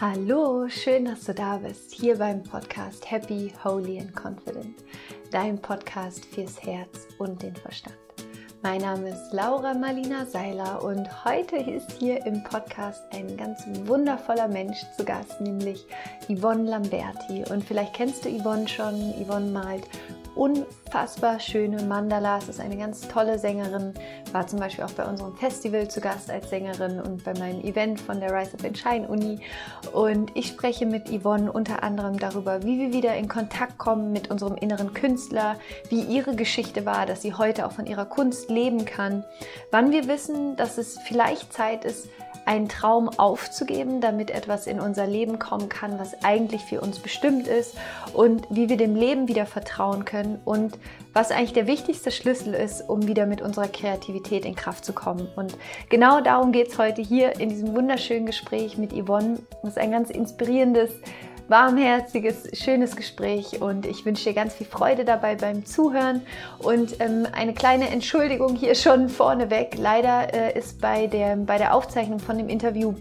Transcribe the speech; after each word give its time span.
Hallo, 0.00 0.68
schön, 0.68 1.06
dass 1.06 1.24
du 1.24 1.34
da 1.34 1.56
bist, 1.56 1.92
hier 1.92 2.18
beim 2.18 2.44
Podcast 2.44 3.10
Happy, 3.10 3.52
Holy 3.64 3.98
and 3.98 4.14
Confident, 4.14 4.84
dein 5.32 5.60
Podcast 5.60 6.24
fürs 6.24 6.62
Herz 6.62 7.08
und 7.18 7.42
den 7.42 7.56
Verstand. 7.56 7.96
Mein 8.62 8.80
Name 8.80 9.08
ist 9.08 9.32
Laura 9.32 9.74
Marlina 9.74 10.24
Seiler 10.24 10.84
und 10.84 11.24
heute 11.24 11.56
ist 11.56 11.90
hier 11.98 12.24
im 12.26 12.44
Podcast 12.44 13.02
ein 13.10 13.36
ganz 13.36 13.60
wundervoller 13.86 14.46
Mensch 14.46 14.78
zu 14.96 15.04
Gast, 15.04 15.40
nämlich 15.40 15.84
Yvonne 16.28 16.70
Lamberti. 16.70 17.42
Und 17.50 17.64
vielleicht 17.64 17.94
kennst 17.94 18.24
du 18.24 18.28
Yvonne 18.28 18.68
schon. 18.68 19.14
Yvonne 19.20 19.50
malt 19.50 19.88
unfassbar 20.38 21.40
schöne 21.40 21.82
Mandalas, 21.82 22.48
ist 22.48 22.60
eine 22.60 22.76
ganz 22.76 23.08
tolle 23.08 23.38
Sängerin, 23.38 23.92
war 24.32 24.46
zum 24.46 24.60
Beispiel 24.60 24.84
auch 24.84 24.92
bei 24.92 25.04
unserem 25.04 25.36
Festival 25.36 25.88
zu 25.88 26.00
Gast 26.00 26.30
als 26.30 26.48
Sängerin 26.48 27.00
und 27.00 27.24
bei 27.24 27.34
meinem 27.34 27.60
Event 27.62 28.00
von 28.00 28.20
der 28.20 28.32
Rise 28.32 28.54
Up 28.54 28.64
and 28.64 28.78
Shine 28.78 29.08
Uni. 29.08 29.40
Und 29.92 30.30
ich 30.36 30.46
spreche 30.46 30.86
mit 30.86 31.08
Yvonne 31.10 31.50
unter 31.50 31.82
anderem 31.82 32.18
darüber, 32.18 32.62
wie 32.62 32.78
wir 32.78 32.92
wieder 32.92 33.16
in 33.16 33.26
Kontakt 33.26 33.78
kommen 33.78 34.12
mit 34.12 34.30
unserem 34.30 34.54
inneren 34.54 34.94
Künstler, 34.94 35.56
wie 35.88 36.02
ihre 36.02 36.36
Geschichte 36.36 36.86
war, 36.86 37.04
dass 37.04 37.22
sie 37.22 37.34
heute 37.34 37.66
auch 37.66 37.72
von 37.72 37.86
ihrer 37.86 38.06
Kunst 38.06 38.48
leben 38.48 38.84
kann, 38.84 39.24
wann 39.72 39.90
wir 39.90 40.06
wissen, 40.06 40.54
dass 40.54 40.78
es 40.78 40.98
vielleicht 40.98 41.52
Zeit 41.52 41.84
ist, 41.84 42.08
einen 42.48 42.70
Traum 42.70 43.10
aufzugeben, 43.10 44.00
damit 44.00 44.30
etwas 44.30 44.66
in 44.66 44.80
unser 44.80 45.06
Leben 45.06 45.38
kommen 45.38 45.68
kann, 45.68 45.98
was 45.98 46.24
eigentlich 46.24 46.62
für 46.62 46.80
uns 46.80 46.98
bestimmt 46.98 47.46
ist 47.46 47.76
und 48.14 48.46
wie 48.48 48.70
wir 48.70 48.78
dem 48.78 48.96
Leben 48.96 49.28
wieder 49.28 49.44
vertrauen 49.44 50.06
können 50.06 50.40
und 50.46 50.78
was 51.12 51.30
eigentlich 51.30 51.52
der 51.52 51.66
wichtigste 51.66 52.10
Schlüssel 52.10 52.54
ist, 52.54 52.88
um 52.88 53.06
wieder 53.06 53.26
mit 53.26 53.42
unserer 53.42 53.68
Kreativität 53.68 54.46
in 54.46 54.56
Kraft 54.56 54.86
zu 54.86 54.94
kommen. 54.94 55.28
Und 55.36 55.58
genau 55.90 56.22
darum 56.22 56.50
geht 56.50 56.68
es 56.68 56.78
heute 56.78 57.02
hier 57.02 57.38
in 57.38 57.50
diesem 57.50 57.76
wunderschönen 57.76 58.24
Gespräch 58.24 58.78
mit 58.78 58.94
Yvonne. 58.94 59.40
Das 59.62 59.72
ist 59.72 59.78
ein 59.78 59.90
ganz 59.90 60.08
inspirierendes 60.08 60.90
warmherziges, 61.48 62.48
schönes 62.52 62.94
Gespräch 62.94 63.60
und 63.60 63.86
ich 63.86 64.04
wünsche 64.04 64.24
dir 64.24 64.34
ganz 64.34 64.54
viel 64.54 64.66
Freude 64.66 65.04
dabei 65.04 65.34
beim 65.34 65.64
Zuhören 65.64 66.22
und 66.58 67.00
ähm, 67.00 67.26
eine 67.32 67.54
kleine 67.54 67.88
Entschuldigung 67.88 68.54
hier 68.54 68.74
schon 68.74 69.08
vorneweg. 69.08 69.76
Leider 69.78 70.32
äh, 70.34 70.58
ist 70.58 70.80
bei 70.80 71.06
der, 71.06 71.36
bei 71.36 71.56
der 71.58 71.74
Aufzeichnung 71.74 72.18
von 72.18 72.36
dem 72.36 72.48
Interview 72.48 72.94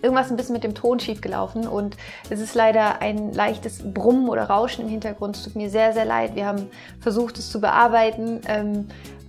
irgendwas 0.00 0.30
ein 0.30 0.36
bisschen 0.36 0.54
mit 0.54 0.64
dem 0.64 0.74
Ton 0.74 1.00
schief 1.00 1.20
gelaufen 1.20 1.66
und 1.66 1.96
es 2.30 2.40
ist 2.40 2.54
leider 2.54 3.00
ein 3.00 3.32
leichtes 3.32 3.80
Brummen 3.92 4.28
oder 4.28 4.44
Rauschen 4.44 4.84
im 4.84 4.88
Hintergrund. 4.88 5.36
Es 5.36 5.44
tut 5.44 5.56
mir 5.56 5.70
sehr, 5.70 5.92
sehr 5.92 6.04
leid. 6.04 6.34
Wir 6.34 6.46
haben 6.46 6.68
versucht, 7.00 7.38
es 7.38 7.50
zu 7.50 7.60
bearbeiten. 7.60 8.40
Ähm, 8.46 8.88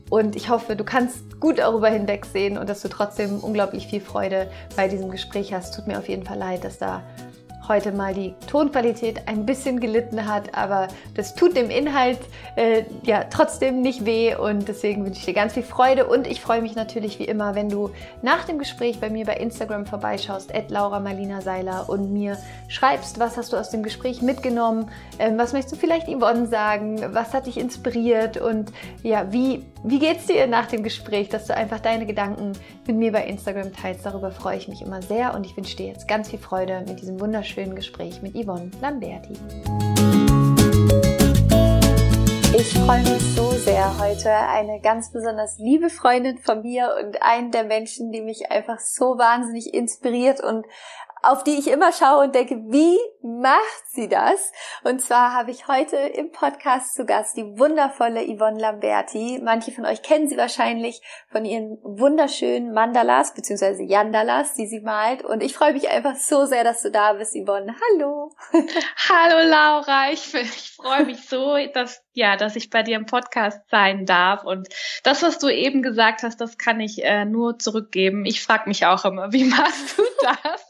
und 0.09 0.35
ich 0.35 0.49
hoffe, 0.49 0.75
du 0.75 0.83
kannst 0.83 1.39
gut 1.39 1.57
darüber 1.57 1.89
hinwegsehen 1.89 2.57
und 2.57 2.69
dass 2.69 2.81
du 2.81 2.87
trotzdem 2.87 3.39
unglaublich 3.39 3.87
viel 3.87 4.01
Freude 4.01 4.47
bei 4.75 4.87
diesem 4.87 5.09
Gespräch 5.09 5.53
hast. 5.53 5.75
Tut 5.75 5.87
mir 5.87 5.97
auf 5.97 6.07
jeden 6.07 6.23
Fall 6.23 6.37
leid, 6.37 6.63
dass 6.63 6.77
da 6.77 7.01
heute 7.67 7.91
mal 7.91 8.13
die 8.13 8.33
Tonqualität 8.47 9.27
ein 9.27 9.45
bisschen 9.45 9.79
gelitten 9.79 10.27
hat, 10.27 10.55
aber 10.55 10.87
das 11.15 11.35
tut 11.35 11.55
dem 11.55 11.69
Inhalt 11.69 12.19
äh, 12.55 12.83
ja 13.03 13.25
trotzdem 13.29 13.81
nicht 13.81 14.05
weh 14.05 14.35
und 14.35 14.67
deswegen 14.67 15.05
wünsche 15.05 15.19
ich 15.19 15.25
dir 15.25 15.33
ganz 15.33 15.53
viel 15.53 15.63
Freude 15.63 16.05
und 16.05 16.27
ich 16.27 16.41
freue 16.41 16.61
mich 16.61 16.75
natürlich 16.75 17.19
wie 17.19 17.25
immer, 17.25 17.55
wenn 17.55 17.69
du 17.69 17.91
nach 18.21 18.45
dem 18.45 18.59
Gespräch 18.59 18.99
bei 18.99 19.09
mir 19.09 19.25
bei 19.25 19.35
Instagram 19.35 19.85
vorbeischaust, 19.85 20.53
at 20.53 20.69
Laura 20.71 20.99
Marlina 20.99 21.41
Seiler 21.41 21.89
und 21.89 22.11
mir 22.11 22.37
schreibst, 22.67 23.19
was 23.19 23.37
hast 23.37 23.53
du 23.53 23.57
aus 23.57 23.69
dem 23.69 23.83
Gespräch 23.83 24.21
mitgenommen, 24.21 24.89
ähm, 25.19 25.37
was 25.37 25.53
möchtest 25.53 25.75
du 25.75 25.79
vielleicht 25.79 26.07
Yvonne 26.07 26.47
sagen, 26.47 27.01
was 27.13 27.33
hat 27.33 27.47
dich 27.47 27.57
inspiriert 27.57 28.37
und 28.37 28.71
ja, 29.03 29.31
wie, 29.31 29.63
wie 29.83 29.99
geht's 29.99 30.27
dir 30.27 30.47
nach 30.47 30.67
dem 30.67 30.81
Gespräch, 30.81 31.29
dass 31.29 31.45
du 31.45 31.55
einfach 31.55 31.79
deine 31.79 32.05
Gedanken 32.05 32.53
mit 32.87 32.95
mir 32.95 33.11
bei 33.11 33.25
Instagram 33.25 33.73
teilst, 33.73 34.05
darüber 34.05 34.31
freue 34.31 34.57
ich 34.57 34.69
mich 34.69 34.81
immer 34.81 35.01
sehr 35.01 35.33
und 35.35 35.45
ich 35.45 35.57
wünsche 35.57 35.75
dir 35.75 35.87
jetzt 35.87 36.07
ganz 36.07 36.29
viel 36.29 36.39
Freude 36.39 36.83
mit 36.87 37.01
diesem 37.01 37.19
wunderschönen 37.19 37.75
Gespräch 37.75 38.21
mit 38.21 38.33
Yvonne 38.33 38.71
Lamberti. 38.81 39.33
Ich 42.55 42.71
freue 42.75 43.01
mich 43.01 43.21
so 43.35 43.49
sehr 43.49 43.97
heute 43.99 44.31
eine 44.31 44.79
ganz 44.79 45.11
besonders 45.11 45.57
liebe 45.57 45.89
Freundin 45.89 46.37
von 46.37 46.61
mir 46.61 46.95
und 47.03 47.21
einen 47.21 47.51
der 47.51 47.63
Menschen, 47.63 48.11
die 48.11 48.21
mich 48.21 48.51
einfach 48.51 48.79
so 48.79 49.17
wahnsinnig 49.17 49.73
inspiriert 49.73 50.41
und 50.41 50.65
auf 51.23 51.43
die 51.43 51.57
ich 51.57 51.67
immer 51.67 51.91
schaue 51.93 52.25
und 52.25 52.35
denke, 52.35 52.55
wie 52.67 52.97
macht 53.21 53.83
sie 53.87 54.09
das? 54.09 54.51
Und 54.83 55.01
zwar 55.01 55.33
habe 55.33 55.51
ich 55.51 55.69
heute 55.69 55.95
im 55.95 56.31
Podcast 56.31 56.95
zu 56.95 57.05
Gast 57.05 57.37
die 57.37 57.57
wundervolle 57.57 58.25
Yvonne 58.25 58.59
Lamberti. 58.59 59.39
Manche 59.41 59.71
von 59.71 59.85
euch 59.85 60.01
kennen 60.01 60.27
sie 60.27 60.35
wahrscheinlich 60.35 61.01
von 61.31 61.45
ihren 61.45 61.77
wunderschönen 61.81 62.73
Mandalas 62.73 63.33
bzw. 63.33 63.85
Yandalas, 63.85 64.53
die 64.55 64.67
sie 64.67 64.81
malt. 64.81 65.23
Und 65.23 65.41
ich 65.41 65.53
freue 65.53 65.73
mich 65.73 65.89
einfach 65.89 66.15
so 66.15 66.45
sehr, 66.45 66.65
dass 66.65 66.81
du 66.81 66.91
da 66.91 67.13
bist, 67.13 67.33
Yvonne. 67.33 67.73
Hallo. 67.91 68.35
Hallo 69.09 69.49
Laura, 69.49 70.11
ich, 70.11 70.33
ich 70.33 70.73
freue 70.75 71.05
mich 71.05 71.27
so, 71.29 71.55
dass 71.73 72.03
ja, 72.13 72.37
dass 72.37 72.55
ich 72.55 72.69
bei 72.69 72.83
dir 72.83 72.95
im 72.95 73.05
Podcast 73.05 73.61
sein 73.69 74.05
darf. 74.05 74.43
Und 74.43 74.67
das, 75.03 75.23
was 75.23 75.39
du 75.39 75.47
eben 75.49 75.81
gesagt 75.81 76.23
hast, 76.23 76.39
das 76.39 76.57
kann 76.57 76.79
ich 76.79 77.03
äh, 77.03 77.25
nur 77.25 77.57
zurückgeben. 77.57 78.25
Ich 78.25 78.43
frage 78.43 78.67
mich 78.67 78.85
auch 78.85 79.03
immer, 79.05 79.31
wie 79.33 79.45
machst 79.45 79.97
du 79.97 80.03
das? 80.21 80.67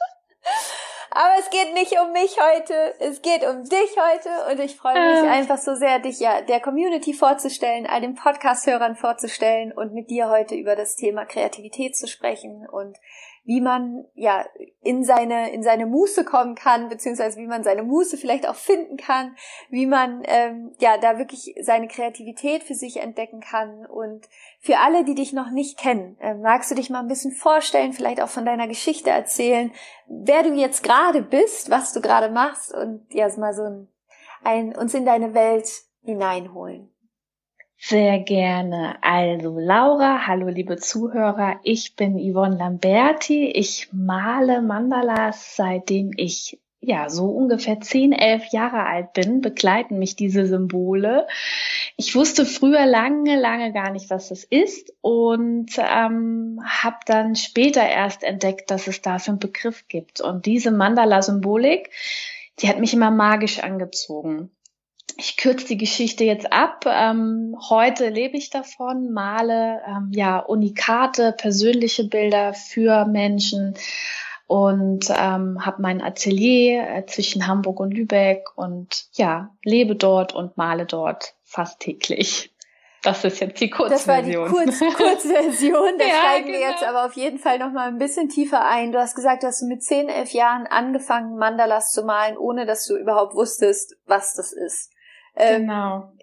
Aber 1.15 1.33
es 1.39 1.49
geht 1.51 1.73
nicht 1.75 1.93
um 1.99 2.11
mich 2.11 2.37
heute, 2.39 2.95
es 2.99 3.21
geht 3.21 3.45
um 3.45 3.63
dich 3.63 3.95
heute 3.97 4.51
und 4.51 4.59
ich 4.59 4.75
freue 4.75 4.93
mich 4.93 5.23
äh. 5.23 5.27
einfach 5.27 5.59
so 5.59 5.75
sehr, 5.75 5.99
dich 5.99 6.19
ja 6.19 6.41
der 6.41 6.59
Community 6.59 7.13
vorzustellen, 7.13 7.85
all 7.85 8.01
den 8.01 8.15
Podcast-Hörern 8.15 8.95
vorzustellen 8.95 9.71
und 9.71 9.93
mit 9.93 10.09
dir 10.09 10.29
heute 10.29 10.55
über 10.55 10.75
das 10.75 10.95
Thema 10.95 11.25
Kreativität 11.25 11.95
zu 11.95 12.07
sprechen 12.07 12.67
und 12.67 12.97
wie 13.45 13.59
man 13.59 14.05
ja 14.13 14.45
in 14.81 15.03
seine 15.03 15.51
in 15.51 15.63
seine 15.63 15.85
Muße 15.85 16.23
kommen 16.23 16.55
kann, 16.55 16.87
beziehungsweise 16.87 17.37
wie 17.39 17.47
man 17.47 17.63
seine 17.63 17.83
Muße 17.83 18.17
vielleicht 18.17 18.47
auch 18.47 18.55
finden 18.55 18.95
kann, 18.95 19.35
wie 19.69 19.85
man 19.85 20.23
ähm, 20.25 20.73
ja 20.79 20.97
da 20.97 21.17
wirklich 21.17 21.53
seine 21.61 21.87
Kreativität 21.87 22.63
für 22.63 22.75
sich 22.75 22.97
entdecken 22.97 23.41
kann. 23.41 23.85
Und 23.85 24.29
für 24.61 24.79
alle, 24.79 25.03
die 25.03 25.15
dich 25.15 25.33
noch 25.33 25.51
nicht 25.51 25.77
kennen, 25.77 26.17
äh, 26.21 26.35
magst 26.35 26.71
du 26.71 26.75
dich 26.75 26.89
mal 26.89 26.99
ein 26.99 27.07
bisschen 27.07 27.33
vorstellen, 27.33 27.91
vielleicht 27.91 28.21
auch 28.21 28.29
von 28.29 28.45
deiner 28.45 28.67
Geschichte 28.67 29.09
erzählen, 29.09 29.71
wer 30.07 30.43
du 30.43 30.53
jetzt 30.53 30.83
gerade 30.83 31.21
bist, 31.21 31.69
was 31.69 31.91
du 31.91 32.01
gerade 32.01 32.29
machst 32.29 32.73
und 32.73 33.05
ja 33.13 33.27
mal 33.37 33.53
so 33.53 33.63
ein, 33.63 33.87
ein 34.43 34.75
uns 34.75 34.93
in 34.93 35.05
deine 35.05 35.33
Welt 35.33 35.69
hineinholen. 36.03 36.92
Sehr 37.85 38.19
gerne. 38.19 38.95
Also 39.01 39.59
Laura, 39.59 40.25
hallo 40.25 40.47
liebe 40.47 40.77
Zuhörer, 40.77 41.59
ich 41.63 41.97
bin 41.97 42.17
Yvonne 42.17 42.55
Lamberti. 42.55 43.47
Ich 43.47 43.89
male 43.91 44.61
Mandalas, 44.61 45.57
seitdem 45.57 46.11
ich 46.15 46.61
ja 46.79 47.09
so 47.09 47.25
ungefähr 47.25 47.81
zehn, 47.81 48.13
elf 48.13 48.45
Jahre 48.53 48.85
alt 48.85 49.11
bin, 49.11 49.41
begleiten 49.41 49.99
mich 49.99 50.15
diese 50.15 50.45
Symbole. 50.45 51.27
Ich 51.97 52.15
wusste 52.15 52.45
früher 52.45 52.85
lange, 52.85 53.37
lange 53.37 53.73
gar 53.73 53.91
nicht, 53.91 54.09
was 54.09 54.29
das 54.29 54.45
ist 54.45 54.93
und 55.01 55.71
ähm, 55.77 56.61
habe 56.65 56.99
dann 57.05 57.35
später 57.35 57.85
erst 57.85 58.23
entdeckt, 58.23 58.71
dass 58.71 58.87
es 58.87 59.01
dafür 59.01 59.33
einen 59.33 59.39
Begriff 59.39 59.89
gibt. 59.89 60.21
Und 60.21 60.45
diese 60.45 60.71
Mandala-Symbolik, 60.71 61.89
die 62.59 62.69
hat 62.69 62.79
mich 62.79 62.93
immer 62.93 63.11
magisch 63.11 63.59
angezogen 63.59 64.51
ich 65.17 65.37
kürze 65.37 65.67
die 65.67 65.77
Geschichte 65.77 66.23
jetzt 66.23 66.51
ab. 66.51 66.85
Ähm, 66.87 67.55
heute 67.69 68.09
lebe 68.09 68.37
ich 68.37 68.49
davon, 68.49 69.11
male 69.11 69.81
ähm, 69.87 70.11
ja 70.13 70.39
unikate 70.39 71.33
persönliche 71.33 72.05
Bilder 72.05 72.53
für 72.53 73.05
Menschen 73.05 73.75
und 74.47 75.09
ähm, 75.09 75.65
habe 75.65 75.81
mein 75.81 76.01
Atelier 76.01 76.87
äh, 76.87 77.05
zwischen 77.05 77.47
Hamburg 77.47 77.79
und 77.79 77.91
Lübeck 77.91 78.45
und 78.55 79.05
ja 79.13 79.49
lebe 79.63 79.95
dort 79.95 80.33
und 80.33 80.57
male 80.57 80.85
dort 80.85 81.35
fast 81.43 81.79
täglich. 81.79 82.51
Das 83.03 83.25
ist 83.25 83.41
jetzt 83.41 83.59
die 83.59 83.69
Kurzversion. 83.69 84.45
Das 84.45 84.53
war 84.53 84.65
die 84.65 84.79
Kurz 84.79 84.79
Kurzversion. 84.97 85.97
Da 85.99 86.05
ja, 86.05 86.13
steigen 86.13 86.47
genau. 86.47 86.59
wir 86.59 86.69
jetzt 86.69 86.83
aber 86.83 87.05
auf 87.05 87.13
jeden 87.13 87.37
Fall 87.37 87.59
noch 87.59 87.71
mal 87.71 87.89
ein 87.89 87.97
bisschen 87.97 88.29
tiefer 88.29 88.65
ein. 88.65 88.93
Du 88.93 88.99
hast 88.99 89.15
gesagt, 89.15 89.43
du 89.43 89.47
hast 89.47 89.61
mit 89.63 89.83
10, 89.83 90.07
11 90.07 90.31
Jahren 90.31 90.67
angefangen, 90.67 91.37
Mandalas 91.37 91.91
zu 91.91 92.03
malen, 92.03 92.37
ohne 92.37 92.65
dass 92.65 92.87
du 92.87 92.95
überhaupt 92.95 93.35
wusstest, 93.35 93.97
was 94.05 94.35
das 94.35 94.53
ist. 94.53 94.92
Ähm, 95.35 95.61
genau. 95.61 96.13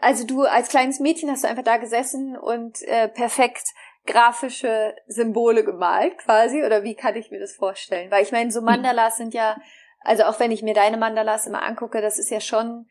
Also 0.00 0.26
du 0.26 0.42
als 0.42 0.68
kleines 0.68 1.00
Mädchen 1.00 1.30
hast 1.30 1.44
du 1.44 1.48
einfach 1.48 1.62
da 1.62 1.76
gesessen 1.76 2.36
und 2.36 2.82
äh, 2.82 3.08
perfekt 3.08 3.68
grafische 4.06 4.96
Symbole 5.06 5.64
gemalt 5.64 6.18
quasi 6.18 6.64
oder 6.64 6.82
wie 6.82 6.94
kann 6.94 7.16
ich 7.16 7.30
mir 7.30 7.38
das 7.38 7.54
vorstellen? 7.54 8.10
Weil 8.10 8.22
ich 8.22 8.32
meine, 8.32 8.50
so 8.50 8.60
Mandalas 8.60 9.16
sind 9.16 9.32
ja, 9.32 9.56
also 10.00 10.24
auch 10.24 10.40
wenn 10.40 10.50
ich 10.50 10.62
mir 10.62 10.74
deine 10.74 10.96
Mandalas 10.96 11.46
immer 11.46 11.62
angucke, 11.62 12.00
das 12.02 12.18
ist 12.18 12.30
ja 12.30 12.40
schon, 12.40 12.88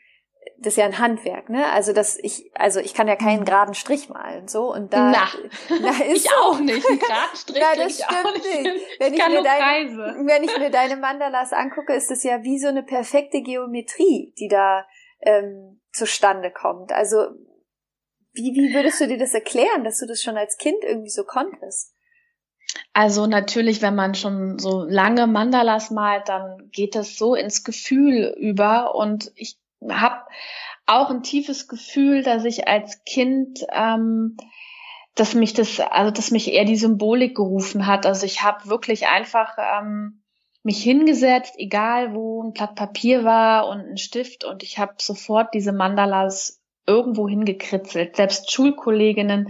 das 0.57 0.73
ist 0.73 0.77
ja 0.77 0.85
ein 0.85 0.99
Handwerk, 0.99 1.49
ne? 1.49 1.69
Also 1.71 1.91
das 1.91 2.17
ich, 2.17 2.49
also 2.53 2.79
ich 2.79 2.93
kann 2.93 3.07
ja 3.09 3.17
keinen 3.17 3.41
mhm. 3.41 3.45
geraden 3.45 3.73
Strich 3.73 4.07
malen 4.07 4.47
so 4.47 4.73
und 4.73 4.93
da, 4.93 5.11
Na, 5.11 5.27
da 5.81 6.03
ist 6.05 6.25
ich 6.25 6.33
auch 6.33 6.59
nicht, 6.59 6.87
einen 6.87 6.99
geraden 6.99 7.29
Strich. 7.35 7.61
Na, 7.61 7.75
das 7.75 7.95
stimmt 7.95 8.35
nicht. 8.35 8.73
nicht. 8.73 8.99
Wenn 8.99 9.13
ich, 9.13 9.19
ich 9.19 9.27
mir 9.27 9.43
deine, 9.43 10.25
wenn 10.25 10.43
ich 10.43 10.57
mir 10.57 10.69
deine 10.69 10.95
Mandalas 10.95 11.51
angucke, 11.51 11.93
ist 11.93 12.09
das 12.09 12.23
ja 12.23 12.41
wie 12.43 12.57
so 12.57 12.69
eine 12.69 12.83
perfekte 12.83 13.41
Geometrie, 13.41 14.33
die 14.39 14.47
da 14.47 14.85
ähm, 15.21 15.81
zustande 15.91 16.51
kommt. 16.51 16.91
Also 16.91 17.27
wie, 18.33 18.53
wie 18.55 18.73
würdest 18.73 19.01
du 19.01 19.07
dir 19.07 19.17
das 19.17 19.33
erklären, 19.33 19.83
dass 19.83 19.99
du 19.99 20.05
das 20.05 20.21
schon 20.21 20.37
als 20.37 20.57
Kind 20.57 20.83
irgendwie 20.83 21.09
so 21.09 21.23
konntest? 21.23 21.93
Also 22.93 23.27
natürlich, 23.27 23.81
wenn 23.81 23.95
man 23.95 24.15
schon 24.15 24.57
so 24.59 24.83
lange 24.83 25.27
Mandalas 25.27 25.91
malt, 25.91 26.29
dann 26.29 26.69
geht 26.71 26.95
es 26.95 27.17
so 27.17 27.35
ins 27.35 27.63
Gefühl 27.63 28.33
über. 28.37 28.95
Und 28.95 29.31
ich 29.35 29.57
habe 29.89 30.23
auch 30.85 31.09
ein 31.09 31.23
tiefes 31.23 31.67
Gefühl, 31.67 32.23
dass 32.23 32.45
ich 32.45 32.67
als 32.67 33.03
Kind, 33.03 33.65
ähm, 33.71 34.37
dass 35.15 35.33
mich 35.35 35.53
das, 35.53 35.79
also 35.79 36.11
dass 36.11 36.31
mich 36.31 36.51
eher 36.51 36.65
die 36.65 36.77
Symbolik 36.77 37.35
gerufen 37.35 37.87
hat. 37.87 38.05
Also 38.05 38.25
ich 38.25 38.43
habe 38.43 38.69
wirklich 38.69 39.07
einfach 39.07 39.57
ähm, 39.57 40.20
mich 40.63 40.83
hingesetzt, 40.83 41.55
egal 41.57 42.13
wo 42.13 42.43
ein 42.43 42.53
Blatt 42.53 42.75
Papier 42.75 43.23
war 43.23 43.67
und 43.67 43.79
ein 43.79 43.97
Stift, 43.97 44.43
und 44.43 44.63
ich 44.63 44.77
habe 44.77 44.93
sofort 44.99 45.53
diese 45.53 45.71
Mandalas 45.71 46.61
irgendwo 46.85 47.27
hingekritzelt. 47.27 48.15
Selbst 48.15 48.51
Schulkolleginnen 48.51 49.49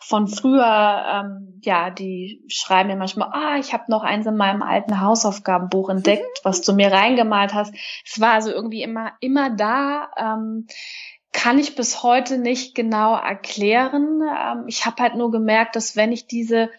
von 0.00 0.28
früher, 0.28 1.04
ähm, 1.12 1.60
ja, 1.64 1.90
die 1.90 2.44
schreiben 2.46 2.90
mir 2.90 2.96
manchmal, 2.96 3.30
ah, 3.32 3.56
ich 3.58 3.72
habe 3.72 3.84
noch 3.88 4.04
eins 4.04 4.26
in 4.26 4.36
meinem 4.36 4.62
alten 4.62 5.00
Hausaufgabenbuch 5.00 5.88
entdeckt, 5.88 6.40
was 6.44 6.60
du 6.60 6.74
mir 6.74 6.92
reingemalt 6.92 7.54
hast. 7.54 7.74
Es 8.04 8.20
war 8.20 8.34
also 8.34 8.50
irgendwie 8.50 8.82
immer, 8.82 9.12
immer 9.20 9.50
da. 9.50 10.10
Ähm, 10.16 10.66
kann 11.32 11.58
ich 11.58 11.74
bis 11.74 12.02
heute 12.02 12.38
nicht 12.38 12.74
genau 12.74 13.16
erklären. 13.16 14.22
Ähm, 14.22 14.64
ich 14.68 14.86
habe 14.86 15.02
halt 15.02 15.16
nur 15.16 15.30
gemerkt, 15.32 15.74
dass 15.74 15.96
wenn 15.96 16.12
ich 16.12 16.26
diese 16.26 16.70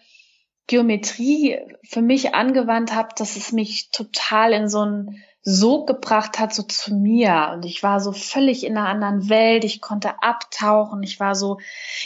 Geometrie 0.68 1.58
für 1.82 2.02
mich 2.02 2.34
angewandt 2.34 2.94
habe, 2.94 3.08
dass 3.16 3.36
es 3.36 3.50
mich 3.52 3.90
total 3.90 4.52
in 4.52 4.68
so 4.68 4.84
ein 4.84 5.24
so 5.42 5.86
gebracht 5.86 6.38
hat, 6.38 6.52
so 6.52 6.62
zu 6.62 6.94
mir. 6.94 7.52
Und 7.54 7.64
ich 7.64 7.82
war 7.82 8.00
so 8.00 8.12
völlig 8.12 8.64
in 8.64 8.76
einer 8.76 8.88
anderen 8.88 9.30
Welt. 9.30 9.64
Ich 9.64 9.80
konnte 9.80 10.22
abtauchen. 10.22 11.02
Ich 11.02 11.20
war 11.20 11.34
so, 11.34 11.58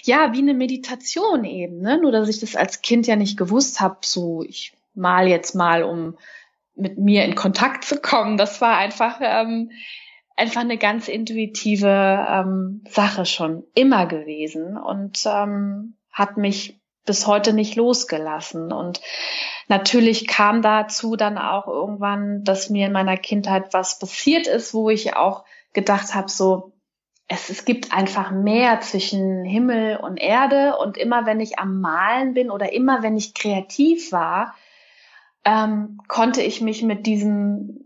ja, 0.04 0.32
wie 0.32 0.38
eine 0.38 0.54
Meditation 0.54 1.44
eben. 1.44 1.80
Ne? 1.80 1.98
Nur, 2.00 2.12
dass 2.12 2.28
ich 2.28 2.38
das 2.38 2.54
als 2.54 2.82
Kind 2.82 3.06
ja 3.08 3.16
nicht 3.16 3.36
gewusst 3.36 3.80
habe. 3.80 3.98
So, 4.02 4.44
ich 4.44 4.74
mal 4.94 5.26
jetzt 5.26 5.54
mal, 5.54 5.82
um 5.82 6.16
mit 6.76 6.98
mir 6.98 7.24
in 7.24 7.34
Kontakt 7.34 7.84
zu 7.84 8.00
kommen. 8.00 8.36
Das 8.36 8.60
war 8.60 8.76
einfach, 8.76 9.18
ähm, 9.20 9.72
einfach 10.36 10.60
eine 10.60 10.78
ganz 10.78 11.08
intuitive 11.08 12.26
ähm, 12.28 12.84
Sache 12.88 13.26
schon 13.26 13.64
immer 13.74 14.06
gewesen 14.06 14.76
und 14.76 15.24
ähm, 15.26 15.96
hat 16.12 16.36
mich 16.36 16.81
bis 17.04 17.26
heute 17.26 17.52
nicht 17.52 17.76
losgelassen. 17.76 18.72
Und 18.72 19.00
natürlich 19.68 20.26
kam 20.26 20.62
dazu 20.62 21.16
dann 21.16 21.38
auch 21.38 21.66
irgendwann, 21.66 22.44
dass 22.44 22.70
mir 22.70 22.86
in 22.86 22.92
meiner 22.92 23.16
Kindheit 23.16 23.72
was 23.72 23.98
passiert 23.98 24.46
ist, 24.46 24.74
wo 24.74 24.90
ich 24.90 25.16
auch 25.16 25.44
gedacht 25.72 26.14
habe, 26.14 26.28
so, 26.28 26.72
es, 27.28 27.50
es 27.50 27.64
gibt 27.64 27.92
einfach 27.92 28.30
mehr 28.30 28.80
zwischen 28.80 29.44
Himmel 29.44 29.96
und 29.96 30.18
Erde. 30.18 30.76
Und 30.76 30.96
immer 30.96 31.26
wenn 31.26 31.40
ich 31.40 31.58
am 31.58 31.80
Malen 31.80 32.34
bin 32.34 32.50
oder 32.50 32.72
immer 32.72 33.02
wenn 33.02 33.16
ich 33.16 33.34
kreativ 33.34 34.12
war, 34.12 34.54
ähm, 35.44 36.00
konnte 36.08 36.42
ich 36.42 36.60
mich 36.60 36.82
mit 36.82 37.06
diesem, 37.06 37.80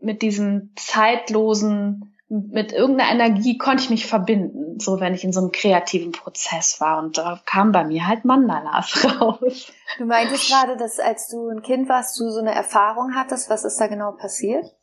mit 0.00 0.22
diesem 0.22 0.72
zeitlosen 0.76 2.15
mit 2.28 2.72
irgendeiner 2.72 3.12
Energie 3.12 3.56
konnte 3.56 3.84
ich 3.84 3.90
mich 3.90 4.06
verbinden, 4.06 4.80
so 4.80 4.98
wenn 4.98 5.14
ich 5.14 5.22
in 5.22 5.32
so 5.32 5.40
einem 5.40 5.52
kreativen 5.52 6.10
Prozess 6.10 6.80
war. 6.80 6.98
Und 6.98 7.18
da 7.18 7.40
kam 7.46 7.70
bei 7.70 7.84
mir 7.84 8.06
halt 8.06 8.24
Mandalas 8.24 9.04
raus. 9.20 9.72
Du 9.98 10.06
meintest 10.06 10.48
gerade, 10.48 10.76
dass 10.76 10.98
als 10.98 11.28
du 11.28 11.48
ein 11.48 11.62
Kind 11.62 11.88
warst, 11.88 12.18
du 12.18 12.30
so 12.30 12.40
eine 12.40 12.54
Erfahrung 12.54 13.14
hattest. 13.14 13.48
Was 13.48 13.64
ist 13.64 13.78
da 13.78 13.86
genau 13.86 14.12
passiert? 14.12 14.74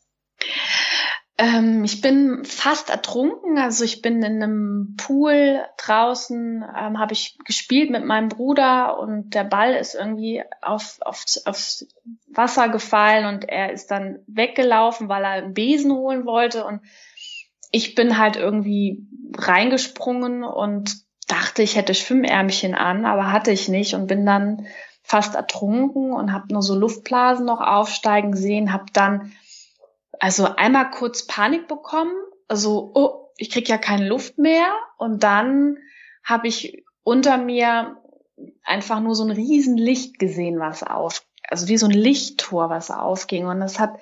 Ähm, 1.37 1.83
ich 1.83 1.99
bin 1.99 2.45
fast 2.45 2.89
ertrunken. 2.89 3.57
Also 3.57 3.83
ich 3.83 4.01
bin 4.01 4.23
in 4.23 4.41
einem 4.41 4.95
Pool 4.97 5.65
draußen, 5.77 6.63
ähm, 6.63 6.99
habe 6.99 7.13
ich 7.13 7.37
gespielt 7.43 7.89
mit 7.89 8.05
meinem 8.05 8.29
Bruder 8.29 8.99
und 8.99 9.33
der 9.33 9.43
Ball 9.43 9.73
ist 9.73 9.95
irgendwie 9.95 10.43
auf, 10.61 10.99
auf, 11.01 11.25
aufs 11.45 11.87
Wasser 12.31 12.69
gefallen 12.69 13.25
und 13.25 13.49
er 13.49 13.73
ist 13.73 13.91
dann 13.91 14.19
weggelaufen, 14.27 15.09
weil 15.09 15.23
er 15.23 15.31
einen 15.31 15.53
Besen 15.53 15.91
holen 15.91 16.25
wollte 16.25 16.65
und 16.65 16.81
ich 17.73 17.95
bin 17.95 18.19
halt 18.19 18.37
irgendwie 18.37 19.05
reingesprungen 19.35 20.43
und 20.43 20.95
dachte, 21.27 21.63
ich 21.63 21.75
hätte 21.75 21.95
Schwimmärmchen 21.95 22.75
an, 22.75 23.05
aber 23.05 23.31
hatte 23.31 23.51
ich 23.51 23.67
nicht 23.67 23.95
und 23.95 24.07
bin 24.07 24.25
dann 24.25 24.67
fast 25.01 25.33
ertrunken 25.33 26.13
und 26.13 26.31
habe 26.31 26.53
nur 26.53 26.61
so 26.61 26.75
Luftblasen 26.75 27.45
noch 27.45 27.61
aufsteigen 27.61 28.31
gesehen, 28.31 28.71
habe 28.71 28.85
dann 28.93 29.33
also 30.19 30.55
einmal 30.55 30.91
kurz 30.91 31.25
Panik 31.25 31.67
bekommen, 31.67 32.13
also 32.47 32.91
oh, 32.93 33.31
ich 33.37 33.49
krieg 33.49 33.67
ja 33.67 33.79
keine 33.79 34.07
Luft 34.07 34.37
mehr 34.37 34.71
und 34.97 35.23
dann 35.23 35.77
habe 36.23 36.47
ich 36.47 36.85
unter 37.03 37.37
mir 37.37 37.97
einfach 38.63 38.99
nur 38.99 39.15
so 39.15 39.23
ein 39.23 39.31
riesen 39.31 39.77
Licht 39.77 40.19
gesehen, 40.19 40.59
was 40.59 40.83
auf, 40.83 41.25
also 41.49 41.67
wie 41.67 41.77
so 41.77 41.87
ein 41.87 41.91
Lichttor, 41.91 42.69
was 42.69 42.91
aufging 42.91 43.47
und 43.47 43.59
das 43.61 43.79
hat 43.79 43.99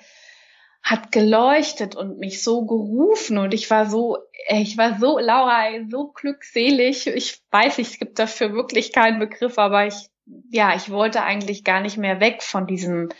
hat 0.82 1.12
geleuchtet 1.12 1.94
und 1.94 2.18
mich 2.18 2.42
so 2.42 2.66
gerufen 2.66 3.38
und 3.38 3.54
ich 3.54 3.70
war 3.70 3.88
so, 3.88 4.18
ich 4.48 4.76
war 4.76 4.98
so, 4.98 5.18
Laura, 5.18 5.68
so 5.88 6.08
glückselig. 6.08 7.06
Ich 7.06 7.40
weiß, 7.50 7.78
es 7.78 7.98
gibt 7.98 8.18
dafür 8.18 8.52
wirklich 8.52 8.92
keinen 8.92 9.20
Begriff, 9.20 9.58
aber 9.58 9.86
ich, 9.86 10.10
ja, 10.50 10.74
ich 10.74 10.90
wollte 10.90 11.22
eigentlich 11.22 11.62
gar 11.62 11.80
nicht 11.80 11.98
mehr 11.98 12.18
weg 12.18 12.42
von 12.42 12.66
diesem, 12.66 13.10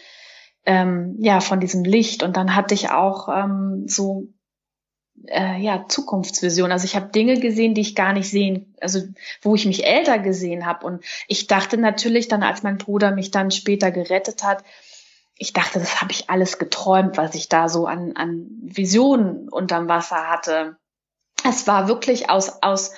ähm, 0.67 1.17
ja, 1.21 1.41
von 1.41 1.61
diesem 1.61 1.85
Licht. 1.85 2.25
Und 2.25 2.37
dann 2.37 2.57
hatte 2.57 2.75
ich 2.75 2.91
auch 2.91 3.29
ähm, 3.29 3.85
so, 3.87 4.27
äh, 5.29 5.61
ja, 5.61 5.87
Zukunftsvision. 5.89 6.73
Also 6.73 6.85
ich 6.85 6.97
habe 6.97 7.13
Dinge 7.13 7.39
gesehen, 7.39 7.75
die 7.75 7.83
ich 7.83 7.95
gar 7.95 8.13
nicht 8.13 8.29
sehen, 8.29 8.75
also 8.81 9.01
wo 9.41 9.55
ich 9.55 9.67
mich 9.67 9.87
älter 9.87 10.19
gesehen 10.19 10.67
habe. 10.67 10.85
Und 10.85 11.05
ich 11.29 11.47
dachte 11.47 11.77
natürlich 11.77 12.27
dann, 12.27 12.43
als 12.43 12.65
mein 12.65 12.79
Bruder 12.79 13.13
mich 13.13 13.31
dann 13.31 13.53
später 13.53 13.93
gerettet 13.93 14.43
hat, 14.43 14.65
ich 15.37 15.53
dachte, 15.53 15.79
das 15.79 16.01
habe 16.01 16.13
ich 16.13 16.31
alles 16.31 16.59
geträumt, 16.59 17.17
was 17.17 17.35
ich 17.35 17.49
da 17.49 17.69
so 17.69 17.87
an, 17.87 18.13
an 18.17 18.47
Visionen 18.63 19.49
unterm 19.49 19.89
Wasser 19.89 20.29
hatte. 20.29 20.77
Es 21.45 21.67
war 21.67 21.89
wirklich 21.89 22.31
aus, 22.31 22.63
aus, 22.63 22.93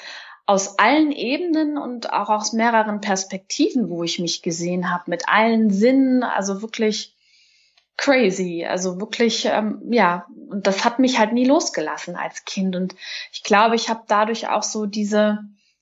aus 0.47 0.79
allen 0.79 1.13
Ebenen 1.13 1.79
und 1.79 2.13
auch 2.13 2.29
aus 2.29 2.53
mehreren 2.53 3.01
Perspektiven, 3.01 3.89
wo 3.89 4.05
ich 4.05 4.19
mich 4.19 4.43
gesehen 4.43 4.91
habe, 4.93 5.05
mit 5.07 5.29
allen 5.29 5.71
Sinnen, 5.71 6.23
also 6.23 6.61
wirklich 6.61 7.15
crazy, 7.97 8.67
also 8.69 9.01
wirklich, 9.01 9.47
ähm, 9.47 9.81
ja, 9.91 10.27
und 10.51 10.67
das 10.67 10.85
hat 10.85 10.99
mich 10.99 11.19
halt 11.19 11.33
nie 11.33 11.45
losgelassen 11.47 12.17
als 12.17 12.45
Kind. 12.45 12.75
Und 12.77 12.95
ich 13.33 13.45
glaube, 13.45 13.77
ich 13.77 13.89
habe 13.89 14.03
dadurch 14.09 14.49
auch 14.49 14.65
so 14.65 14.87
diese, 14.87 15.39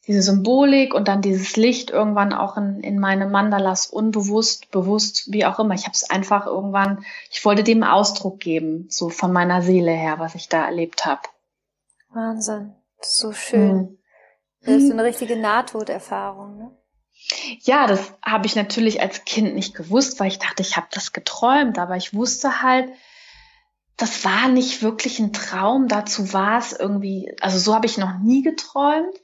diese 0.06 0.22
Symbolik 0.22 0.94
und 0.94 1.06
dann 1.06 1.22
dieses 1.22 1.56
Licht 1.56 1.90
irgendwann 1.90 2.32
auch 2.32 2.56
in, 2.56 2.80
in 2.80 2.98
meine 2.98 3.26
Mandalas 3.26 3.86
unbewusst, 3.86 4.70
bewusst, 4.72 5.32
wie 5.32 5.46
auch 5.46 5.60
immer. 5.60 5.74
Ich 5.74 5.84
habe 5.84 5.94
es 5.94 6.08
einfach 6.10 6.46
irgendwann, 6.46 7.04
ich 7.30 7.44
wollte 7.44 7.62
dem 7.62 7.84
Ausdruck 7.84 8.40
geben, 8.40 8.86
so 8.90 9.10
von 9.10 9.32
meiner 9.32 9.62
Seele 9.62 9.92
her, 9.92 10.18
was 10.18 10.34
ich 10.34 10.48
da 10.48 10.64
erlebt 10.64 11.06
habe. 11.06 11.22
Wahnsinn, 12.10 12.74
so 13.00 13.32
schön. 13.32 13.76
Mhm. 13.76 13.98
Das 14.64 14.76
ist 14.76 14.86
so 14.88 14.92
eine 14.92 15.04
richtige 15.04 15.36
Nahtoderfahrung, 15.36 16.56
ne? 16.56 16.76
Ja, 17.60 17.86
das 17.86 18.14
habe 18.22 18.46
ich 18.46 18.56
natürlich 18.56 19.00
als 19.00 19.24
Kind 19.24 19.54
nicht 19.54 19.74
gewusst, 19.74 20.18
weil 20.18 20.28
ich 20.28 20.38
dachte, 20.38 20.62
ich 20.62 20.76
habe 20.76 20.88
das 20.90 21.12
geträumt, 21.12 21.78
aber 21.78 21.96
ich 21.96 22.14
wusste 22.14 22.62
halt, 22.62 22.88
das 23.96 24.24
war 24.24 24.48
nicht 24.48 24.82
wirklich 24.82 25.20
ein 25.20 25.32
Traum, 25.32 25.86
dazu 25.86 26.32
war 26.32 26.58
es 26.58 26.72
irgendwie, 26.72 27.34
also 27.40 27.58
so 27.58 27.74
habe 27.74 27.86
ich 27.86 27.98
noch 27.98 28.18
nie 28.18 28.42
geträumt. 28.42 29.14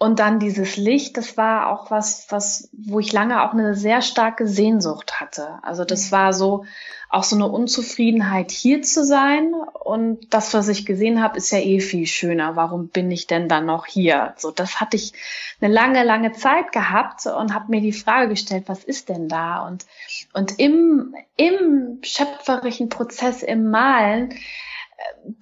Und 0.00 0.20
dann 0.20 0.38
dieses 0.38 0.76
Licht, 0.76 1.16
das 1.16 1.36
war 1.36 1.70
auch 1.70 1.90
was, 1.90 2.26
was, 2.30 2.68
wo 2.72 3.00
ich 3.00 3.12
lange 3.12 3.42
auch 3.42 3.52
eine 3.52 3.74
sehr 3.74 4.00
starke 4.00 4.46
Sehnsucht 4.46 5.20
hatte. 5.20 5.58
Also 5.62 5.84
das 5.84 6.06
mhm. 6.06 6.12
war 6.12 6.32
so 6.32 6.64
auch 7.10 7.24
so 7.24 7.34
eine 7.34 7.46
Unzufriedenheit, 7.46 8.52
hier 8.52 8.82
zu 8.82 9.04
sein. 9.04 9.54
Und 9.54 10.32
das, 10.32 10.54
was 10.54 10.68
ich 10.68 10.86
gesehen 10.86 11.20
habe, 11.20 11.38
ist 11.38 11.50
ja 11.50 11.58
eh 11.58 11.80
viel 11.80 12.06
schöner. 12.06 12.54
Warum 12.54 12.88
bin 12.88 13.10
ich 13.10 13.26
denn 13.26 13.48
dann 13.48 13.66
noch 13.66 13.86
hier? 13.86 14.34
So, 14.36 14.52
das 14.52 14.80
hatte 14.80 14.96
ich 14.96 15.14
eine 15.60 15.72
lange, 15.72 16.04
lange 16.04 16.32
Zeit 16.32 16.70
gehabt 16.70 17.26
und 17.26 17.52
habe 17.52 17.70
mir 17.70 17.80
die 17.80 17.92
Frage 17.92 18.28
gestellt, 18.28 18.64
was 18.66 18.84
ist 18.84 19.08
denn 19.08 19.28
da? 19.28 19.66
Und, 19.66 19.86
und 20.32 20.60
im, 20.60 21.16
im 21.36 21.98
schöpferischen 22.02 22.88
Prozess, 22.88 23.42
im 23.42 23.70
Malen, 23.70 24.30
äh, 24.30 24.36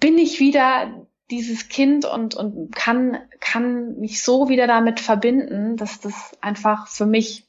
bin 0.01 0.17
ich 0.17 0.41
wieder 0.41 1.06
dieses 1.31 1.69
Kind 1.69 2.05
und, 2.05 2.35
und 2.35 2.75
kann, 2.75 3.19
kann 3.41 3.97
mich 3.99 4.23
so 4.23 4.49
wieder 4.49 4.67
damit 4.67 5.01
verbinden, 5.01 5.77
dass 5.77 6.01
das 6.01 6.15
einfach 6.41 6.87
für 6.89 7.07
mich 7.07 7.47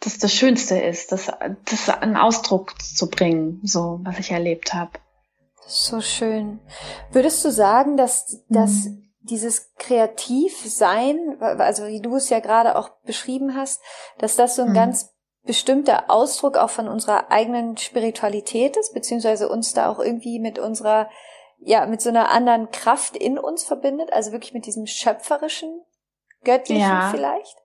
das 0.00 0.18
das 0.18 0.32
Schönste 0.32 0.78
ist, 0.78 1.12
das, 1.12 1.30
das 1.64 1.88
einen 1.88 2.16
Ausdruck 2.16 2.80
zu 2.80 3.08
bringen, 3.08 3.60
so 3.64 4.00
was 4.02 4.18
ich 4.18 4.30
erlebt 4.30 4.74
habe. 4.74 4.92
So 5.66 6.00
schön. 6.00 6.60
Würdest 7.10 7.44
du 7.44 7.50
sagen, 7.50 7.96
dass, 7.96 8.44
dass 8.48 8.84
mhm. 8.84 9.08
dieses 9.20 9.72
Kreativsein, 9.76 11.38
also 11.40 11.86
wie 11.86 12.02
du 12.02 12.16
es 12.16 12.28
ja 12.28 12.40
gerade 12.40 12.76
auch 12.76 12.90
beschrieben 13.04 13.54
hast, 13.54 13.80
dass 14.18 14.36
das 14.36 14.56
so 14.56 14.62
ein 14.62 14.70
mhm. 14.70 14.74
ganz 14.74 15.14
bestimmter 15.44 16.10
Ausdruck 16.10 16.56
auch 16.56 16.70
von 16.70 16.88
unserer 16.88 17.30
eigenen 17.30 17.76
Spiritualität 17.76 18.76
ist, 18.76 18.94
beziehungsweise 18.94 19.48
uns 19.48 19.72
da 19.72 19.90
auch 19.90 20.00
irgendwie 20.00 20.38
mit 20.38 20.58
unserer 20.58 21.08
ja, 21.64 21.86
mit 21.86 22.00
so 22.00 22.10
einer 22.10 22.30
anderen 22.30 22.70
Kraft 22.70 23.16
in 23.16 23.38
uns 23.38 23.64
verbindet, 23.64 24.12
also 24.12 24.32
wirklich 24.32 24.52
mit 24.52 24.66
diesem 24.66 24.86
schöpferischen, 24.86 25.80
göttlichen 26.44 26.82
ja. 26.82 27.10
vielleicht? 27.10 27.56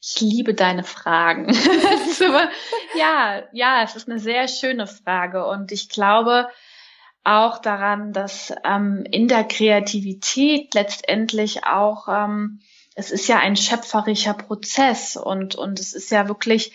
Ich 0.00 0.20
liebe 0.20 0.54
deine 0.54 0.84
Fragen. 0.84 1.48
ja, 2.94 3.42
ja, 3.52 3.82
es 3.82 3.96
ist 3.96 4.08
eine 4.08 4.18
sehr 4.18 4.48
schöne 4.48 4.86
Frage 4.86 5.46
und 5.46 5.72
ich 5.72 5.88
glaube 5.88 6.48
auch 7.22 7.58
daran, 7.58 8.12
dass 8.12 8.52
ähm, 8.64 9.06
in 9.10 9.28
der 9.28 9.44
Kreativität 9.44 10.74
letztendlich 10.74 11.64
auch 11.64 12.06
ähm, 12.08 12.60
es 12.94 13.10
ist 13.10 13.28
ja 13.28 13.38
ein 13.38 13.56
schöpferischer 13.56 14.34
Prozess 14.34 15.16
und 15.16 15.54
und 15.54 15.80
es 15.80 15.94
ist 15.94 16.10
ja 16.10 16.28
wirklich 16.28 16.72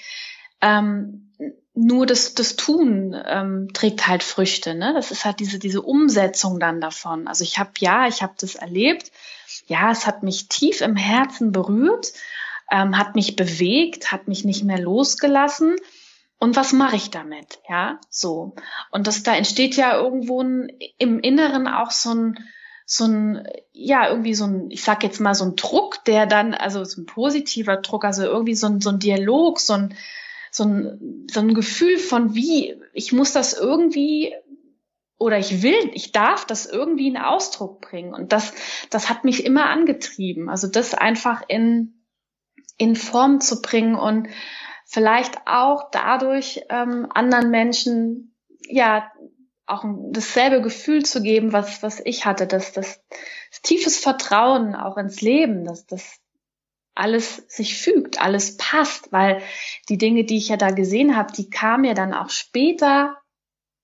ähm, 0.59 1.28
nur 1.73 2.05
das, 2.05 2.33
das 2.33 2.55
Tun 2.55 3.15
ähm, 3.25 3.69
trägt 3.73 4.07
halt 4.07 4.23
Früchte. 4.23 4.75
Ne? 4.75 4.93
Das 4.93 5.11
ist 5.11 5.25
halt 5.25 5.39
diese, 5.39 5.59
diese 5.59 5.81
Umsetzung 5.81 6.59
dann 6.59 6.81
davon. 6.81 7.27
Also 7.27 7.43
ich 7.43 7.59
habe, 7.59 7.71
ja, 7.79 8.07
ich 8.07 8.21
habe 8.21 8.33
das 8.39 8.55
erlebt. 8.55 9.11
Ja, 9.67 9.91
es 9.91 10.07
hat 10.07 10.23
mich 10.23 10.49
tief 10.49 10.81
im 10.81 10.95
Herzen 10.95 11.51
berührt, 11.51 12.13
ähm, 12.71 12.97
hat 12.97 13.15
mich 13.15 13.35
bewegt, 13.35 14.11
hat 14.11 14.27
mich 14.27 14.45
nicht 14.45 14.63
mehr 14.63 14.79
losgelassen. 14.79 15.75
Und 16.39 16.55
was 16.55 16.73
mache 16.73 16.95
ich 16.95 17.11
damit? 17.11 17.59
Ja, 17.69 17.99
so. 18.09 18.55
Und 18.91 19.07
das, 19.07 19.23
da 19.23 19.35
entsteht 19.35 19.75
ja 19.75 19.97
irgendwo 19.97 20.41
ein, 20.41 20.71
im 20.97 21.19
Inneren 21.19 21.67
auch 21.67 21.91
so 21.91 22.13
ein, 22.13 22.39
so 22.85 23.05
ein, 23.05 23.47
ja, 23.71 24.09
irgendwie 24.09 24.33
so 24.33 24.45
ein, 24.45 24.71
ich 24.71 24.83
sag 24.83 25.03
jetzt 25.03 25.19
mal 25.19 25.35
so 25.35 25.45
ein 25.45 25.55
Druck, 25.55 26.03
der 26.05 26.25
dann, 26.25 26.53
also 26.53 26.83
so 26.85 27.01
ein 27.01 27.05
positiver 27.05 27.77
Druck, 27.77 28.05
also 28.05 28.23
irgendwie 28.23 28.55
so 28.55 28.67
ein, 28.67 28.81
so 28.81 28.89
ein 28.89 28.99
Dialog, 28.99 29.59
so 29.59 29.73
ein, 29.73 29.95
so 30.51 30.63
ein, 30.63 31.27
so 31.31 31.39
ein 31.39 31.53
Gefühl 31.53 31.97
von 31.97 32.35
wie, 32.35 32.75
ich 32.93 33.11
muss 33.11 33.33
das 33.33 33.53
irgendwie 33.53 34.33
oder 35.19 35.37
ich 35.37 35.61
will, 35.61 35.91
ich 35.93 36.13
darf 36.13 36.45
das 36.45 36.65
irgendwie 36.65 37.07
in 37.07 37.17
Ausdruck 37.17 37.81
bringen. 37.81 38.13
Und 38.13 38.31
das, 38.31 38.53
das 38.89 39.09
hat 39.09 39.25
mich 39.25 39.45
immer 39.45 39.65
angetrieben. 39.65 40.49
Also 40.49 40.67
das 40.67 40.93
einfach 40.93 41.43
in, 41.49 42.05
in 42.77 42.95
Form 42.95 43.41
zu 43.41 43.61
bringen 43.61 43.95
und 43.95 44.29
vielleicht 44.85 45.45
auch 45.45 45.91
dadurch 45.91 46.61
ähm, 46.69 47.07
anderen 47.13 47.51
Menschen, 47.51 48.33
ja, 48.61 49.11
auch 49.67 49.83
dasselbe 50.11 50.61
Gefühl 50.61 51.05
zu 51.05 51.21
geben, 51.21 51.53
was, 51.53 51.83
was 51.83 52.01
ich 52.03 52.25
hatte, 52.25 52.47
dass 52.47 52.71
das, 52.71 53.03
das 53.51 53.61
tiefes 53.61 53.99
Vertrauen 53.99 54.73
auch 54.73 54.97
ins 54.97 55.21
Leben, 55.21 55.63
dass 55.63 55.85
das 55.85 56.19
alles 56.99 57.37
sich 57.47 57.77
fügt, 57.77 58.21
alles 58.21 58.57
passt, 58.57 59.11
weil 59.11 59.41
die 59.87 59.97
Dinge, 59.97 60.25
die 60.25 60.37
ich 60.37 60.49
ja 60.49 60.57
da 60.57 60.71
gesehen 60.71 61.15
habe, 61.15 61.31
die 61.33 61.49
kamen 61.49 61.85
ja 61.85 61.93
dann 61.93 62.13
auch 62.13 62.29
später, 62.29 63.17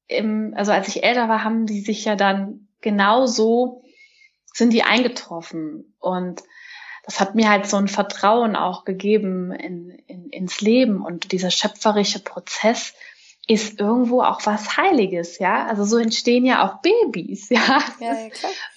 im, 0.07 0.53
also 0.55 0.71
als 0.71 0.87
ich 0.89 1.03
älter 1.03 1.29
war, 1.29 1.43
haben 1.43 1.65
die 1.65 1.81
sich 1.81 2.05
ja 2.05 2.15
dann 2.15 2.67
genauso, 2.81 3.83
sind 4.53 4.71
die 4.73 4.83
eingetroffen. 4.83 5.95
Und 5.99 6.43
das 7.03 7.19
hat 7.19 7.35
mir 7.35 7.49
halt 7.49 7.67
so 7.67 7.77
ein 7.77 7.87
Vertrauen 7.87 8.55
auch 8.55 8.83
gegeben 8.83 9.51
in, 9.51 9.89
in, 10.07 10.29
ins 10.29 10.61
Leben 10.61 11.03
und 11.03 11.31
dieser 11.31 11.51
schöpferische 11.51 12.23
Prozess, 12.23 12.93
ist 13.47 13.79
irgendwo 13.79 14.21
auch 14.21 14.43
was 14.45 14.75
Heiliges, 14.75 15.37
ja. 15.37 15.67
Also 15.67 15.83
so 15.83 15.97
entstehen 15.97 16.45
ja 16.45 16.67
auch 16.67 16.81
Babys, 16.81 17.49
ja. 17.49 17.83
ja, 17.99 18.13
ja. 18.13 18.29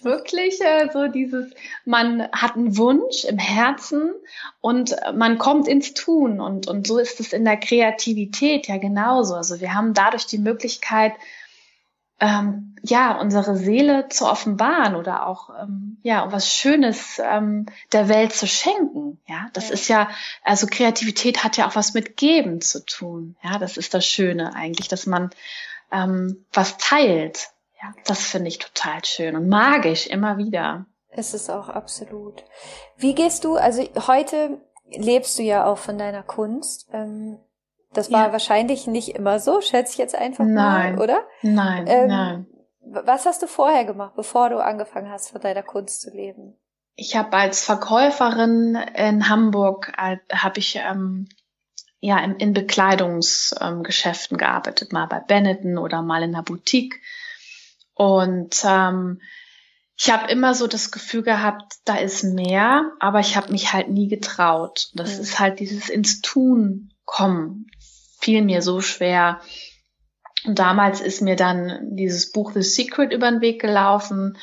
Wirklich 0.02 0.60
äh, 0.60 0.88
so 0.92 1.08
dieses, 1.08 1.52
man 1.84 2.28
hat 2.32 2.56
einen 2.56 2.76
Wunsch 2.76 3.24
im 3.24 3.38
Herzen 3.38 4.12
und 4.60 4.94
man 5.14 5.38
kommt 5.38 5.68
ins 5.68 5.94
Tun 5.94 6.40
und, 6.40 6.68
und 6.68 6.86
so 6.86 6.98
ist 6.98 7.18
es 7.20 7.32
in 7.32 7.44
der 7.44 7.56
Kreativität 7.56 8.68
ja 8.68 8.76
genauso. 8.76 9.34
Also 9.34 9.60
wir 9.60 9.74
haben 9.74 9.94
dadurch 9.94 10.26
die 10.26 10.38
Möglichkeit, 10.38 11.14
ähm, 12.20 12.76
ja, 12.82 13.20
unsere 13.20 13.56
Seele 13.56 14.08
zu 14.08 14.26
offenbaren 14.26 14.96
oder 14.96 15.26
auch 15.26 15.50
ähm, 15.60 15.98
ja 16.02 16.30
was 16.32 16.52
Schönes 16.52 17.20
ähm, 17.22 17.66
der 17.92 18.08
Welt 18.08 18.32
zu 18.32 18.46
schenken. 18.46 19.20
Ja, 19.26 19.48
das 19.52 19.68
ja. 19.68 19.74
ist 19.74 19.88
ja, 19.88 20.08
also 20.42 20.66
Kreativität 20.68 21.44
hat 21.44 21.56
ja 21.56 21.68
auch 21.68 21.76
was 21.76 21.94
mit 21.94 22.16
Geben 22.16 22.60
zu 22.60 22.84
tun. 22.84 23.36
Ja, 23.42 23.58
das 23.58 23.76
ist 23.76 23.94
das 23.94 24.06
Schöne 24.06 24.54
eigentlich, 24.54 24.88
dass 24.88 25.06
man 25.06 25.30
ähm, 25.92 26.44
was 26.52 26.76
teilt. 26.78 27.50
Ja, 27.80 27.92
das 28.06 28.22
finde 28.22 28.48
ich 28.48 28.58
total 28.58 29.04
schön 29.04 29.36
und 29.36 29.48
magisch 29.48 30.06
immer 30.06 30.38
wieder. 30.38 30.86
Es 31.10 31.34
ist 31.34 31.50
auch 31.50 31.68
absolut. 31.68 32.44
Wie 32.96 33.14
gehst 33.14 33.44
du, 33.44 33.56
also 33.56 33.82
heute 34.06 34.60
lebst 34.90 35.38
du 35.38 35.42
ja 35.42 35.66
auch 35.66 35.78
von 35.78 35.98
deiner 35.98 36.22
Kunst. 36.22 36.88
Ähm, 36.92 37.38
das 37.92 38.12
war 38.12 38.26
ja. 38.26 38.32
wahrscheinlich 38.32 38.86
nicht 38.86 39.10
immer 39.10 39.40
so, 39.40 39.60
schätze 39.60 39.92
ich 39.92 39.98
jetzt 39.98 40.14
einfach 40.14 40.44
nein. 40.44 40.96
mal, 40.96 41.02
oder? 41.02 41.26
Nein, 41.42 41.86
ähm, 41.88 42.08
nein. 42.08 42.46
Was 42.80 43.26
hast 43.26 43.42
du 43.42 43.46
vorher 43.46 43.84
gemacht, 43.84 44.14
bevor 44.16 44.50
du 44.50 44.58
angefangen 44.58 45.10
hast, 45.10 45.30
von 45.30 45.40
deiner 45.40 45.62
Kunst 45.62 46.00
zu 46.02 46.10
leben? 46.10 46.58
Ich 46.96 47.16
habe 47.16 47.36
als 47.36 47.62
Verkäuferin 47.62 48.74
in 48.94 49.28
Hamburg 49.28 49.92
äh, 49.96 50.16
habe 50.32 50.58
ich 50.58 50.76
ähm, 50.76 51.28
ja 52.00 52.18
in, 52.18 52.36
in 52.36 52.52
Bekleidungsgeschäften 52.52 54.34
ähm, 54.34 54.38
gearbeitet, 54.38 54.92
mal 54.92 55.06
bei 55.06 55.20
Benetton 55.20 55.78
oder 55.78 56.02
mal 56.02 56.22
in 56.22 56.34
einer 56.34 56.42
Boutique. 56.42 57.00
Und 57.94 58.64
ähm, 58.64 59.20
ich 59.96 60.10
habe 60.10 60.30
immer 60.30 60.54
so 60.54 60.66
das 60.66 60.90
Gefühl 60.90 61.22
gehabt, 61.22 61.74
da 61.84 61.96
ist 61.96 62.22
mehr, 62.22 62.92
aber 63.00 63.20
ich 63.20 63.36
habe 63.36 63.50
mich 63.50 63.72
halt 63.72 63.88
nie 63.88 64.08
getraut. 64.08 64.90
Das 64.94 65.16
mhm. 65.16 65.22
ist 65.22 65.40
halt 65.40 65.60
dieses 65.60 65.88
ins 65.88 66.20
Tun 66.20 66.92
kommen 67.08 67.66
fiel 68.20 68.42
mir 68.42 68.62
so 68.62 68.80
schwer. 68.80 69.40
Und 70.44 70.58
damals 70.58 71.00
ist 71.00 71.20
mir 71.20 71.36
dann 71.36 71.78
dieses 71.96 72.30
Buch 72.32 72.52
The 72.52 72.62
Secret 72.62 73.12
über 73.12 73.30
den 73.30 73.40
Weg 73.40 73.60
gelaufen. 73.60 74.38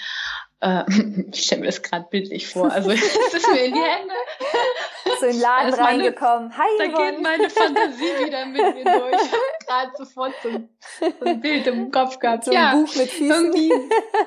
Äh, 0.59 0.83
ich 1.31 1.43
stelle 1.43 1.61
mir 1.61 1.67
das 1.67 1.81
gerade 1.81 2.07
bildlich 2.09 2.47
vor. 2.47 2.71
Also 2.71 2.91
es 2.91 3.03
ist 3.03 3.51
mir 3.51 3.65
in 3.65 3.73
die 3.73 3.79
Hände. 3.79 4.13
So 5.19 5.27
in 5.27 5.33
den 5.33 5.41
Laden 5.41 5.73
reingekommen. 5.73 6.57
Hi, 6.57 6.65
Da 6.77 6.85
Yvonne. 6.85 7.11
geht 7.11 7.21
meine 7.21 7.49
Fantasie 7.49 8.25
wieder 8.25 8.45
mit 8.45 8.75
mir 8.75 8.83
durch. 8.83 9.13
Ich 9.13 9.31
habe 9.31 9.41
gerade 9.65 9.91
sofort 9.97 10.33
so 10.41 10.49
ein, 10.49 10.69
so 10.99 11.25
ein, 11.25 11.41
Bild 11.41 11.67
im 11.67 11.91
Kopf 11.91 12.19
gehabt. 12.19 12.45
So 12.45 12.51
ein 12.51 12.57
ja, 12.57 12.71
Buch 12.73 12.93
mit 12.95 13.09
Füßen. 13.09 13.29
Irgendwie, 13.29 13.71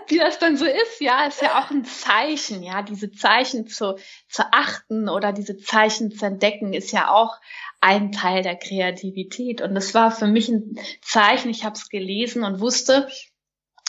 wie 0.07 0.18
das 0.18 0.38
dann 0.38 0.57
so 0.57 0.64
ist, 0.64 1.00
ja, 1.00 1.26
ist 1.26 1.42
ja 1.42 1.59
auch 1.59 1.71
ein 1.71 1.85
Zeichen. 1.85 2.62
Ja, 2.62 2.83
diese 2.83 3.11
Zeichen 3.11 3.66
zu, 3.66 3.99
zu 4.28 4.45
achten 4.52 5.09
oder 5.09 5.33
diese 5.33 5.59
Zeichen 5.59 6.12
zu 6.12 6.25
entdecken, 6.25 6.73
ist 6.73 6.92
ja 6.92 7.12
auch 7.12 7.37
ein 7.80 8.12
Teil 8.12 8.42
der 8.42 8.56
Kreativität. 8.56 9.61
Und 9.61 9.75
das 9.75 9.94
war 9.94 10.11
für 10.11 10.26
mich 10.26 10.49
ein 10.49 10.78
Zeichen. 11.02 11.50
Ich 11.50 11.64
habe 11.64 11.76
es 11.76 11.88
gelesen 11.88 12.44
und 12.44 12.61
wusste, 12.61 13.08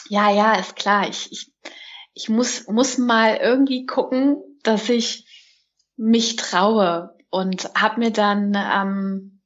ja, 0.08 0.30
ja, 0.30 0.54
ist 0.54 0.76
klar, 0.76 1.08
ich, 1.08 1.30
ich, 1.32 1.52
ich 2.14 2.28
muss, 2.28 2.66
muss 2.68 2.98
mal 2.98 3.36
irgendwie 3.36 3.86
gucken, 3.86 4.36
dass 4.62 4.88
ich 4.88 5.26
mich 5.96 6.36
traue 6.36 7.16
und 7.30 7.70
habe 7.74 8.00
mir 8.00 8.10
dann 8.10 8.54
ähm, 8.56 9.40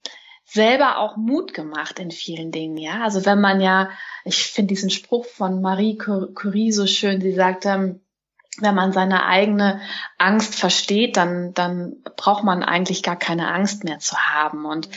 selber 0.44 0.98
auch 0.98 1.16
Mut 1.16 1.52
gemacht 1.52 1.98
in 1.98 2.10
vielen 2.10 2.52
Dingen, 2.52 2.76
ja. 2.76 3.02
Also 3.02 3.26
wenn 3.26 3.40
man 3.40 3.60
ja, 3.60 3.90
ich 4.24 4.44
finde 4.44 4.68
diesen 4.68 4.90
Spruch 4.90 5.26
von 5.26 5.60
Marie 5.60 5.98
Curie 5.98 6.72
so 6.72 6.86
schön, 6.86 7.20
sie 7.20 7.32
sagt, 7.32 7.66
ähm, 7.66 8.03
wenn 8.60 8.74
man 8.74 8.92
seine 8.92 9.26
eigene 9.26 9.80
Angst 10.18 10.54
versteht, 10.54 11.16
dann, 11.16 11.54
dann 11.54 11.96
braucht 12.16 12.44
man 12.44 12.62
eigentlich 12.62 13.02
gar 13.02 13.16
keine 13.16 13.52
Angst 13.52 13.84
mehr 13.84 13.98
zu 13.98 14.16
haben. 14.16 14.64
Und, 14.64 14.88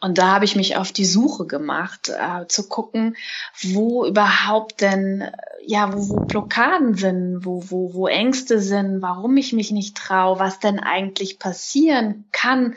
und 0.00 0.18
da 0.18 0.28
habe 0.28 0.44
ich 0.44 0.56
mich 0.56 0.76
auf 0.76 0.92
die 0.92 1.04
Suche 1.04 1.46
gemacht, 1.46 2.08
äh, 2.08 2.46
zu 2.48 2.68
gucken, 2.68 3.16
wo 3.62 4.06
überhaupt 4.06 4.80
denn, 4.80 5.30
ja, 5.64 5.92
wo, 5.92 6.08
wo 6.08 6.16
Blockaden 6.24 6.94
sind, 6.94 7.44
wo, 7.44 7.64
wo, 7.68 7.94
wo 7.94 8.06
Ängste 8.06 8.60
sind, 8.60 9.02
warum 9.02 9.36
ich 9.36 9.52
mich 9.52 9.70
nicht 9.70 9.96
traue, 9.96 10.38
was 10.38 10.58
denn 10.58 10.80
eigentlich 10.80 11.38
passieren 11.38 12.24
kann, 12.32 12.76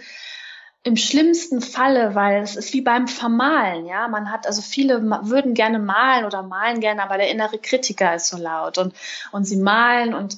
im 0.86 0.98
schlimmsten 0.98 1.62
Falle, 1.62 2.13
weil 2.13 2.44
es 2.44 2.56
ist 2.56 2.72
wie 2.74 2.82
beim 2.82 3.08
Vermalen, 3.08 3.88
ja. 3.88 4.08
Man 4.08 4.32
hat, 4.32 4.46
also 4.46 4.62
viele 4.62 5.01
würden 5.01 5.56
gerne 5.56 5.80
malen 5.80 6.25
oder 6.25 6.44
malen 6.44 6.80
gerne, 6.80 7.01
aber 7.01 7.18
der 7.18 7.32
innere 7.32 7.58
Kritiker 7.58 8.13
ist 8.13 8.27
so 8.27 8.38
laut 8.38 8.77
und, 8.77 8.94
und 9.32 9.46
sie 9.46 9.58
malen 9.58 10.13
und, 10.13 10.38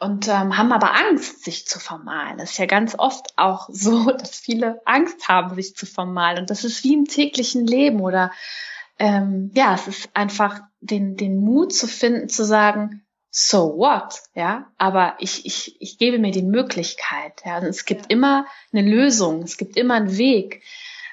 und 0.00 0.26
ähm, 0.26 0.58
haben 0.58 0.72
aber 0.72 0.92
Angst, 0.92 1.44
sich 1.44 1.68
zu 1.68 1.78
vermalen. 1.78 2.36
Das 2.36 2.50
ist 2.50 2.58
ja 2.58 2.66
ganz 2.66 2.98
oft 2.98 3.32
auch 3.36 3.68
so, 3.72 4.10
dass 4.10 4.36
viele 4.36 4.82
Angst 4.86 5.28
haben, 5.28 5.54
sich 5.54 5.76
zu 5.76 5.86
vermalen. 5.86 6.40
Und 6.40 6.50
das 6.50 6.64
ist 6.64 6.82
wie 6.82 6.94
im 6.94 7.04
täglichen 7.04 7.64
Leben 7.64 8.00
oder 8.00 8.32
ähm, 8.98 9.52
ja, 9.54 9.74
es 9.74 9.86
ist 9.86 10.10
einfach 10.14 10.62
den, 10.80 11.16
den 11.16 11.36
Mut 11.36 11.72
zu 11.72 11.86
finden, 11.86 12.28
zu 12.28 12.44
sagen, 12.44 13.05
so 13.30 13.76
what, 13.76 14.22
ja, 14.34 14.72
aber 14.78 15.16
ich, 15.18 15.44
ich, 15.44 15.76
ich 15.80 15.98
gebe 15.98 16.18
mir 16.18 16.30
die 16.30 16.42
Möglichkeit, 16.42 17.42
ja, 17.44 17.58
und 17.58 17.64
es 17.64 17.84
gibt 17.84 18.10
immer 18.10 18.46
eine 18.72 18.88
Lösung, 18.88 19.42
es 19.42 19.56
gibt 19.56 19.76
immer 19.76 19.94
einen 19.94 20.16
Weg. 20.16 20.62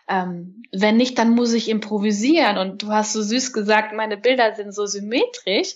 Ähm, 0.07 0.63
wenn 0.71 0.97
nicht, 0.97 1.17
dann 1.17 1.31
muss 1.31 1.53
ich 1.53 1.69
improvisieren 1.69 2.57
und 2.57 2.83
du 2.83 2.89
hast 2.89 3.13
so 3.13 3.21
süß 3.21 3.53
gesagt, 3.53 3.93
meine 3.93 4.17
Bilder 4.17 4.55
sind 4.55 4.73
so 4.73 4.85
symmetrisch. 4.85 5.75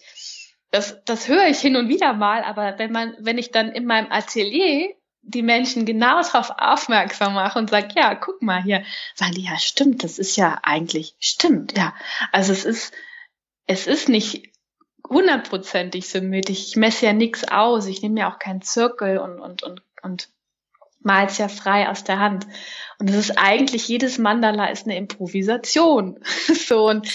Das, 0.71 0.97
das 1.05 1.27
höre 1.27 1.47
ich 1.47 1.59
hin 1.59 1.77
und 1.77 1.87
wieder 1.87 2.13
mal, 2.13 2.43
aber 2.43 2.77
wenn 2.77 2.91
man, 2.91 3.15
wenn 3.19 3.37
ich 3.37 3.51
dann 3.51 3.71
in 3.71 3.85
meinem 3.85 4.11
Atelier 4.11 4.93
die 5.21 5.43
Menschen 5.43 5.85
genau 5.85 6.21
darauf 6.21 6.51
aufmerksam 6.57 7.33
mache 7.33 7.59
und 7.59 7.69
sage, 7.69 7.89
ja, 7.95 8.15
guck 8.15 8.41
mal 8.41 8.63
hier, 8.63 8.83
sagen 9.15 9.33
die, 9.33 9.43
ja, 9.43 9.57
stimmt, 9.59 10.03
das 10.03 10.19
ist 10.19 10.37
ja 10.37 10.59
eigentlich, 10.63 11.15
stimmt, 11.19 11.77
ja. 11.77 11.93
Also 12.31 12.53
es 12.53 12.63
ist, 12.63 12.93
es 13.65 13.87
ist 13.87 14.07
nicht 14.07 14.49
hundertprozentig 15.09 16.07
symmetrisch. 16.07 16.67
Ich 16.67 16.75
messe 16.75 17.05
ja 17.05 17.13
nichts 17.13 17.47
aus. 17.47 17.87
Ich 17.87 18.01
nehme 18.01 18.19
ja 18.19 18.31
auch 18.31 18.39
keinen 18.39 18.61
Zirkel 18.61 19.17
und, 19.17 19.39
und, 19.39 19.63
und, 19.63 19.81
und 20.01 20.29
malst 20.99 21.39
ja 21.39 21.47
frei 21.47 21.89
aus 21.89 22.03
der 22.03 22.19
Hand. 22.19 22.47
Und 22.99 23.09
es 23.09 23.15
ist 23.15 23.37
eigentlich, 23.37 23.87
jedes 23.87 24.17
Mandala 24.17 24.67
ist 24.67 24.85
eine 24.85 24.97
Improvisation. 24.97 26.19
so, 26.67 26.89
und, 26.89 27.07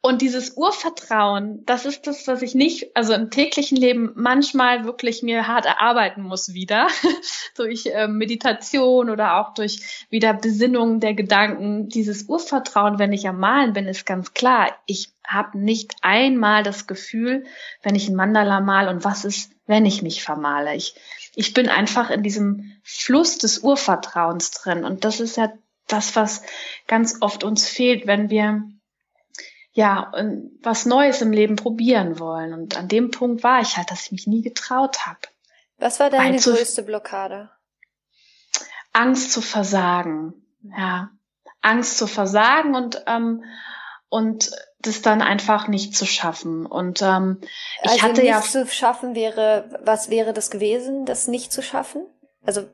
und 0.00 0.22
dieses 0.22 0.56
Urvertrauen, 0.56 1.66
das 1.66 1.84
ist 1.84 2.06
das, 2.06 2.26
was 2.26 2.40
ich 2.40 2.54
nicht, 2.54 2.96
also 2.96 3.12
im 3.12 3.30
täglichen 3.30 3.76
Leben 3.76 4.12
manchmal 4.14 4.84
wirklich 4.84 5.22
mir 5.22 5.46
hart 5.46 5.66
erarbeiten 5.66 6.22
muss 6.22 6.54
wieder. 6.54 6.88
durch 7.56 7.86
äh, 7.86 8.08
Meditation 8.08 9.10
oder 9.10 9.36
auch 9.36 9.52
durch 9.52 10.06
wieder 10.08 10.32
Besinnung 10.32 11.00
der 11.00 11.14
Gedanken. 11.14 11.88
Dieses 11.88 12.22
Urvertrauen, 12.22 12.98
wenn 12.98 13.12
ich 13.12 13.28
am 13.28 13.38
Malen 13.38 13.74
bin, 13.74 13.86
ist 13.86 14.06
ganz 14.06 14.32
klar. 14.32 14.74
Ich 14.86 15.10
habe 15.26 15.58
nicht 15.58 15.96
einmal 16.00 16.62
das 16.62 16.86
Gefühl, 16.86 17.44
wenn 17.82 17.94
ich 17.94 18.08
ein 18.08 18.14
Mandala 18.14 18.60
mal 18.60 18.88
und 18.88 19.04
was 19.04 19.26
ist, 19.26 19.52
wenn 19.66 19.84
ich 19.84 20.00
mich 20.02 20.22
vermale. 20.22 20.74
Ich, 20.74 20.94
ich 21.34 21.52
bin 21.52 21.68
einfach 21.68 22.10
in 22.10 22.22
diesem 22.22 22.72
Fluss 22.82 23.38
des 23.38 23.58
Urvertrauens 23.58 24.52
drin. 24.52 24.84
Und 24.84 25.04
das 25.04 25.17
ist 25.20 25.36
ja 25.36 25.52
das, 25.86 26.16
was 26.16 26.42
ganz 26.86 27.18
oft 27.20 27.44
uns 27.44 27.66
fehlt, 27.66 28.06
wenn 28.06 28.30
wir 28.30 28.62
ja 29.72 30.12
was 30.62 30.86
Neues 30.86 31.22
im 31.22 31.32
Leben 31.32 31.56
probieren 31.56 32.18
wollen. 32.18 32.52
Und 32.52 32.76
an 32.76 32.88
dem 32.88 33.10
Punkt 33.10 33.42
war 33.42 33.60
ich 33.60 33.76
halt, 33.76 33.90
dass 33.90 34.06
ich 34.06 34.12
mich 34.12 34.26
nie 34.26 34.42
getraut 34.42 35.06
habe. 35.06 35.20
Was 35.78 36.00
war 36.00 36.10
deine 36.10 36.38
größte 36.38 36.82
Blockade? 36.82 37.50
Angst 38.92 39.32
zu 39.32 39.40
versagen. 39.40 40.34
Ja, 40.76 41.10
Angst 41.60 41.98
zu 41.98 42.06
versagen 42.06 42.74
und 42.74 43.02
ähm, 43.06 43.44
und 44.08 44.50
das 44.80 45.02
dann 45.02 45.22
einfach 45.22 45.68
nicht 45.68 45.96
zu 45.96 46.06
schaffen. 46.06 46.64
Und 46.66 47.02
ähm, 47.02 47.40
ich 47.82 47.90
also 47.90 48.02
hatte 48.02 48.20
nicht 48.22 48.30
ja 48.30 48.40
zu 48.40 48.66
schaffen 48.66 49.14
wäre, 49.14 49.78
was 49.82 50.08
wäre 50.08 50.32
das 50.32 50.50
gewesen, 50.50 51.04
das 51.04 51.28
nicht 51.28 51.52
zu 51.52 51.62
schaffen? 51.62 52.06
Also 52.44 52.68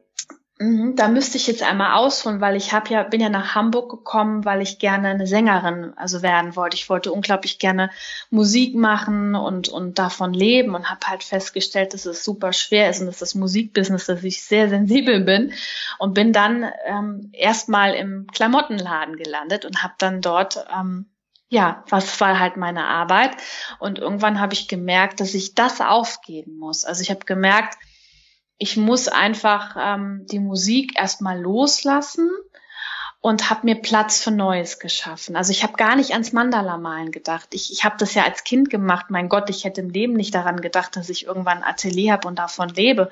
da 0.57 1.09
müsste 1.09 1.37
ich 1.37 1.49
jetzt 1.49 1.65
einmal 1.65 1.95
ausholen, 1.95 2.41
weil 2.41 2.55
ich 2.55 2.73
habe 2.73 2.89
ja 2.91 3.03
bin 3.03 3.21
ja 3.21 3.29
nach 3.29 3.57
Hamburg 3.57 3.91
gekommen, 3.91 4.45
weil 4.45 4.63
ich 4.63 4.79
gerne 4.79 5.09
eine 5.09 5.27
Sängerin 5.27 5.95
also 5.97 6.23
werden 6.23 6.55
wollte. 6.55 6.77
Ich 6.77 6.89
wollte 6.89 7.11
unglaublich 7.11 7.59
gerne 7.59 7.91
Musik 8.31 8.77
machen 8.77 9.35
und 9.35 9.69
und 9.69 9.99
davon 9.99 10.33
leben 10.33 10.77
und 10.77 10.89
habe 10.89 11.09
halt 11.09 11.25
festgestellt, 11.25 11.93
dass 11.93 12.07
es 12.07 12.25
super 12.25 12.53
schwer 12.53 12.89
ist 12.89 13.01
und 13.01 13.07
dass 13.07 13.19
das 13.19 13.35
Musikbusiness, 13.35 14.07
dass 14.07 14.23
ich 14.23 14.45
sehr 14.45 14.69
sensibel 14.69 15.23
bin 15.23 15.53
und 15.99 16.15
bin 16.15 16.33
dann 16.33 16.71
ähm, 16.87 17.31
erstmal 17.33 17.95
im 17.95 18.29
Klamottenladen 18.33 19.17
gelandet 19.17 19.65
und 19.65 19.83
habe 19.83 19.95
dann 19.99 20.21
dort 20.21 20.65
ähm, 20.73 21.07
ja, 21.49 21.85
was 21.89 22.21
war 22.21 22.39
halt 22.39 22.57
meine 22.57 22.87
Arbeit. 22.87 23.33
Und 23.79 23.99
irgendwann 23.99 24.41
habe 24.41 24.55
ich 24.55 24.67
gemerkt, 24.69 25.21
dass 25.21 25.35
ich 25.35 25.55
das 25.55 25.81
aufgeben 25.81 26.59
muss. 26.59 26.85
Also 26.85 27.03
ich 27.03 27.11
habe 27.11 27.25
gemerkt, 27.25 27.77
ich 28.59 28.77
muss 28.77 29.09
einfach 29.09 29.77
ähm, 29.79 30.27
die 30.31 30.39
Musik 30.39 30.99
erstmal 30.99 31.41
loslassen 31.41 32.31
und 33.21 33.49
habe 33.49 33.61
mir 33.65 33.77
Platz 33.77 34.23
für 34.23 34.31
Neues 34.31 34.79
geschaffen. 34.79 35.35
Also 35.35 35.51
ich 35.51 35.63
habe 35.63 35.73
gar 35.79 35.97
nicht 35.97 36.13
ans 36.13 36.33
Mandala-Malen 36.33 37.11
gedacht. 37.11 37.49
Ich, 37.53 37.73
ich 37.73 37.83
habe 37.83 37.97
das 37.99 38.13
ja 38.13 38.25
als 38.25 38.45
Kind 38.45 38.69
gemacht. 38.69 39.07
Mein 39.09 39.31
Gott, 39.31 39.49
ich 39.49 39.65
hätte 39.65 39.81
im 39.81 39.89
Leben 39.89 40.13
nicht 40.13 40.35
daran 40.35 40.61
gedacht, 40.61 40.95
dass 40.97 41.09
ich 41.09 41.25
irgendwann 41.25 41.63
ein 41.63 41.65
Atelier 41.65 42.13
habe 42.13 42.29
und 42.29 42.39
davon 42.39 42.69
lebe. 42.69 43.11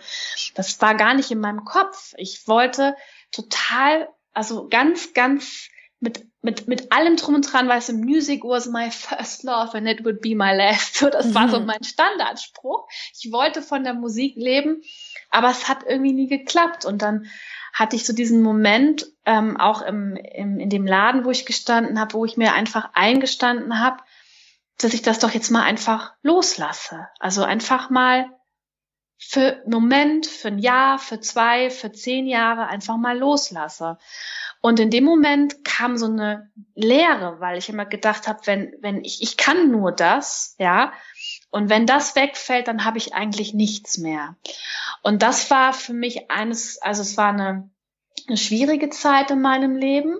Das 0.54 0.80
war 0.82 0.94
gar 0.94 1.14
nicht 1.14 1.30
in 1.30 1.40
meinem 1.40 1.64
Kopf. 1.64 2.12
Ich 2.18 2.46
wollte 2.46 2.94
total, 3.30 4.06
also 4.34 4.68
ganz, 4.68 5.14
ganz 5.14 5.70
mit, 5.98 6.26
mit, 6.42 6.68
mit 6.68 6.92
allem 6.92 7.16
drum 7.16 7.36
und 7.36 7.50
dran, 7.50 7.68
weißt 7.68 7.90
du, 7.90 7.92
Music 7.94 8.42
was 8.44 8.66
my 8.66 8.90
first 8.90 9.44
love 9.44 9.72
and 9.74 9.88
it 9.88 10.04
would 10.04 10.20
be 10.20 10.34
my 10.34 10.54
last. 10.54 10.96
So, 10.96 11.08
das 11.08 11.32
war 11.32 11.48
so 11.48 11.60
mhm. 11.60 11.66
mein 11.66 11.84
Standardspruch. 11.84 12.86
Ich 13.16 13.32
wollte 13.32 13.62
von 13.62 13.84
der 13.84 13.94
Musik 13.94 14.34
leben, 14.36 14.82
aber 15.32 15.50
es 15.50 15.68
hat 15.68 15.84
irgendwie 15.86 16.12
nie 16.12 16.28
geklappt. 16.28 16.84
Und 16.84 17.02
dann 17.02 17.26
hatte 17.72 17.96
ich 17.96 18.06
so 18.06 18.12
diesen 18.12 18.42
Moment, 18.42 19.06
ähm, 19.24 19.56
auch 19.56 19.82
im, 19.82 20.14
im, 20.16 20.60
in 20.60 20.70
dem 20.70 20.86
Laden, 20.86 21.24
wo 21.24 21.30
ich 21.30 21.46
gestanden 21.46 21.98
habe, 21.98 22.14
wo 22.14 22.24
ich 22.24 22.36
mir 22.36 22.52
einfach 22.52 22.90
eingestanden 22.92 23.80
habe, 23.80 24.02
dass 24.78 24.94
ich 24.94 25.02
das 25.02 25.18
doch 25.18 25.30
jetzt 25.30 25.50
mal 25.50 25.62
einfach 25.62 26.12
loslasse. 26.22 27.08
Also 27.18 27.42
einfach 27.42 27.88
mal 27.88 28.26
für 29.18 29.62
einen 29.62 29.70
Moment, 29.70 30.26
für 30.26 30.48
ein 30.48 30.58
Jahr, 30.58 30.98
für 30.98 31.20
zwei, 31.20 31.70
für 31.70 31.92
zehn 31.92 32.26
Jahre 32.26 32.66
einfach 32.66 32.96
mal 32.96 33.16
loslasse. 33.16 33.98
Und 34.60 34.80
in 34.80 34.90
dem 34.90 35.04
Moment 35.04 35.64
kam 35.64 35.96
so 35.96 36.06
eine 36.06 36.50
Leere, 36.74 37.40
weil 37.40 37.58
ich 37.58 37.68
immer 37.68 37.86
gedacht 37.86 38.28
habe, 38.28 38.40
wenn, 38.44 38.74
wenn 38.80 39.04
ich, 39.04 39.22
ich 39.22 39.36
kann 39.36 39.70
nur 39.70 39.92
das, 39.92 40.54
ja, 40.58 40.92
und 41.52 41.68
wenn 41.68 41.86
das 41.86 42.16
wegfällt, 42.16 42.66
dann 42.66 42.86
habe 42.86 42.96
ich 42.96 43.14
eigentlich 43.14 43.52
nichts 43.52 43.98
mehr. 43.98 44.36
Und 45.02 45.22
das 45.22 45.50
war 45.50 45.74
für 45.74 45.92
mich 45.92 46.30
eines, 46.30 46.80
also 46.80 47.02
es 47.02 47.18
war 47.18 47.28
eine, 47.28 47.70
eine 48.26 48.36
schwierige 48.38 48.88
Zeit 48.88 49.30
in 49.30 49.42
meinem 49.42 49.76
Leben, 49.76 50.16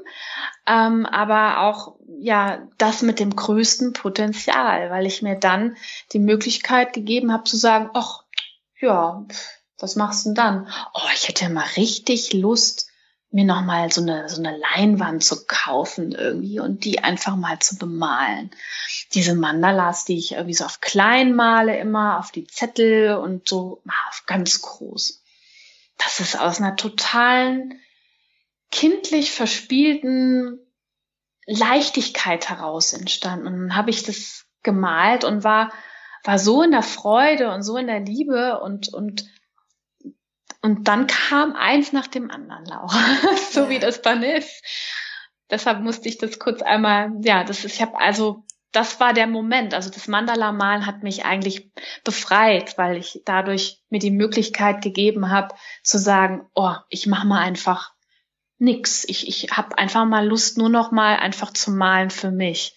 ähm, 0.66 1.07
aber 1.07 1.61
auch 1.62 1.97
ja 2.18 2.68
das 2.77 3.01
mit 3.01 3.18
dem 3.18 3.35
größten 3.35 3.95
Potenzial, 3.95 4.90
weil 4.90 5.07
ich 5.07 5.23
mir 5.23 5.37
dann 5.37 5.77
die 6.12 6.18
Möglichkeit 6.18 6.92
gegeben 6.92 7.33
habe 7.33 7.45
zu 7.45 7.57
sagen, 7.57 7.88
ach 7.95 8.25
ja, 8.79 9.25
was 9.79 9.97
machst 9.97 10.27
du 10.27 10.31
denn 10.31 10.35
dann? 10.35 10.68
Oh, 10.92 11.09
ich 11.14 11.29
hätte 11.29 11.49
mal 11.49 11.66
richtig 11.77 12.35
Lust, 12.35 12.92
mir 13.33 13.45
nochmal 13.45 13.90
so 13.90 14.03
eine, 14.03 14.29
so 14.29 14.42
eine 14.42 14.57
Leinwand 14.57 15.25
zu 15.25 15.47
kaufen 15.47 16.12
irgendwie 16.12 16.61
und 16.61 16.85
die 16.85 17.03
einfach 17.03 17.35
mal 17.35 17.59
zu 17.59 17.77
bemalen. 17.77 18.51
Diese 19.14 19.35
Mandalas, 19.35 20.05
die 20.05 20.18
ich 20.18 20.33
irgendwie 20.33 20.55
so 20.55 20.64
auf 20.64 20.81
klein 20.81 21.35
male 21.35 21.79
immer, 21.79 22.18
auf 22.18 22.31
die 22.31 22.47
Zettel 22.47 23.16
und 23.16 23.49
so 23.49 23.83
auf 24.11 24.25
ganz 24.27 24.61
groß. 24.61 25.23
Das 25.97 26.21
ist 26.21 26.38
aus 26.38 26.61
einer 26.61 26.77
totalen, 26.77 27.81
kindlich 28.71 29.33
verspielten 29.33 30.59
Leichtigkeit 31.47 32.49
heraus 32.49 32.92
entstanden. 32.92 33.47
Und 33.47 33.61
dann 33.61 33.77
habe 33.77 33.90
ich 33.90 34.03
das 34.03 34.47
gemalt 34.62 35.25
und 35.25 35.42
war, 35.42 35.73
war 36.25 36.38
so 36.38 36.62
in 36.62 36.71
der 36.71 36.83
Freude 36.83 37.53
und 37.53 37.62
so 37.62 37.77
in 37.77 37.87
der 37.87 38.01
Liebe 38.01 38.61
und, 38.61 38.92
und 38.92 39.27
und 40.62 40.87
dann 40.87 41.09
kam 41.09 41.55
eins 41.57 41.92
nach 41.92 42.07
dem 42.07 42.31
anderen, 42.31 42.64
Laura, 42.64 43.01
so 43.51 43.64
ja. 43.64 43.68
wie 43.68 43.79
das 43.81 44.01
dann 44.01 44.22
ist. 44.22 44.62
Deshalb 45.51 45.81
musste 45.81 46.09
ich 46.09 46.18
das 46.18 46.38
kurz 46.38 46.62
einmal, 46.62 47.12
ja, 47.20 47.44
das 47.44 47.64
ist, 47.64 47.75
ich 47.75 47.83
habe 47.83 47.98
also, 47.98 48.44
das 48.70 49.01
war 49.01 49.12
der 49.12 49.27
Moment. 49.27 49.75
Also 49.75 49.90
das 49.90 50.09
Mandala-Malen 50.09 50.87
hat 50.87 51.03
mich 51.03 51.27
eigentlich 51.27 51.70
befreit, 52.05 52.79
weil 52.79 52.96
ich 52.96 53.20
dadurch 53.27 53.83
mir 53.90 53.98
die 53.98 54.12
Möglichkeit 54.12 54.81
gegeben 54.81 55.31
habe, 55.31 55.55
zu 55.83 55.98
sagen, 55.98 56.48
oh, 56.55 56.75
ich 56.88 57.07
mache 57.07 57.27
mal 57.27 57.40
einfach 57.40 57.92
nix. 58.59 59.05
Ich, 59.05 59.29
ich 59.29 59.51
habe 59.51 59.77
einfach 59.77 60.07
mal 60.07 60.27
Lust, 60.27 60.57
nur 60.57 60.70
noch 60.70 60.90
mal 60.92 61.16
einfach 61.16 61.53
zu 61.53 61.72
malen 61.72 62.09
für 62.09 62.31
mich. 62.31 62.75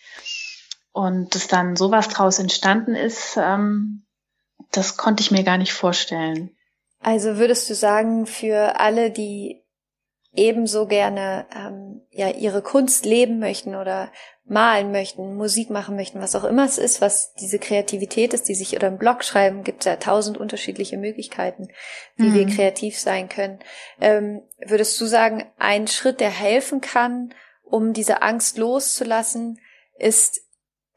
Und 0.91 1.35
dass 1.35 1.47
dann 1.47 1.75
sowas 1.75 2.09
draus 2.09 2.39
entstanden 2.39 2.95
ist, 2.95 3.37
ähm, 3.37 4.05
das 4.71 4.97
konnte 4.97 5.21
ich 5.21 5.31
mir 5.31 5.43
gar 5.43 5.57
nicht 5.57 5.73
vorstellen. 5.73 6.54
Also 7.05 7.37
würdest 7.37 7.69
du 7.69 7.75
sagen, 7.75 8.25
für 8.25 8.79
alle, 8.79 9.11
die 9.11 9.63
ebenso 10.33 10.87
gerne 10.87 11.45
ähm, 11.55 12.01
ja 12.09 12.29
ihre 12.29 12.63
Kunst 12.63 13.05
leben 13.05 13.37
möchten 13.37 13.75
oder 13.75 14.11
malen 14.43 14.91
möchten, 14.91 15.35
Musik 15.35 15.69
machen 15.69 15.95
möchten, 15.97 16.19
was 16.19 16.35
auch 16.35 16.45
immer 16.45 16.65
es 16.65 16.79
ist, 16.79 17.01
was 17.01 17.35
diese 17.35 17.59
Kreativität 17.59 18.33
ist, 18.33 18.49
die 18.49 18.55
sich 18.55 18.75
oder 18.75 18.87
im 18.87 18.97
Blog 18.97 19.23
schreiben, 19.23 19.63
gibt 19.63 19.85
ja 19.85 19.97
tausend 19.97 20.39
unterschiedliche 20.39 20.97
Möglichkeiten, 20.97 21.67
wie 22.15 22.29
mhm. 22.29 22.33
wir 22.33 22.47
kreativ 22.47 22.97
sein 22.97 23.29
können. 23.29 23.59
Ähm, 24.01 24.41
würdest 24.65 24.99
du 24.99 25.05
sagen, 25.05 25.45
ein 25.59 25.85
Schritt, 25.85 26.19
der 26.19 26.31
helfen 26.31 26.81
kann, 26.81 27.35
um 27.61 27.93
diese 27.93 28.23
Angst 28.23 28.57
loszulassen, 28.57 29.59
ist 29.99 30.41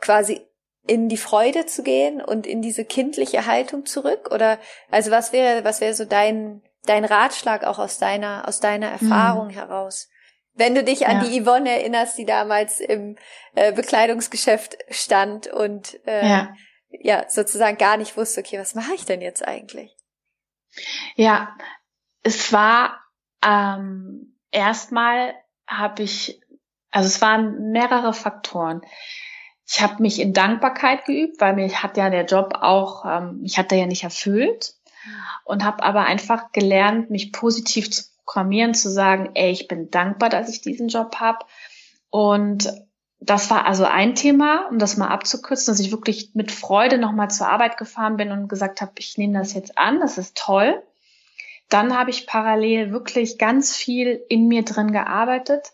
quasi 0.01 0.41
in 0.89 1.09
die 1.09 1.17
Freude 1.17 1.67
zu 1.67 1.83
gehen 1.83 2.21
und 2.21 2.47
in 2.47 2.63
diese 2.63 2.85
kindliche 2.85 3.47
Haltung 3.47 3.87
zurück? 3.87 4.31
Oder 4.33 4.59
also 4.91 5.11
was 5.11 5.33
wäre, 5.33 5.65
was 5.65 5.81
wäre 5.81 5.95
so 5.95 6.05
dein, 6.05 6.63
dein 6.87 7.05
Ratschlag 7.05 7.65
auch 7.65 7.79
aus 7.79 7.99
deiner, 7.99 8.49
aus 8.49 8.61
deiner 8.61 8.89
Erfahrung 8.89 9.49
mhm. 9.49 9.53
heraus? 9.53 10.09
Wenn 10.55 10.75
du 10.75 10.83
dich 10.83 11.07
an 11.07 11.23
ja. 11.23 11.25
die 11.25 11.41
Yvonne 11.41 11.71
erinnerst, 11.71 12.19
die 12.19 12.25
damals 12.25 12.81
im 12.81 13.17
äh, 13.55 13.73
Bekleidungsgeschäft 13.73 14.77
stand 14.91 15.47
und 15.47 16.05
äh, 16.07 16.29
ja. 16.29 16.55
ja 16.91 17.25
sozusagen 17.29 17.79
gar 17.79 17.97
nicht 17.97 18.17
wusste, 18.17 18.41
okay, 18.41 18.59
was 18.59 18.75
mache 18.75 18.95
ich 18.95 19.05
denn 19.05 19.21
jetzt 19.21 19.47
eigentlich? 19.47 19.95
Ja, 21.15 21.55
es 22.25 22.53
war 22.53 22.99
ähm, 23.45 24.37
erstmal 24.51 25.35
habe 25.67 26.03
ich, 26.03 26.41
also 26.91 27.07
es 27.07 27.21
waren 27.21 27.71
mehrere 27.71 28.13
Faktoren 28.13 28.83
ich 29.71 29.83
habe 29.83 30.03
mich 30.03 30.19
in 30.19 30.33
Dankbarkeit 30.33 31.05
geübt, 31.05 31.41
weil 31.41 31.55
mich 31.55 31.83
hat 31.83 31.99
ja 31.99 32.09
der 32.09 32.25
Job 32.25 32.55
auch, 32.61 33.05
ähm, 33.05 33.43
mich 33.43 33.59
hat 33.59 33.71
er 33.71 33.79
ja 33.79 33.87
nicht 33.87 34.03
erfüllt 34.03 34.75
und 35.45 35.63
habe 35.63 35.83
aber 35.83 36.07
einfach 36.07 36.53
gelernt, 36.53 37.11
mich 37.11 37.33
positiv 37.33 37.91
zu 37.91 38.05
programmieren, 38.25 38.73
zu 38.75 38.91
sagen, 38.91 39.31
ey, 39.35 39.51
ich 39.51 39.69
bin 39.69 39.91
dankbar, 39.91 40.31
dass 40.31 40.49
ich 40.49 40.63
diesen 40.63 40.89
Job 40.89 41.17
habe. 41.17 41.45
Und 42.09 42.73
das 43.21 43.51
war 43.51 43.67
also 43.67 43.85
ein 43.85 44.15
Thema, 44.15 44.69
um 44.71 44.79
das 44.79 44.97
mal 44.97 45.09
abzukürzen, 45.09 45.73
dass 45.73 45.81
ich 45.81 45.91
wirklich 45.91 46.31
mit 46.35 46.51
Freude 46.51 46.97
nochmal 46.97 47.31
zur 47.31 47.49
Arbeit 47.49 47.77
gefahren 47.77 48.17
bin 48.17 48.33
und 48.33 48.49
gesagt 48.49 48.81
habe, 48.81 48.93
ich 48.99 49.19
nehme 49.19 49.39
das 49.39 49.53
jetzt 49.53 49.77
an, 49.77 50.01
das 50.01 50.17
ist 50.19 50.37
toll. 50.37 50.83
dann 51.69 51.99
habe 51.99 52.09
ich 52.09 52.27
parallel 52.27 52.93
wirklich 52.93 53.37
ganz 53.37 53.77
viel 53.77 54.25
in 54.31 54.49
mir 54.49 54.65
drin 54.65 54.93
gearbeitet. 54.93 55.73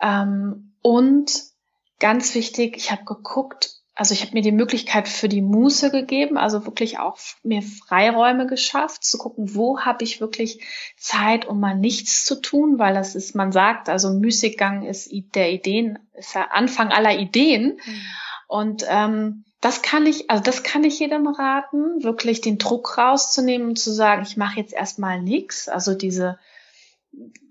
Ähm, 0.00 0.74
und 0.82 1.50
ganz 2.00 2.34
wichtig, 2.34 2.76
ich 2.76 2.90
habe 2.90 3.04
geguckt, 3.04 3.80
also 3.94 4.14
ich 4.14 4.22
habe 4.22 4.32
mir 4.32 4.42
die 4.42 4.50
Möglichkeit 4.50 5.08
für 5.08 5.28
die 5.28 5.42
Muße 5.42 5.90
gegeben, 5.90 6.38
also 6.38 6.64
wirklich 6.64 6.98
auch 6.98 7.18
mir 7.42 7.60
Freiräume 7.60 8.46
geschafft, 8.46 9.04
zu 9.04 9.18
gucken, 9.18 9.54
wo 9.54 9.80
habe 9.80 10.04
ich 10.04 10.22
wirklich 10.22 10.64
Zeit, 10.96 11.46
um 11.46 11.60
mal 11.60 11.76
nichts 11.76 12.24
zu 12.24 12.40
tun, 12.40 12.78
weil 12.78 12.94
das 12.94 13.14
ist, 13.14 13.34
man 13.34 13.52
sagt, 13.52 13.90
also 13.90 14.10
Müßiggang 14.10 14.86
ist 14.86 15.12
der 15.34 15.52
Ideen, 15.52 15.98
ist 16.14 16.34
der 16.34 16.54
Anfang 16.54 16.92
aller 16.92 17.18
Ideen. 17.18 17.78
Mhm. 17.84 18.00
Und 18.48 18.84
ähm, 18.88 19.44
das 19.60 19.82
kann 19.82 20.06
ich, 20.06 20.30
also 20.30 20.42
das 20.42 20.62
kann 20.62 20.82
ich 20.84 20.98
jedem 20.98 21.26
raten, 21.26 22.02
wirklich 22.02 22.40
den 22.40 22.56
Druck 22.56 22.96
rauszunehmen 22.96 23.68
und 23.68 23.78
zu 23.78 23.92
sagen, 23.92 24.22
ich 24.22 24.38
mache 24.38 24.58
jetzt 24.58 24.72
erstmal 24.72 25.20
nichts. 25.20 25.68
Also 25.68 25.94
diese 25.94 26.38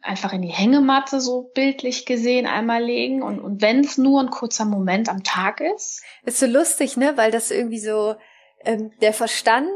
einfach 0.01 0.33
in 0.33 0.41
die 0.41 0.49
Hängematte 0.49 1.19
so 1.19 1.51
bildlich 1.53 2.05
gesehen 2.05 2.47
einmal 2.47 2.83
legen 2.83 3.21
und, 3.21 3.39
und 3.39 3.61
wenn 3.61 3.81
es 3.81 3.97
nur 3.97 4.21
ein 4.21 4.29
kurzer 4.29 4.65
Moment 4.65 5.09
am 5.09 5.23
Tag 5.23 5.61
ist. 5.61 6.03
Ist 6.23 6.39
so 6.39 6.45
lustig, 6.45 6.97
ne? 6.97 7.17
Weil 7.17 7.31
das 7.31 7.51
irgendwie 7.51 7.79
so 7.79 8.15
ähm, 8.61 8.91
der 9.01 9.13
Verstand 9.13 9.69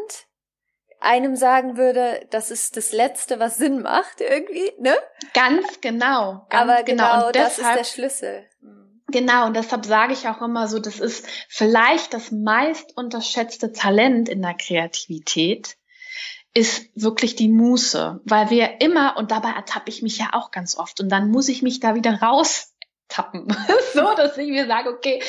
einem 0.99 1.35
sagen 1.35 1.75
würde, 1.75 2.25
das 2.31 2.49
ist 2.49 2.77
das 2.77 2.93
Letzte, 2.93 3.39
was 3.39 3.57
Sinn 3.57 3.81
macht, 3.81 4.21
irgendwie, 4.21 4.71
ne? 4.79 4.95
Ganz 5.33 5.81
genau. 5.81 6.45
Ganz 6.49 6.63
Aber 6.71 6.83
genau, 6.83 7.17
genau 7.17 7.31
das 7.31 7.57
deshalb, 7.57 7.81
ist 7.81 7.89
der 7.89 7.93
Schlüssel. 7.93 8.45
Genau, 9.07 9.45
und 9.45 9.55
deshalb 9.55 9.85
sage 9.85 10.13
ich 10.13 10.27
auch 10.27 10.41
immer 10.41 10.67
so, 10.67 10.79
das 10.79 10.99
ist 10.99 11.27
vielleicht 11.49 12.13
das 12.13 12.31
meist 12.31 12.97
unterschätzte 12.97 13.73
Talent 13.73 14.29
in 14.29 14.41
der 14.41 14.55
Kreativität, 14.55 15.75
ist 16.53 16.89
wirklich 16.95 17.35
die 17.35 17.49
Muße, 17.49 18.21
weil 18.25 18.49
wir 18.49 18.81
immer, 18.81 19.17
und 19.17 19.31
dabei 19.31 19.49
ertappe 19.49 19.89
ich 19.89 20.01
mich 20.01 20.19
ja 20.19 20.29
auch 20.33 20.51
ganz 20.51 20.77
oft, 20.77 20.99
und 20.99 21.09
dann 21.09 21.31
muss 21.31 21.49
ich 21.49 21.63
mich 21.63 21.79
da 21.79 21.95
wieder 21.95 22.21
raustappen, 22.21 23.47
so 23.93 24.13
dass 24.15 24.37
ich 24.37 24.49
mir 24.49 24.67
sage, 24.67 24.89
okay, 24.89 25.21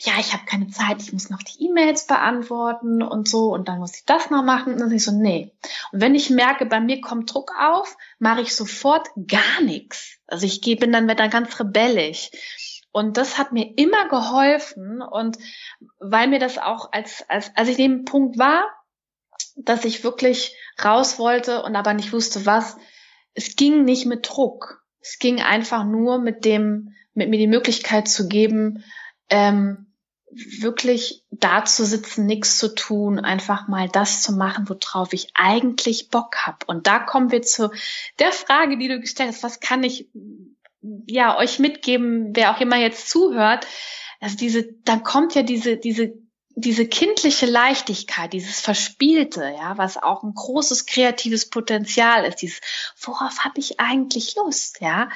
ja, 0.00 0.14
ich 0.18 0.32
habe 0.32 0.44
keine 0.46 0.68
Zeit, 0.68 1.00
ich 1.00 1.12
muss 1.12 1.30
noch 1.30 1.42
die 1.42 1.66
E-Mails 1.66 2.06
beantworten 2.08 3.02
und 3.02 3.28
so, 3.28 3.52
und 3.52 3.68
dann 3.68 3.78
muss 3.78 3.94
ich 3.96 4.04
das 4.04 4.30
noch 4.30 4.42
machen, 4.42 4.72
und 4.74 4.80
dann 4.80 4.90
ich 4.90 5.04
so, 5.04 5.12
nee. 5.12 5.52
Und 5.92 6.00
wenn 6.00 6.16
ich 6.16 6.30
merke, 6.30 6.66
bei 6.66 6.80
mir 6.80 7.00
kommt 7.00 7.32
Druck 7.32 7.52
auf, 7.56 7.96
mache 8.18 8.40
ich 8.40 8.56
sofort 8.56 9.08
gar 9.28 9.62
nichts. 9.62 10.18
Also 10.26 10.44
ich 10.46 10.60
bin 10.60 10.90
dann 10.90 11.08
wieder 11.08 11.28
ganz 11.28 11.60
rebellisch. 11.60 12.30
Und 12.90 13.16
das 13.16 13.38
hat 13.38 13.50
mir 13.50 13.76
immer 13.76 14.08
geholfen 14.08 15.02
und 15.02 15.36
weil 15.98 16.28
mir 16.28 16.38
das 16.38 16.58
auch 16.58 16.92
als, 16.92 17.24
als, 17.28 17.50
als 17.56 17.68
ich 17.68 17.76
dem 17.76 18.04
Punkt 18.04 18.38
war, 18.38 18.64
dass 19.56 19.84
ich 19.84 20.04
wirklich 20.04 20.56
raus 20.84 21.18
wollte 21.18 21.62
und 21.62 21.76
aber 21.76 21.94
nicht 21.94 22.12
wusste 22.12 22.46
was. 22.46 22.76
Es 23.34 23.56
ging 23.56 23.84
nicht 23.84 24.06
mit 24.06 24.28
Druck. 24.28 24.82
Es 25.00 25.18
ging 25.18 25.40
einfach 25.40 25.84
nur 25.84 26.18
mit 26.18 26.44
dem, 26.44 26.94
mit 27.14 27.28
mir 27.28 27.38
die 27.38 27.46
Möglichkeit 27.46 28.08
zu 28.08 28.28
geben, 28.28 28.84
ähm, 29.30 29.86
wirklich 30.30 31.24
da 31.30 31.64
zu 31.64 31.84
sitzen, 31.84 32.26
nichts 32.26 32.58
zu 32.58 32.74
tun, 32.74 33.20
einfach 33.20 33.68
mal 33.68 33.88
das 33.88 34.22
zu 34.22 34.32
machen, 34.32 34.68
worauf 34.68 35.12
ich 35.12 35.28
eigentlich 35.34 36.08
Bock 36.10 36.36
hab. 36.46 36.68
Und 36.68 36.86
da 36.86 36.98
kommen 36.98 37.30
wir 37.30 37.42
zu 37.42 37.70
der 38.18 38.32
Frage, 38.32 38.76
die 38.76 38.88
du 38.88 39.00
gestellt 39.00 39.28
hast, 39.28 39.42
was 39.42 39.60
kann 39.60 39.84
ich 39.84 40.08
ja 41.06 41.38
euch 41.38 41.58
mitgeben, 41.58 42.34
wer 42.34 42.54
auch 42.54 42.60
immer 42.60 42.76
jetzt 42.76 43.08
zuhört? 43.08 43.66
Also 44.20 44.36
diese, 44.36 44.72
dann 44.84 45.02
kommt 45.02 45.34
ja 45.34 45.42
diese, 45.42 45.76
diese 45.76 46.14
diese 46.56 46.86
kindliche 46.86 47.46
Leichtigkeit, 47.46 48.32
dieses 48.32 48.60
Verspielte, 48.60 49.54
ja, 49.58 49.76
was 49.76 49.96
auch 49.96 50.22
ein 50.22 50.34
großes 50.34 50.86
kreatives 50.86 51.50
Potenzial 51.50 52.24
ist, 52.24 52.42
dieses, 52.42 52.60
worauf 53.00 53.40
habe 53.44 53.58
ich 53.58 53.80
eigentlich 53.80 54.36
Lust, 54.36 54.80
ja, 54.80 55.08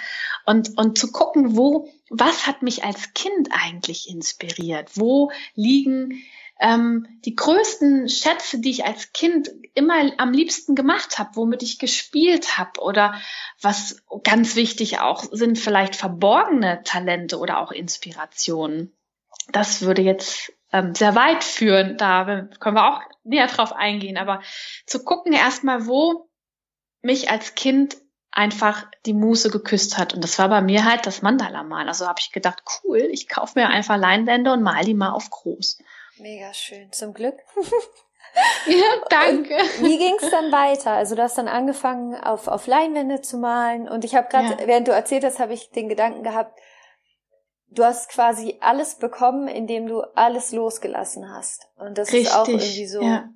und, 0.46 0.76
und 0.76 0.98
zu 0.98 1.12
gucken, 1.12 1.56
wo, 1.56 1.88
was 2.10 2.46
hat 2.46 2.62
mich 2.62 2.84
als 2.84 3.14
Kind 3.14 3.50
eigentlich 3.52 4.08
inspiriert, 4.08 4.90
wo 4.94 5.30
liegen 5.54 6.22
ähm, 6.60 7.06
die 7.24 7.36
größten 7.36 8.08
Schätze, 8.08 8.58
die 8.58 8.70
ich 8.70 8.84
als 8.84 9.12
Kind 9.12 9.50
immer 9.74 9.94
am 10.18 10.32
liebsten 10.32 10.74
gemacht 10.74 11.18
habe, 11.18 11.36
womit 11.36 11.62
ich 11.62 11.78
gespielt 11.78 12.58
habe 12.58 12.80
oder 12.80 13.14
was 13.60 14.02
ganz 14.24 14.56
wichtig 14.56 14.98
auch 14.98 15.24
sind 15.30 15.56
vielleicht 15.56 15.94
verborgene 15.94 16.82
Talente 16.82 17.38
oder 17.38 17.60
auch 17.60 17.70
Inspirationen. 17.70 18.92
Das 19.52 19.82
würde 19.82 20.02
jetzt 20.02 20.52
ähm, 20.72 20.94
sehr 20.94 21.14
weit 21.14 21.44
führen. 21.44 21.96
Da 21.96 22.48
können 22.60 22.76
wir 22.76 22.88
auch 22.88 23.00
näher 23.24 23.46
drauf 23.46 23.72
eingehen. 23.72 24.16
Aber 24.16 24.40
zu 24.86 25.04
gucken 25.04 25.32
erstmal, 25.32 25.86
wo 25.86 26.28
mich 27.02 27.30
als 27.30 27.54
Kind 27.54 27.96
einfach 28.30 28.86
die 29.06 29.14
Muse 29.14 29.50
geküsst 29.50 29.98
hat. 29.98 30.14
Und 30.14 30.22
das 30.22 30.38
war 30.38 30.48
bei 30.48 30.60
mir 30.60 30.84
halt 30.84 31.06
das 31.06 31.22
Mandala 31.22 31.62
malen. 31.62 31.88
Also 31.88 32.06
habe 32.06 32.20
ich 32.20 32.32
gedacht, 32.32 32.62
cool, 32.84 32.98
ich 32.98 33.28
kaufe 33.28 33.58
mir 33.58 33.68
einfach 33.68 33.96
Leinwände 33.96 34.52
und 34.52 34.62
mal 34.62 34.84
die 34.84 34.94
mal 34.94 35.10
auf 35.10 35.30
groß. 35.30 35.78
Mega 36.18 36.52
schön, 36.52 36.92
zum 36.92 37.14
Glück. 37.14 37.36
ja, 38.66 38.84
danke. 39.08 39.54
Und 39.56 39.86
wie 39.86 39.98
ging 39.98 40.16
es 40.20 40.30
dann 40.30 40.52
weiter? 40.52 40.92
Also 40.92 41.14
du 41.14 41.22
hast 41.22 41.38
dann 41.38 41.48
angefangen, 41.48 42.14
auf, 42.14 42.48
auf 42.48 42.66
Leinwände 42.66 43.22
zu 43.22 43.38
malen. 43.38 43.88
Und 43.88 44.04
ich 44.04 44.14
habe 44.14 44.28
gerade, 44.28 44.60
ja. 44.60 44.66
während 44.66 44.88
du 44.88 44.92
erzählt 44.92 45.24
hast, 45.24 45.38
habe 45.38 45.54
ich 45.54 45.70
den 45.70 45.88
Gedanken 45.88 46.22
gehabt, 46.22 46.58
du 47.70 47.84
hast 47.84 48.10
quasi 48.10 48.56
alles 48.60 48.96
bekommen, 48.96 49.48
indem 49.48 49.86
du 49.86 50.02
alles 50.14 50.52
losgelassen 50.52 51.30
hast. 51.30 51.68
Und 51.76 51.98
das 51.98 52.12
Richtig, 52.12 52.28
ist 52.28 52.34
auch 52.34 52.48
irgendwie 52.48 52.86
so 52.86 53.02
ja. 53.02 53.28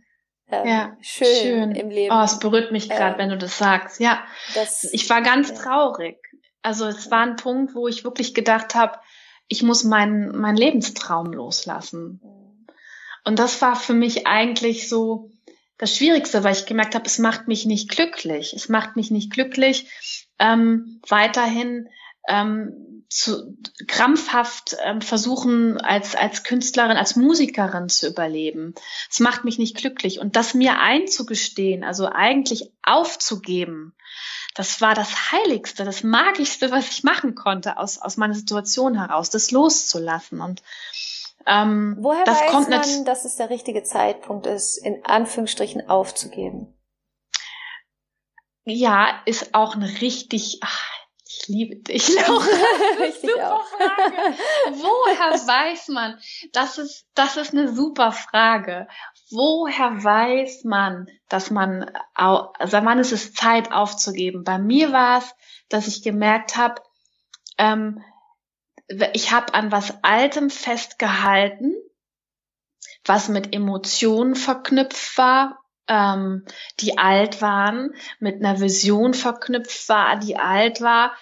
Ähm, 0.52 0.68
ja, 0.68 0.96
schön, 1.00 1.26
schön, 1.26 1.70
im 1.72 1.88
Leben. 1.88 2.14
Oh, 2.14 2.22
es 2.22 2.38
berührt 2.38 2.72
mich 2.72 2.90
gerade, 2.90 3.14
ähm, 3.14 3.18
wenn 3.18 3.28
du 3.30 3.38
das 3.38 3.56
sagst. 3.56 4.00
Ja, 4.00 4.22
das, 4.54 4.84
ich 4.84 5.08
war 5.08 5.22
ganz 5.22 5.48
ja. 5.48 5.54
traurig. 5.54 6.18
Also 6.60 6.86
es 6.86 7.10
war 7.10 7.22
ein 7.22 7.36
Punkt, 7.36 7.74
wo 7.74 7.88
ich 7.88 8.04
wirklich 8.04 8.34
gedacht 8.34 8.74
habe, 8.74 8.98
ich 9.48 9.62
muss 9.62 9.82
meinen 9.82 10.38
mein 10.38 10.56
Lebenstraum 10.56 11.32
loslassen. 11.32 12.20
Mhm. 12.22 12.66
Und 13.24 13.38
das 13.38 13.62
war 13.62 13.76
für 13.76 13.94
mich 13.94 14.26
eigentlich 14.26 14.88
so 14.88 15.30
das 15.78 15.96
Schwierigste, 15.96 16.44
weil 16.44 16.52
ich 16.52 16.66
gemerkt 16.66 16.94
habe, 16.94 17.06
es 17.06 17.18
macht 17.18 17.48
mich 17.48 17.64
nicht 17.64 17.88
glücklich. 17.88 18.52
Es 18.52 18.68
macht 18.68 18.94
mich 18.94 19.10
nicht 19.10 19.32
glücklich, 19.32 19.90
ähm, 20.38 21.00
weiterhin 21.08 21.88
ähm, 22.28 23.01
zu, 23.12 23.56
krampfhaft 23.86 24.76
ähm, 24.82 25.02
versuchen, 25.02 25.78
als, 25.78 26.16
als 26.16 26.44
Künstlerin, 26.44 26.96
als 26.96 27.16
Musikerin 27.16 27.88
zu 27.88 28.08
überleben. 28.08 28.74
Es 29.10 29.20
macht 29.20 29.44
mich 29.44 29.58
nicht 29.58 29.76
glücklich. 29.76 30.18
Und 30.18 30.36
das 30.36 30.54
mir 30.54 30.78
einzugestehen, 30.78 31.84
also 31.84 32.06
eigentlich 32.06 32.72
aufzugeben, 32.82 33.94
das 34.54 34.80
war 34.80 34.94
das 34.94 35.32
Heiligste, 35.32 35.84
das 35.84 36.02
Magischste, 36.02 36.70
was 36.70 36.88
ich 36.90 37.04
machen 37.04 37.34
konnte 37.34 37.78
aus, 37.78 37.98
aus 37.98 38.16
meiner 38.16 38.34
Situation 38.34 38.98
heraus, 38.98 39.30
das 39.30 39.50
loszulassen. 39.50 40.40
Und 40.40 40.62
ähm, 41.46 41.96
Woher 42.00 42.24
das 42.24 42.40
weiß 42.40 42.50
kommt 42.50 42.70
man, 42.70 43.04
dass 43.04 43.24
es 43.24 43.36
der 43.36 43.50
richtige 43.50 43.82
Zeitpunkt 43.82 44.46
ist, 44.46 44.78
in 44.78 45.04
Anführungsstrichen 45.04 45.88
aufzugeben? 45.88 46.74
Ja, 48.64 49.20
ist 49.26 49.54
auch 49.54 49.74
eine 49.74 50.00
richtig, 50.00 50.60
ach, 50.62 50.91
ich 51.40 51.48
liebe 51.48 51.76
dich, 51.76 52.08
Laura. 52.14 52.44
super 53.20 53.54
auch. 53.54 53.66
Frage. 53.66 54.36
Woher 54.70 55.32
weiß 55.46 55.88
man? 55.88 56.18
Das 56.52 56.78
ist, 56.78 57.06
das 57.14 57.36
ist 57.36 57.52
eine 57.52 57.72
super 57.72 58.12
Frage. 58.12 58.86
Woher 59.30 60.04
weiß 60.04 60.64
man, 60.64 61.08
dass 61.28 61.50
man, 61.50 61.90
also 62.14 62.72
wann 62.72 62.98
ist 62.98 63.12
es 63.12 63.32
Zeit 63.32 63.72
aufzugeben? 63.72 64.44
Bei 64.44 64.58
mir 64.58 64.92
war 64.92 65.18
es, 65.18 65.34
dass 65.68 65.88
ich 65.88 66.02
gemerkt 66.02 66.56
habe, 66.56 66.82
ähm, 67.58 68.02
ich 69.14 69.32
habe 69.32 69.54
an 69.54 69.72
was 69.72 70.02
Altem 70.02 70.50
festgehalten, 70.50 71.74
was 73.04 73.28
mit 73.28 73.54
Emotionen 73.54 74.34
verknüpft 74.34 75.16
war, 75.16 75.61
ähm, 75.88 76.44
die 76.80 76.98
alt 76.98 77.42
waren, 77.42 77.94
mit 78.18 78.36
einer 78.36 78.60
Vision 78.60 79.14
verknüpft 79.14 79.88
war, 79.88 80.18
die 80.18 80.36
alt 80.36 80.80
war. 80.80 81.12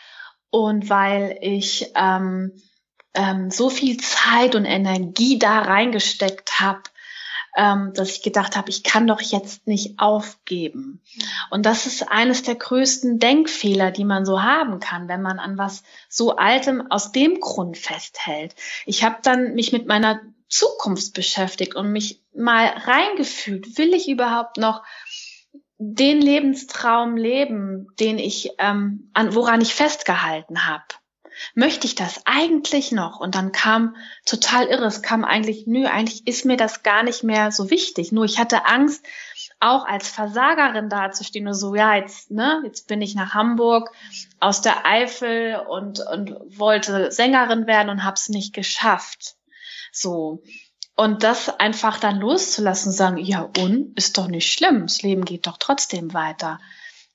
Und 0.51 0.90
weil 0.90 1.38
ich 1.40 1.92
ähm, 1.94 2.53
ähm, 3.14 3.51
so 3.51 3.70
viel 3.70 3.99
Zeit 3.99 4.55
und 4.55 4.64
Energie 4.64 5.38
da 5.38 5.61
reingesteckt 5.61 6.61
habe, 6.61 6.83
ähm, 7.57 7.92
dass 7.94 8.11
ich 8.11 8.23
gedacht 8.23 8.57
habe, 8.57 8.70
ich 8.70 8.85
kann 8.85 9.07
doch 9.07 9.20
jetzt 9.20 9.66
nicht 9.66 9.99
aufgeben. 9.99 11.03
Und 11.51 11.66
das 11.66 11.87
ist 11.87 12.11
eines 12.11 12.42
der 12.42 12.55
größten 12.55 13.18
Denkfehler, 13.18 13.90
die 13.90 14.05
man 14.05 14.25
so 14.25 14.42
haben 14.42 14.79
kann, 14.79 15.09
wenn 15.09 15.23
man 15.23 15.38
an 15.38 15.59
was 15.59 15.83
so 16.09 16.37
Altem 16.37 16.90
aus 16.90 17.12
dem 17.12 17.40
Grund 17.40 17.77
festhält. 17.77 18.55
Ich 18.87 19.05
habe 19.05 19.16
dann 19.23 19.55
mich 19.55 19.73
mit 19.73 19.87
meiner 19.87 20.20
Zukunft 20.51 21.15
beschäftigt 21.15 21.75
und 21.75 21.93
mich 21.93 22.21
mal 22.35 22.67
reingefühlt, 22.67 23.79
will 23.79 23.95
ich 23.95 24.09
überhaupt 24.09 24.59
noch 24.59 24.83
den 25.79 26.21
Lebenstraum 26.21 27.17
leben, 27.17 27.87
den 27.99 28.19
ich 28.19 28.51
ähm, 28.59 29.11
an 29.15 29.35
woran 29.35 29.63
ich 29.63 29.75
festgehalten 29.75 30.67
habe? 30.67 30.85
Möchte 31.55 31.87
ich 31.87 31.95
das 31.95 32.21
eigentlich 32.27 32.93
noch? 32.93 33.19
Und 33.19 33.35
dann 33.35 33.53
kam 33.53 33.97
total 34.27 34.67
irre, 34.67 34.85
es 34.85 35.01
kam 35.01 35.25
eigentlich, 35.25 35.67
nö, 35.67 35.87
eigentlich 35.87 36.27
ist 36.27 36.45
mir 36.45 36.59
das 36.59 36.83
gar 36.83 37.03
nicht 37.03 37.25
mehr 37.25 37.51
so 37.51 37.71
wichtig. 37.71 38.13
Nur 38.13 38.27
ich 38.27 38.39
hatte 38.39 38.67
Angst, 38.67 39.07
auch 39.59 39.87
als 39.87 40.09
Versagerin 40.09 40.89
dazustehen 40.89 41.47
und 41.47 41.55
so, 41.55 41.75
ja, 41.75 41.95
jetzt, 41.95 42.31
ne, 42.31 42.61
jetzt 42.65 42.89
bin 42.89 43.01
ich 43.01 43.15
nach 43.15 43.33
Hamburg 43.35 43.91
aus 44.39 44.61
der 44.61 44.87
Eifel 44.87 45.63
und, 45.69 46.01
und 46.01 46.35
wollte 46.59 47.11
Sängerin 47.13 47.67
werden 47.67 47.91
und 47.91 48.05
hab's 48.05 48.29
nicht 48.29 48.55
geschafft. 48.55 49.37
So. 49.92 50.42
Und 50.96 51.22
das 51.22 51.48
einfach 51.48 51.98
dann 51.98 52.18
loszulassen, 52.18 52.92
sagen, 52.92 53.16
ja, 53.16 53.48
und 53.59 53.96
ist 53.96 54.18
doch 54.18 54.26
nicht 54.26 54.53
schlimm, 54.53 54.83
das 54.83 55.03
Leben 55.03 55.24
geht 55.24 55.46
doch 55.46 55.57
trotzdem 55.59 56.12
weiter. 56.12 56.61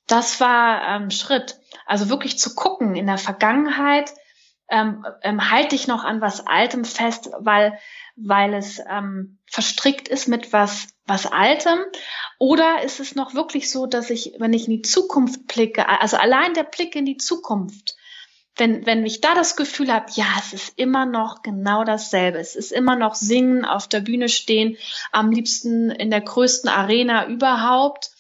Das 0.08 0.40
war 0.40 0.82
ähm, 0.88 1.12
Schritt. 1.12 1.60
Also 1.86 2.10
wirklich 2.10 2.40
zu 2.40 2.56
gucken 2.56 2.96
in 2.96 3.08
der 3.08 3.18
Vergangenheit, 3.18 4.12
ähm, 4.70 5.06
ähm, 5.22 5.52
halte 5.52 5.76
ich 5.76 5.88
noch 5.88 6.04
an 6.04 6.22
was 6.22 6.48
Altem 6.48 6.86
fest, 6.86 7.30
weil 7.40 7.78
weil 8.18 8.54
es 8.54 8.80
ähm, 8.90 9.40
verstrickt 9.46 10.08
ist 10.08 10.28
mit 10.28 10.54
was 10.54 10.88
was 11.06 11.28
Altem, 11.28 11.80
oder 12.40 12.82
ist 12.84 13.00
es 13.00 13.14
noch 13.14 13.36
wirklich 13.36 13.70
so, 13.70 13.86
dass 13.86 14.10
ich, 14.10 14.34
wenn 14.40 14.54
ich 14.54 14.66
in 14.66 14.72
die 14.72 14.82
Zukunft 14.82 15.46
blicke, 15.48 15.88
also 15.88 16.18
allein 16.18 16.54
der 16.54 16.64
Blick 16.64 16.96
in 16.96 17.06
die 17.06 17.18
Zukunft, 17.18 17.96
wenn, 18.58 18.86
wenn 18.86 19.06
ich 19.06 19.22
da 19.22 19.36
das 19.36 19.56
Gefühl 19.56 19.92
habe, 19.92 20.06
ja, 20.14 20.26
es 20.40 20.54
ist 20.54 20.80
immer 20.80 21.06
noch 21.06 21.42
genau 21.42 21.84
dasselbe, 21.84 22.38
es 22.40 22.56
ist 22.56 22.72
immer 22.72 22.96
noch 22.96 23.16
singen, 23.16 23.66
auf 23.66 23.88
der 23.88 24.00
Bühne 24.00 24.30
stehen, 24.30 24.78
am 25.12 25.32
liebsten 25.32 25.92
in 25.92 26.10
der 26.10 26.22
größten 26.22 26.70
Arena 26.70 27.28
überhaupt, 27.28 28.12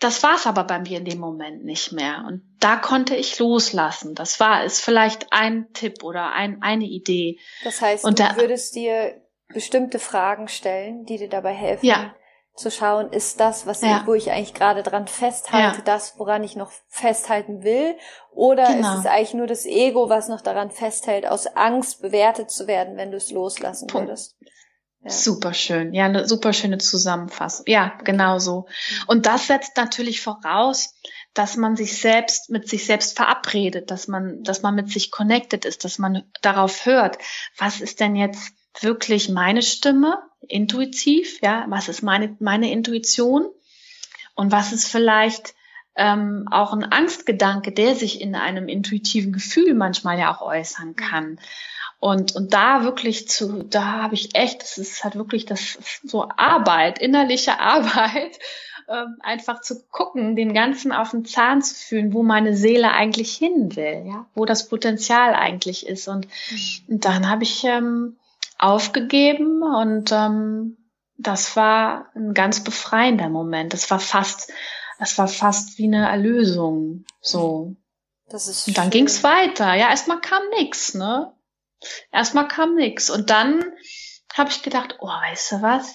das 0.00 0.22
war's 0.22 0.46
aber 0.46 0.64
bei 0.64 0.78
mir 0.78 0.98
in 0.98 1.04
dem 1.04 1.18
Moment 1.18 1.64
nicht 1.64 1.92
mehr. 1.92 2.24
Und 2.26 2.42
da 2.60 2.76
konnte 2.76 3.16
ich 3.16 3.38
loslassen. 3.38 4.14
Das 4.14 4.38
war 4.38 4.64
ist 4.64 4.80
vielleicht 4.80 5.32
ein 5.32 5.72
Tipp 5.72 6.04
oder 6.04 6.32
ein, 6.32 6.62
eine 6.62 6.84
Idee. 6.84 7.38
Das 7.64 7.80
heißt, 7.80 8.04
und 8.04 8.18
du 8.18 8.22
da, 8.22 8.36
würdest 8.36 8.76
dir 8.76 9.20
bestimmte 9.48 9.98
Fragen 9.98 10.46
stellen, 10.46 11.04
die 11.04 11.18
dir 11.18 11.28
dabei 11.28 11.52
helfen, 11.52 11.86
ja. 11.86 12.14
Zu 12.58 12.70
schauen, 12.70 13.12
ist 13.12 13.40
das, 13.40 13.66
was 13.66 13.82
ja. 13.82 13.98
ich, 13.98 14.06
wo 14.06 14.14
ich 14.14 14.30
eigentlich 14.30 14.54
gerade 14.54 14.82
dran 14.82 15.06
festhalte, 15.06 15.78
ja. 15.78 15.84
das, 15.84 16.18
woran 16.18 16.42
ich 16.44 16.56
noch 16.56 16.70
festhalten 16.88 17.62
will? 17.62 17.96
Oder 18.32 18.66
genau. 18.66 18.92
ist 18.92 19.00
es 19.00 19.06
eigentlich 19.06 19.34
nur 19.34 19.46
das 19.46 19.64
Ego, 19.66 20.08
was 20.08 20.28
noch 20.28 20.40
daran 20.40 20.70
festhält, 20.70 21.26
aus 21.26 21.46
Angst 21.46 22.02
bewertet 22.02 22.50
zu 22.50 22.66
werden, 22.66 22.96
wenn 22.96 23.10
du 23.10 23.16
es 23.16 23.30
loslassen 23.30 23.86
Punkt. 23.86 24.08
würdest? 24.08 24.36
Ja. 25.02 25.10
Super 25.10 25.54
schön. 25.54 25.94
Ja, 25.94 26.06
eine 26.06 26.26
super 26.26 26.52
schöne 26.52 26.78
Zusammenfassung. 26.78 27.64
Ja, 27.68 27.96
genau 28.04 28.38
so. 28.38 28.66
Und 29.06 29.26
das 29.26 29.46
setzt 29.46 29.76
natürlich 29.76 30.20
voraus, 30.20 30.94
dass 31.34 31.56
man 31.56 31.76
sich 31.76 32.00
selbst 32.00 32.50
mit 32.50 32.68
sich 32.68 32.84
selbst 32.84 33.16
verabredet, 33.16 33.90
dass 33.90 34.08
man, 34.08 34.42
dass 34.42 34.62
man 34.62 34.74
mit 34.74 34.90
sich 34.90 35.10
connected 35.10 35.64
ist, 35.64 35.84
dass 35.84 35.98
man 35.98 36.24
darauf 36.42 36.84
hört, 36.84 37.18
was 37.56 37.80
ist 37.80 38.00
denn 38.00 38.16
jetzt 38.16 38.52
wirklich 38.80 39.28
meine 39.28 39.62
Stimme, 39.62 40.18
intuitiv, 40.46 41.40
ja, 41.42 41.66
was 41.68 41.88
ist 41.88 42.02
meine, 42.02 42.36
meine 42.38 42.70
Intuition 42.70 43.46
und 44.34 44.52
was 44.52 44.72
ist 44.72 44.88
vielleicht 44.88 45.54
ähm, 45.96 46.46
auch 46.50 46.72
ein 46.72 46.84
Angstgedanke, 46.84 47.72
der 47.72 47.96
sich 47.96 48.20
in 48.20 48.34
einem 48.34 48.68
intuitiven 48.68 49.32
Gefühl 49.32 49.74
manchmal 49.74 50.18
ja 50.18 50.34
auch 50.34 50.42
äußern 50.42 50.94
kann. 50.94 51.40
Und, 52.00 52.36
und 52.36 52.54
da 52.54 52.84
wirklich 52.84 53.28
zu, 53.28 53.64
da 53.64 54.02
habe 54.02 54.14
ich 54.14 54.36
echt, 54.36 54.62
das 54.62 54.78
ist 54.78 55.02
halt 55.02 55.16
wirklich 55.16 55.44
das 55.44 55.78
so 56.04 56.28
Arbeit, 56.36 57.00
innerliche 57.00 57.58
Arbeit, 57.60 58.38
ähm, 58.88 59.16
einfach 59.20 59.60
zu 59.60 59.82
gucken, 59.90 60.36
den 60.36 60.54
Ganzen 60.54 60.92
auf 60.92 61.10
den 61.10 61.24
Zahn 61.24 61.60
zu 61.60 61.74
fühlen, 61.74 62.12
wo 62.12 62.22
meine 62.22 62.56
Seele 62.56 62.92
eigentlich 62.92 63.36
hin 63.36 63.74
will, 63.74 64.04
ja, 64.06 64.26
wo 64.34 64.44
das 64.44 64.68
Potenzial 64.68 65.34
eigentlich 65.34 65.86
ist. 65.86 66.06
Und, 66.06 66.26
mhm. 66.50 66.94
und 66.94 67.04
dann 67.04 67.28
habe 67.28 67.42
ich 67.42 67.64
ähm, 67.64 68.16
aufgegeben 68.58 69.62
und 69.62 70.12
ähm, 70.12 70.76
das 71.16 71.56
war 71.56 72.10
ein 72.14 72.34
ganz 72.34 72.62
befreiender 72.62 73.28
Moment. 73.28 73.72
Das 73.72 73.90
war 73.90 74.00
fast, 74.00 74.52
das 74.98 75.18
war 75.18 75.28
fast 75.28 75.78
wie 75.78 75.86
eine 75.86 76.08
Erlösung. 76.08 77.04
So. 77.20 77.76
Das 78.28 78.46
ist 78.46 78.68
und 78.68 78.78
dann 78.78 78.90
ging 78.90 79.06
es 79.06 79.24
weiter. 79.24 79.74
Ja, 79.74 79.88
erstmal 79.90 80.20
kam 80.20 80.42
nix, 80.58 80.94
ne? 80.94 81.32
Erstmal 82.12 82.46
kam 82.46 82.74
nix. 82.74 83.10
Und 83.10 83.30
dann 83.30 83.64
habe 84.34 84.50
ich 84.50 84.62
gedacht, 84.62 84.96
oh, 85.00 85.08
weißt 85.08 85.52
du 85.52 85.62
was? 85.62 85.94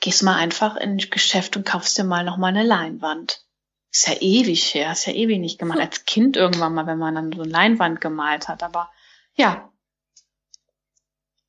Gehst 0.00 0.22
mal 0.22 0.36
einfach 0.36 0.76
in 0.76 0.92
ein 0.92 1.10
Geschäft 1.10 1.56
und 1.56 1.66
kaufst 1.66 1.96
dir 1.96 2.04
mal 2.04 2.24
noch 2.24 2.36
mal 2.36 2.48
eine 2.48 2.64
Leinwand. 2.64 3.44
Ist 3.92 4.08
ja 4.08 4.14
ewig 4.20 4.74
her, 4.74 4.92
ist 4.92 5.06
ja 5.06 5.12
ewig 5.12 5.38
nicht 5.38 5.58
gemacht. 5.58 5.78
Als 5.80 6.04
Kind 6.04 6.36
irgendwann 6.36 6.74
mal, 6.74 6.86
wenn 6.86 6.98
man 6.98 7.14
dann 7.14 7.32
so 7.32 7.42
eine 7.42 7.50
Leinwand 7.50 8.00
gemalt 8.00 8.48
hat. 8.48 8.62
Aber 8.62 8.90
ja, 9.34 9.70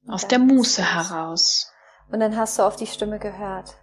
aus 0.08 0.28
der 0.28 0.40
Muße 0.40 0.84
heraus. 0.84 1.72
Und 2.12 2.20
dann 2.20 2.36
hast 2.38 2.60
du 2.60 2.64
auf 2.64 2.76
die 2.76 2.88
Stimme 2.88 3.20
gehört. 3.20 3.76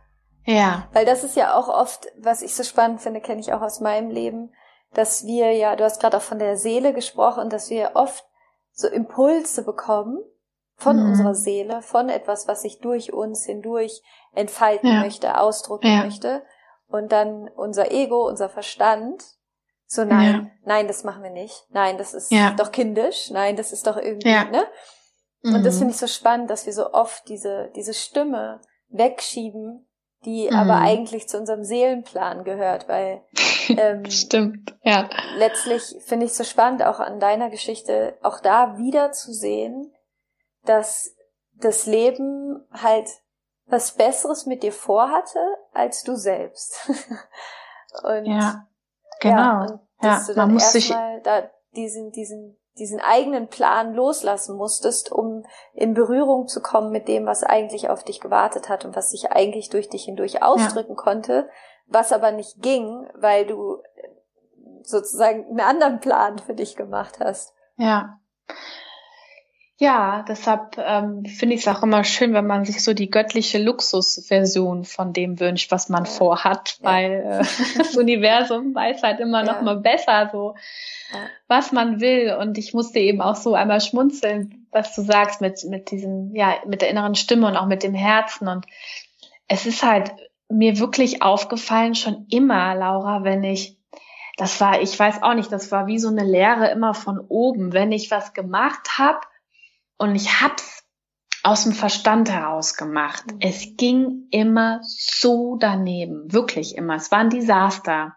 Ja. 0.45 0.89
Weil 0.93 1.05
das 1.05 1.25
ist 1.25 1.37
ja 1.37 1.55
auch 1.55 1.69
oft, 1.69 2.07
was 2.19 2.43
ich 2.43 2.55
so 2.55 2.63
spannend 2.63 3.01
finde, 3.01 3.21
kenne 3.21 3.41
ich 3.41 3.53
auch 3.53 3.61
aus 3.61 3.81
meinem 3.81 4.11
Leben, 4.11 4.53
dass 4.95 5.27
wir 5.27 5.53
ja, 5.53 5.77
du 5.77 5.85
hast 5.85 6.01
gerade 6.01 6.17
auch 6.17 6.23
von 6.23 6.39
der 6.39 6.57
Seele 6.57 6.95
gesprochen, 6.95 7.51
dass 7.51 7.71
wir 7.71 7.93
oft 7.95 8.25
so 8.73 8.89
Impulse 8.89 9.63
bekommen 9.63 10.19
von 10.77 10.97
mhm. 10.97 11.11
unserer 11.11 11.35
Seele, 11.35 11.83
von 11.83 12.09
etwas, 12.09 12.49
was 12.49 12.63
sich 12.63 12.79
durch 12.79 13.13
uns 13.13 13.45
hindurch 13.45 14.03
entfalten 14.35 14.89
ja. 14.89 15.01
möchte, 15.01 15.39
ausdrücken 15.39 15.89
ja. 15.89 16.05
möchte. 16.05 16.43
Und 16.87 17.13
dann 17.13 17.49
unser 17.49 17.91
Ego, 17.91 18.27
unser 18.27 18.49
Verstand, 18.49 19.23
so 19.87 20.05
nein, 20.05 20.35
ja. 20.35 20.51
nein, 20.65 20.87
das 20.87 21.05
machen 21.05 21.23
wir 21.23 21.31
nicht. 21.31 21.67
Nein, 21.71 21.99
das 21.99 22.15
ist 22.15 22.33
doch 22.57 22.73
kindisch. 22.73 23.31
Nein, 23.31 23.57
das 23.57 23.73
ist 23.73 23.87
doch 23.87 23.97
irgendwie, 23.97 24.29
ne? 24.29 24.67
Und 25.55 25.65
das 25.65 25.75
mhm. 25.77 25.79
finde 25.79 25.95
ich 25.95 26.01
so 26.01 26.07
spannend, 26.07 26.51
dass 26.51 26.67
wir 26.67 26.73
so 26.73 26.93
oft 26.93 27.29
diese, 27.29 27.71
diese 27.75 27.95
Stimme 27.95 28.61
wegschieben, 28.89 29.87
die 30.25 30.49
mhm. 30.51 30.57
aber 30.57 30.77
eigentlich 30.77 31.29
zu 31.29 31.39
unserem 31.39 31.65
Seelenplan 31.65 32.45
gehört, 32.45 32.89
weil 32.89 33.23
ähm, 33.69 34.09
stimmt, 34.11 34.77
ja. 34.83 35.09
Letztlich 35.37 35.97
finde 36.01 36.27
ich 36.27 36.35
so 36.35 36.45
spannend, 36.45 36.83
auch 36.83 37.01
an 37.01 37.21
deiner 37.21 37.51
Geschichte, 37.51 38.19
auch 38.23 38.41
da 38.41 38.79
wieder 38.79 39.13
zu 39.13 39.33
sehen, 39.33 39.93
dass 40.65 41.15
das 41.55 41.87
Leben 41.87 42.67
halt 42.73 43.09
was 43.67 43.93
Besseres 43.93 44.47
mit 44.47 44.63
dir 44.63 44.73
vorhatte 44.73 45.41
als 45.73 46.03
du 46.03 46.17
selbst. 46.17 46.89
und 48.03 48.27
ja, 48.27 48.67
genau. 49.21 49.37
Ja, 49.37 49.61
und 49.61 49.81
dass 50.01 50.29
ja, 50.29 50.33
du 50.33 50.41
dann 50.41 50.55
erstmal 50.55 51.21
da 51.23 51.51
diesen, 51.75 52.11
diesen 52.13 52.58
diesen 52.79 53.01
eigenen 53.01 53.49
Plan 53.49 53.95
loslassen 53.95 54.57
musstest, 54.57 55.12
um 55.12 55.45
in 55.75 55.95
Berührung 55.95 56.49
zu 56.49 56.61
kommen 56.62 56.91
mit 56.91 57.09
dem, 57.09 57.27
was 57.27 57.43
eigentlich 57.43 57.91
auf 57.91 58.05
dich 58.05 58.21
gewartet 58.21 58.69
hat 58.69 58.85
und 58.85 58.97
was 58.97 59.11
sich 59.11 59.31
eigentlich 59.31 59.69
durch 59.69 59.88
dich 59.88 60.05
hindurch 60.05 60.43
ausdrücken 60.43 60.97
ja. 60.97 61.03
konnte, 61.03 61.49
was 61.87 62.12
aber 62.12 62.33
nicht 62.33 62.62
ging, 62.62 63.09
weil 63.14 63.47
du 63.47 63.83
sozusagen 64.83 65.47
einen 65.47 65.61
anderen 65.61 66.01
Plan 66.01 66.38
für 66.38 66.55
dich 66.55 66.77
gemacht 66.77 67.19
hast. 67.21 67.55
Ja. 67.77 68.19
Ja, 69.81 70.25
deshalb 70.27 70.77
ähm, 70.77 71.25
finde 71.25 71.55
ich 71.55 71.61
es 71.61 71.69
auch 71.69 71.85
immer 71.85 72.03
schön, 72.03 72.35
wenn 72.35 72.49
man 72.49 72.64
sich 72.64 72.83
so 72.83 72.95
die 72.95 73.11
göttliche 73.11 73.59
Luxusversion 73.59 74.85
von 74.85 75.12
dem 75.12 75.38
wünscht, 75.38 75.71
was 75.71 75.88
man 75.88 76.05
ja. 76.05 76.11
vorhat, 76.11 76.79
weil 76.81 77.23
äh, 77.25 77.45
das 77.79 77.97
Universum 77.97 78.75
weiß 78.75 79.05
halt 79.05 79.21
immer 79.21 79.45
ja. 79.45 79.53
noch 79.53 79.62
mal 79.62 79.77
besser 79.77 80.31
so, 80.33 80.57
ja. 81.12 81.21
was 81.47 81.71
man 81.71 82.01
will. 82.01 82.37
Und 82.41 82.59
ich 82.59 82.75
musste 82.75 82.99
eben 82.99 83.21
auch 83.21 83.37
so 83.37 83.55
einmal 83.55 83.81
schmunzeln, 83.81 84.67
was 84.73 84.97
du 84.97 85.03
sagst 85.03 85.41
mit 85.41 85.62
mit 85.71 85.93
diesem 85.93 86.35
ja 86.35 86.57
mit 86.67 86.83
der 86.83 86.91
inneren 86.91 87.14
Stimme 87.14 87.47
und 87.47 87.57
auch 87.57 87.67
mit 87.67 87.85
dem 87.85 87.95
Herzen. 87.95 88.49
Und 88.49 88.67
es 89.47 89.64
ist 89.64 89.85
halt 89.85 90.11
mir 90.49 90.81
wirklich 90.81 91.23
aufgefallen 91.23 91.95
schon 91.95 92.27
immer, 92.31 92.75
Laura, 92.75 93.23
wenn 93.23 93.45
ich 93.45 93.79
das 94.38 94.61
war, 94.61 94.81
ich 94.81 94.99
weiß 94.99 95.23
auch 95.23 95.35
nicht, 95.35 95.53
das 95.53 95.71
war 95.71 95.87
wie 95.87 95.99
so 96.01 96.09
eine 96.09 96.25
Lehre 96.25 96.69
immer 96.71 96.95
von 96.95 97.21
oben, 97.21 97.73
wenn 97.73 97.93
ich 97.93 98.11
was 98.11 98.35
gemacht 98.35 98.99
habe 98.99 99.19
und 99.99 100.15
ich 100.15 100.41
hab's 100.41 100.85
aus 101.43 101.65
dem 101.65 101.73
Verstand 101.73 102.31
heraus 102.31 102.75
gemacht. 102.75 103.25
Mhm. 103.27 103.39
Es 103.41 103.77
ging 103.77 104.29
immer 104.31 104.81
so 104.83 105.57
daneben, 105.57 106.33
wirklich 106.33 106.77
immer. 106.77 106.95
Es 106.97 107.11
war 107.11 107.19
ein 107.19 107.31
Desaster. 107.31 108.17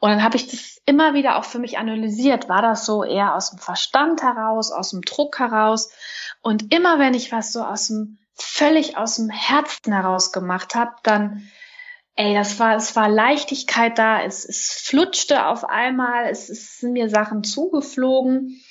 Und 0.00 0.10
dann 0.10 0.22
habe 0.22 0.36
ich 0.36 0.48
das 0.48 0.80
immer 0.86 1.14
wieder 1.14 1.36
auch 1.36 1.44
für 1.44 1.58
mich 1.58 1.78
analysiert. 1.78 2.48
War 2.48 2.62
das 2.62 2.86
so 2.86 3.04
eher 3.04 3.34
aus 3.34 3.50
dem 3.50 3.58
Verstand 3.58 4.22
heraus, 4.22 4.72
aus 4.72 4.90
dem 4.90 5.02
Druck 5.02 5.38
heraus? 5.38 5.90
Und 6.40 6.72
immer 6.74 6.98
wenn 6.98 7.14
ich 7.14 7.32
was 7.32 7.52
so 7.52 7.62
aus 7.62 7.88
dem 7.88 8.18
völlig 8.34 8.96
aus 8.96 9.16
dem 9.16 9.28
Herzen 9.28 9.92
heraus 9.92 10.32
gemacht 10.32 10.74
habe, 10.74 10.92
dann 11.02 11.50
ey, 12.16 12.34
das 12.34 12.58
war 12.58 12.76
es 12.76 12.96
war 12.96 13.08
Leichtigkeit 13.08 13.98
da. 13.98 14.22
Es, 14.22 14.44
es 14.44 14.72
flutschte 14.72 15.46
auf 15.46 15.64
einmal. 15.64 16.26
Es, 16.30 16.48
es 16.48 16.78
sind 16.78 16.92
mir 16.92 17.10
Sachen 17.10 17.44
zugeflogen. 17.44 18.62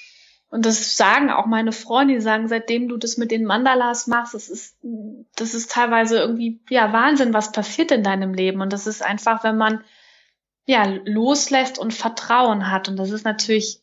Und 0.49 0.65
das 0.65 0.97
sagen 0.97 1.29
auch 1.29 1.45
meine 1.45 1.71
Freunde, 1.71 2.15
die 2.15 2.21
sagen, 2.21 2.47
seitdem 2.47 2.87
du 2.87 2.97
das 2.97 3.17
mit 3.17 3.29
den 3.29 3.45
Mandalas 3.45 4.07
machst, 4.07 4.33
das 4.33 4.49
ist, 4.49 4.77
das 5.35 5.53
ist 5.53 5.71
teilweise 5.71 6.17
irgendwie, 6.17 6.59
ja, 6.69 6.91
Wahnsinn, 6.91 7.33
was 7.33 7.51
passiert 7.51 7.91
in 7.91 8.03
deinem 8.03 8.33
Leben. 8.33 8.61
Und 8.61 8.73
das 8.73 8.87
ist 8.87 9.03
einfach, 9.03 9.43
wenn 9.43 9.57
man, 9.57 9.83
ja, 10.65 10.85
loslässt 11.05 11.77
und 11.77 11.93
Vertrauen 11.93 12.71
hat. 12.71 12.89
Und 12.89 12.97
das 12.97 13.11
ist 13.11 13.25
natürlich 13.25 13.81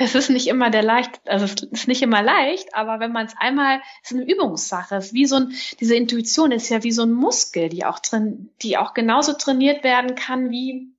es 0.00 0.14
ist 0.14 0.30
nicht 0.30 0.46
immer 0.46 0.70
der 0.70 0.84
leicht, 0.84 1.20
also 1.26 1.44
es 1.44 1.54
ist 1.60 1.88
nicht 1.88 2.02
immer 2.02 2.22
leicht, 2.22 2.72
aber 2.72 3.00
wenn 3.00 3.10
man 3.10 3.26
es 3.26 3.34
einmal, 3.36 3.80
es 4.02 4.12
ist 4.12 4.16
eine 4.16 4.32
Übungssache, 4.32 4.94
es 4.94 5.06
ist 5.06 5.14
wie 5.14 5.26
so 5.26 5.36
ein, 5.36 5.54
diese 5.80 5.96
Intuition 5.96 6.52
ist 6.52 6.68
ja 6.68 6.84
wie 6.84 6.92
so 6.92 7.02
ein 7.02 7.10
Muskel, 7.12 7.68
die 7.68 7.84
auch 7.84 7.98
drin, 7.98 8.50
die 8.62 8.78
auch 8.78 8.94
genauso 8.94 9.32
trainiert 9.32 9.82
werden 9.82 10.14
kann, 10.14 10.50
wie 10.50 10.94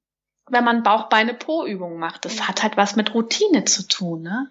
wenn 0.50 0.66
man 0.66 0.84
Bauch-Beine-Po-Übungen 0.84 1.98
macht. 1.98 2.26
Das 2.26 2.48
hat 2.48 2.62
halt 2.62 2.76
was 2.76 2.98
mit 2.98 3.14
Routine 3.14 3.64
zu 3.64 3.88
tun, 3.88 4.24
ne? 4.24 4.50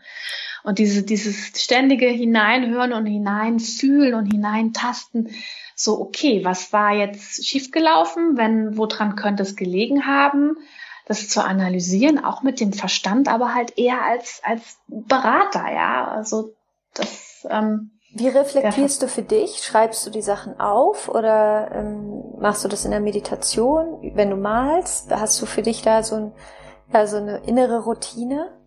Und 0.68 0.78
diese, 0.78 1.02
dieses 1.02 1.52
ständige 1.56 2.08
Hineinhören 2.08 2.92
und 2.92 3.06
hineinfühlen 3.06 4.12
und 4.12 4.26
hineintasten, 4.26 5.30
so, 5.74 5.98
okay, 5.98 6.44
was 6.44 6.74
war 6.74 6.92
jetzt 6.92 7.46
schiefgelaufen? 7.46 8.36
Wenn, 8.36 8.76
woran 8.76 9.16
könnte 9.16 9.44
es 9.44 9.56
gelegen 9.56 10.04
haben? 10.04 10.58
Das 11.06 11.26
zu 11.30 11.42
analysieren, 11.42 12.22
auch 12.22 12.42
mit 12.42 12.60
dem 12.60 12.74
Verstand, 12.74 13.28
aber 13.28 13.54
halt 13.54 13.78
eher 13.78 14.02
als, 14.02 14.42
als 14.44 14.76
Berater, 14.88 15.72
ja. 15.72 16.06
Also, 16.08 16.52
das, 16.92 17.46
ähm, 17.48 17.92
wie 18.12 18.28
reflektierst 18.28 19.00
du 19.00 19.08
für 19.08 19.22
dich? 19.22 19.64
Schreibst 19.64 20.06
du 20.06 20.10
die 20.10 20.20
Sachen 20.20 20.60
auf 20.60 21.08
oder 21.08 21.70
ähm, 21.72 22.24
machst 22.38 22.62
du 22.62 22.68
das 22.68 22.84
in 22.84 22.90
der 22.90 23.00
Meditation? 23.00 24.12
Wenn 24.14 24.28
du 24.28 24.36
malst, 24.36 25.10
hast 25.10 25.40
du 25.40 25.46
für 25.46 25.62
dich 25.62 25.80
da 25.80 26.02
so, 26.02 26.16
ein, 26.16 26.32
ja, 26.92 27.06
so 27.06 27.16
eine 27.16 27.38
innere 27.46 27.84
Routine? 27.84 28.57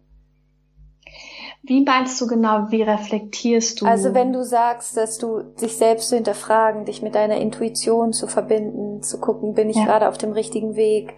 Wie 1.64 1.84
meinst 1.84 2.20
du 2.20 2.28
genau, 2.28 2.72
wie 2.72 2.82
reflektierst 2.82 3.82
du? 3.82 3.86
Also 3.86 4.16
wenn 4.16 4.34
du 4.34 4.44
sagst, 4.44 4.98
dass 4.98 5.20
du 5.20 5.42
dich 5.62 5.78
selbst 5.78 6.10
zu 6.10 6.16
hinterfragen, 6.16 6.86
dich 6.86 7.04
mit 7.04 7.14
deiner 7.14 7.38
Intuition 7.38 8.14
zu 8.14 8.28
verbinden, 8.28 9.04
zu 9.04 9.20
gucken, 9.20 9.54
bin 9.54 9.70
ich 9.70 9.78
ja. 9.78 9.86
gerade 9.86 10.10
auf 10.10 10.18
dem 10.18 10.32
richtigen 10.32 10.76
Weg? 10.76 11.14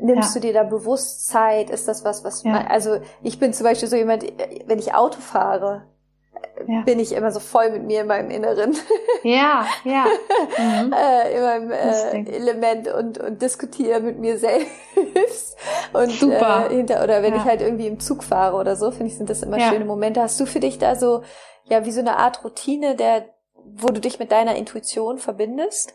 Nimmst 0.00 0.34
ja. 0.34 0.40
du 0.40 0.46
dir 0.46 0.54
da 0.54 0.62
bewusst 0.62 1.28
Zeit? 1.28 1.68
Ist 1.68 1.86
das 1.86 2.04
was, 2.04 2.24
was, 2.24 2.44
ja. 2.44 2.52
man, 2.52 2.66
also 2.66 2.98
ich 3.22 3.38
bin 3.38 3.52
zum 3.52 3.64
Beispiel 3.64 3.88
so 3.88 3.96
jemand, 3.96 4.24
wenn 4.66 4.78
ich 4.78 4.94
Auto 4.94 5.20
fahre, 5.20 5.82
ja. 6.66 6.82
bin 6.82 6.98
ich 6.98 7.12
immer 7.12 7.30
so 7.30 7.40
voll 7.40 7.70
mit 7.70 7.84
mir 7.84 8.02
in 8.02 8.06
meinem 8.06 8.30
Inneren. 8.30 8.76
Ja, 9.22 9.66
ja. 9.84 10.04
Mhm. 10.58 10.92
äh, 10.92 11.36
in 11.36 11.42
meinem 11.42 11.70
äh, 11.70 12.36
Element 12.36 12.88
und, 12.88 13.18
und 13.18 13.42
diskutiere 13.42 14.00
mit 14.00 14.18
mir 14.18 14.38
selbst. 14.38 15.56
Und, 15.92 16.10
Super. 16.10 16.66
Äh, 16.70 16.74
hinter, 16.76 17.02
oder 17.02 17.22
wenn 17.22 17.34
ja. 17.34 17.40
ich 17.40 17.44
halt 17.44 17.60
irgendwie 17.60 17.86
im 17.86 18.00
Zug 18.00 18.22
fahre 18.22 18.56
oder 18.56 18.76
so, 18.76 18.90
finde 18.90 19.06
ich, 19.06 19.16
sind 19.16 19.30
das 19.30 19.42
immer 19.42 19.58
ja. 19.58 19.70
schöne 19.70 19.84
Momente. 19.84 20.20
Hast 20.20 20.38
du 20.40 20.46
für 20.46 20.60
dich 20.60 20.78
da 20.78 20.96
so, 20.96 21.22
ja, 21.64 21.84
wie 21.84 21.90
so 21.90 22.00
eine 22.00 22.18
Art 22.18 22.44
Routine, 22.44 22.94
der, 22.94 23.24
wo 23.54 23.88
du 23.88 24.00
dich 24.00 24.18
mit 24.18 24.32
deiner 24.32 24.54
Intuition 24.56 25.18
verbindest? 25.18 25.94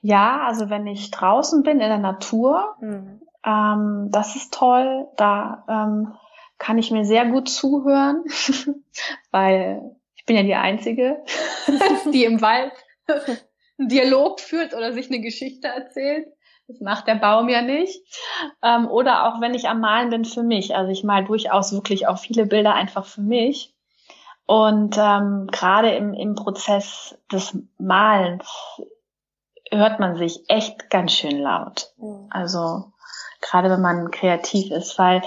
Ja, 0.00 0.44
also 0.46 0.70
wenn 0.70 0.86
ich 0.86 1.10
draußen 1.10 1.62
bin 1.62 1.80
in 1.80 1.88
der 1.88 1.98
Natur, 1.98 2.74
mhm. 2.80 3.22
ähm, 3.44 4.08
das 4.10 4.36
ist 4.36 4.52
toll. 4.52 5.08
Da 5.16 5.64
ähm, 5.68 6.14
kann 6.58 6.78
ich 6.78 6.90
mir 6.90 7.04
sehr 7.04 7.26
gut 7.26 7.48
zuhören, 7.48 8.24
weil 9.30 9.96
ich 10.14 10.24
bin 10.24 10.36
ja 10.36 10.42
die 10.42 10.54
Einzige, 10.54 11.22
die 12.12 12.24
im 12.24 12.40
Wald 12.40 12.72
einen 13.78 13.88
Dialog 13.88 14.40
führt 14.40 14.74
oder 14.74 14.92
sich 14.92 15.08
eine 15.08 15.20
Geschichte 15.20 15.68
erzählt. 15.68 16.28
Das 16.66 16.80
macht 16.80 17.06
der 17.06 17.16
Baum 17.16 17.50
ja 17.50 17.60
nicht. 17.60 18.02
Ähm, 18.62 18.88
oder 18.88 19.26
auch 19.26 19.40
wenn 19.42 19.52
ich 19.52 19.68
am 19.68 19.80
Malen 19.80 20.08
bin 20.08 20.24
für 20.24 20.42
mich. 20.42 20.74
Also 20.74 20.90
ich 20.90 21.04
mal 21.04 21.24
durchaus 21.24 21.72
wirklich 21.72 22.06
auch 22.06 22.18
viele 22.18 22.46
Bilder 22.46 22.74
einfach 22.74 23.04
für 23.04 23.20
mich. 23.20 23.74
Und 24.46 24.96
ähm, 24.98 25.48
gerade 25.50 25.94
im, 25.94 26.14
im 26.14 26.34
Prozess 26.34 27.18
des 27.30 27.58
Malens 27.78 28.80
hört 29.70 30.00
man 30.00 30.16
sich 30.16 30.44
echt 30.48 30.88
ganz 30.88 31.12
schön 31.12 31.38
laut. 31.38 31.92
Also 32.30 32.93
gerade 33.44 33.70
wenn 33.70 33.80
man 33.80 34.10
kreativ 34.10 34.70
ist, 34.70 34.98
weil 34.98 35.22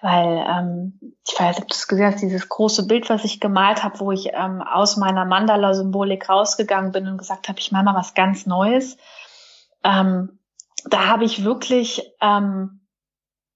weil 0.00 0.44
ähm, 0.48 0.98
ich 1.26 1.38
weiß, 1.38 1.58
ob 1.58 1.68
du 1.68 1.74
es 1.74 1.88
gesehen 1.88 2.06
hast, 2.06 2.22
dieses 2.22 2.48
große 2.48 2.86
Bild, 2.86 3.10
was 3.10 3.24
ich 3.24 3.40
gemalt 3.40 3.82
habe, 3.82 3.98
wo 4.00 4.12
ich 4.12 4.30
ähm, 4.32 4.62
aus 4.62 4.96
meiner 4.96 5.24
Mandala-Symbolik 5.24 6.28
rausgegangen 6.28 6.92
bin 6.92 7.08
und 7.08 7.18
gesagt 7.18 7.48
habe, 7.48 7.58
ich 7.58 7.72
mache 7.72 7.84
mal 7.84 7.94
was 7.94 8.14
ganz 8.14 8.46
Neues. 8.46 8.96
Ähm, 9.82 10.38
da 10.84 11.06
habe 11.06 11.24
ich 11.24 11.44
wirklich 11.44 12.02
ähm, 12.20 12.80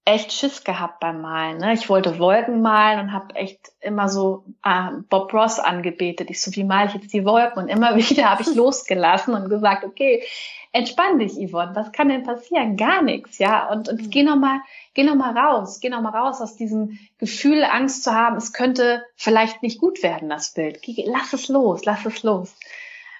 echt 0.05 0.33
Schiss 0.33 0.63
gehabt 0.63 0.99
beim 0.99 1.21
Malen. 1.21 1.59
Ne? 1.59 1.73
Ich 1.73 1.87
wollte 1.87 2.19
Wolken 2.19 2.61
malen 2.61 2.99
und 2.99 3.13
habe 3.13 3.35
echt 3.35 3.71
immer 3.79 4.09
so 4.09 4.43
äh, 4.63 4.89
Bob 5.09 5.33
Ross 5.33 5.59
angebetet. 5.59 6.29
Ich 6.29 6.41
so, 6.41 6.53
wie 6.55 6.65
male 6.65 6.89
ich 6.89 6.95
jetzt 6.95 7.13
die 7.13 7.25
Wolken? 7.25 7.63
Und 7.63 7.69
immer 7.69 7.95
wieder 7.95 8.29
habe 8.29 8.41
ich 8.41 8.53
losgelassen 8.53 9.33
und 9.33 9.49
gesagt, 9.49 9.85
okay, 9.85 10.23
entspann 10.73 11.19
dich, 11.19 11.33
Yvonne. 11.33 11.75
Was 11.75 11.91
kann 11.91 12.09
denn 12.09 12.23
passieren? 12.23 12.75
Gar 12.75 13.03
nichts, 13.03 13.37
ja. 13.37 13.69
Und, 13.71 13.87
und 13.87 14.01
mhm. 14.01 14.09
geh 14.09 14.23
noch 14.23 14.35
mal, 14.35 14.59
geh 14.93 15.03
noch 15.03 15.15
mal 15.15 15.37
raus, 15.37 15.79
geh 15.79 15.89
noch 15.89 16.01
mal 16.01 16.09
raus 16.09 16.41
aus 16.41 16.55
diesem 16.55 16.99
Gefühl, 17.19 17.63
Angst 17.63 18.03
zu 18.03 18.13
haben. 18.13 18.35
Es 18.35 18.51
könnte 18.51 19.05
vielleicht 19.15 19.63
nicht 19.63 19.79
gut 19.79 20.03
werden, 20.03 20.29
das 20.29 20.53
Bild. 20.53 20.81
Lass 21.05 21.31
es 21.31 21.47
los, 21.47 21.85
lass 21.85 22.05
es 22.05 22.23
los. 22.23 22.55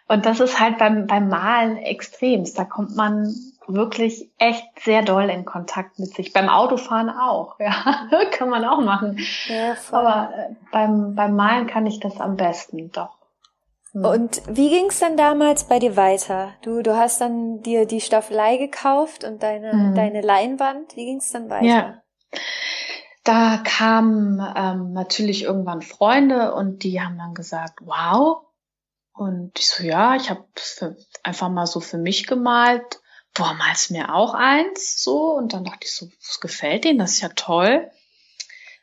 Und 0.08 0.26
das 0.26 0.39
ist 0.42 0.60
halt 0.60 0.80
beim, 0.80 1.08
beim 1.08 1.30
Malen 1.30 1.78
extremst. 1.78 2.60
Da 2.60 2.66
kommt 2.66 2.96
man 2.96 3.34
wirklich 3.68 4.30
echt 4.38 4.66
sehr 4.82 5.04
doll 5.04 5.30
in 5.30 5.46
Kontakt 5.46 6.00
mit 6.00 6.13
sich. 6.13 6.34
Beim 6.34 6.50
Autofahren 6.50 7.10
auch, 7.10 7.56
ja, 7.60 8.10
kann 8.32 8.50
man 8.50 8.66
auch 8.66 8.82
machen. 8.82 9.20
Ja, 9.48 9.76
Aber 9.92 10.34
äh, 10.36 10.56
beim, 10.72 11.16
beim 11.16 11.36
Malen 11.36 11.68
kann 11.68 11.86
ich 11.86 12.00
das 12.00 12.20
am 12.20 12.36
besten, 12.36 12.92
doch. 12.92 13.16
Hm. 13.93 14.06
Und 14.06 14.41
wie 14.47 14.69
ging's 14.69 14.99
dann 14.99 15.17
damals 15.17 15.65
bei 15.65 15.79
dir 15.79 15.95
weiter? 15.95 16.53
Du, 16.62 16.82
du 16.82 16.95
hast 16.95 17.21
dann 17.21 17.62
dir 17.62 17.86
die 17.86 18.01
Staffelei 18.01 18.58
gekauft 18.58 19.23
und 19.23 19.41
deine, 19.43 19.73
mhm. 19.73 19.95
deine 19.95 20.21
Leinwand. 20.21 20.95
Wie 20.95 21.06
ging's 21.06 21.32
dann 21.32 21.49
weiter? 21.49 21.65
Ja. 21.65 22.03
Da 23.23 23.62
kamen 23.63 24.41
ähm, 24.56 24.91
natürlich 24.91 25.43
irgendwann 25.43 25.82
Freunde 25.82 26.53
und 26.53 26.84
die 26.84 27.01
haben 27.01 27.17
dann 27.17 27.34
gesagt, 27.34 27.79
wow. 27.82 28.43
Und 29.13 29.58
ich 29.58 29.69
so, 29.69 29.84
ja, 29.84 30.15
ich 30.15 30.29
habe 30.29 30.43
einfach 31.23 31.49
mal 31.49 31.67
so 31.67 31.79
für 31.79 31.97
mich 31.97 32.27
gemalt 32.27 32.99
boah, 33.34 33.53
malst 33.53 33.91
mir 33.91 34.13
auch 34.13 34.34
eins 34.34 35.01
so? 35.01 35.34
Und 35.34 35.53
dann 35.53 35.63
dachte 35.63 35.86
ich 35.86 35.93
so, 35.93 36.08
was 36.27 36.39
gefällt 36.39 36.84
denen? 36.84 36.99
Das 36.99 37.13
ist 37.13 37.21
ja 37.21 37.29
toll. 37.29 37.89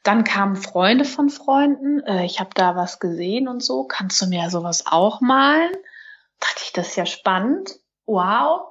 Dann 0.03 0.25
kamen 0.25 0.57
Freunde 0.57 1.05
von 1.05 1.29
Freunden, 1.29 2.01
äh, 2.01 2.25
ich 2.25 2.41
habe 2.41 2.51
da 2.55 2.75
was 2.75 3.01
gesehen 3.01 3.49
und 3.49 3.63
so, 3.63 3.85
kannst 3.85 4.21
du 4.23 4.27
mir 4.27 4.49
sowas 4.51 4.85
auch 4.87 5.21
malen? 5.21 5.73
Dachte 6.39 6.63
ich, 6.65 6.73
das 6.73 6.89
ist 6.89 6.97
ja 6.97 7.07
spannend. 7.07 7.79
Wow. 8.07 8.63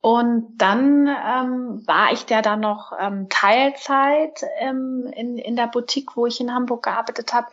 Und 0.00 0.56
dann 0.58 1.08
ähm, 1.08 1.82
war 1.86 2.12
ich 2.12 2.26
da 2.26 2.40
dann 2.40 2.60
noch 2.60 2.92
ähm, 2.98 3.28
Teilzeit 3.28 4.40
ähm, 4.58 5.10
in, 5.14 5.36
in 5.36 5.56
der 5.56 5.66
Boutique, 5.66 6.16
wo 6.16 6.26
ich 6.26 6.40
in 6.40 6.54
Hamburg 6.54 6.84
gearbeitet 6.84 7.32
habe. 7.32 7.48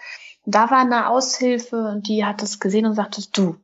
Da 0.46 0.70
war 0.70 0.80
eine 0.80 1.10
Aushilfe 1.10 1.88
und 1.88 2.08
die 2.08 2.26
hat 2.26 2.42
das 2.42 2.60
gesehen 2.60 2.86
und 2.86 2.94
sagte, 2.94 3.22
du, 3.34 3.56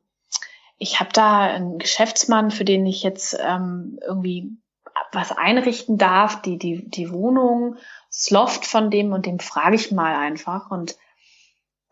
ich 0.76 0.98
habe 0.98 1.10
da 1.12 1.42
einen 1.42 1.78
Geschäftsmann, 1.78 2.50
für 2.50 2.64
den 2.64 2.84
ich 2.84 3.02
jetzt 3.02 3.38
ähm, 3.40 3.98
irgendwie 4.04 4.56
was 5.12 5.32
einrichten 5.32 5.98
darf, 5.98 6.42
die, 6.42 6.58
die, 6.58 6.88
die 6.88 7.12
Wohnung, 7.12 7.76
das 8.10 8.30
Loft 8.30 8.66
von 8.66 8.90
dem 8.90 9.12
und 9.12 9.26
dem 9.26 9.38
frage 9.38 9.76
ich 9.76 9.92
mal 9.92 10.14
einfach. 10.14 10.70
Und 10.70 10.96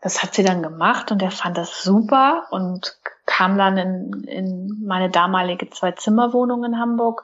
das 0.01 0.21
hat 0.21 0.33
sie 0.33 0.43
dann 0.43 0.61
gemacht 0.61 1.11
und 1.11 1.21
er 1.21 1.31
fand 1.31 1.57
das 1.57 1.81
super 1.81 2.47
und 2.51 2.97
kam 3.25 3.57
dann 3.57 3.77
in, 3.77 4.23
in 4.23 4.83
meine 4.85 5.09
damalige 5.09 5.69
Zwei-Zimmer-Wohnung 5.69 6.63
in 6.65 6.79
Hamburg, 6.79 7.23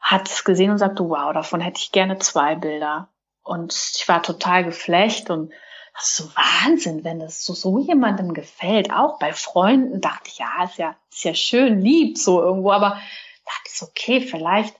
hat 0.00 0.28
es 0.28 0.44
gesehen 0.44 0.70
und 0.70 0.78
sagte, 0.78 1.08
wow, 1.08 1.32
davon 1.32 1.60
hätte 1.60 1.80
ich 1.80 1.92
gerne 1.92 2.18
zwei 2.18 2.54
Bilder. 2.54 3.08
Und 3.42 3.74
ich 3.96 4.06
war 4.08 4.22
total 4.22 4.64
geflecht 4.64 5.30
und 5.30 5.52
das 5.94 6.10
ist 6.10 6.16
so 6.16 6.24
Wahnsinn, 6.36 7.02
wenn 7.02 7.18
das 7.18 7.44
so, 7.44 7.54
so 7.54 7.78
jemandem 7.78 8.34
gefällt. 8.34 8.92
Auch 8.92 9.18
bei 9.18 9.32
Freunden 9.32 10.00
dachte 10.00 10.28
ich, 10.28 10.38
ja, 10.38 10.64
ist 10.64 10.78
ja, 10.78 10.94
ist 11.10 11.24
ja 11.24 11.34
schön, 11.34 11.80
lieb 11.80 12.18
so 12.18 12.40
irgendwo, 12.40 12.70
aber 12.70 13.00
dachte 13.44 13.70
ich, 13.74 13.82
okay, 13.82 14.20
vielleicht, 14.20 14.77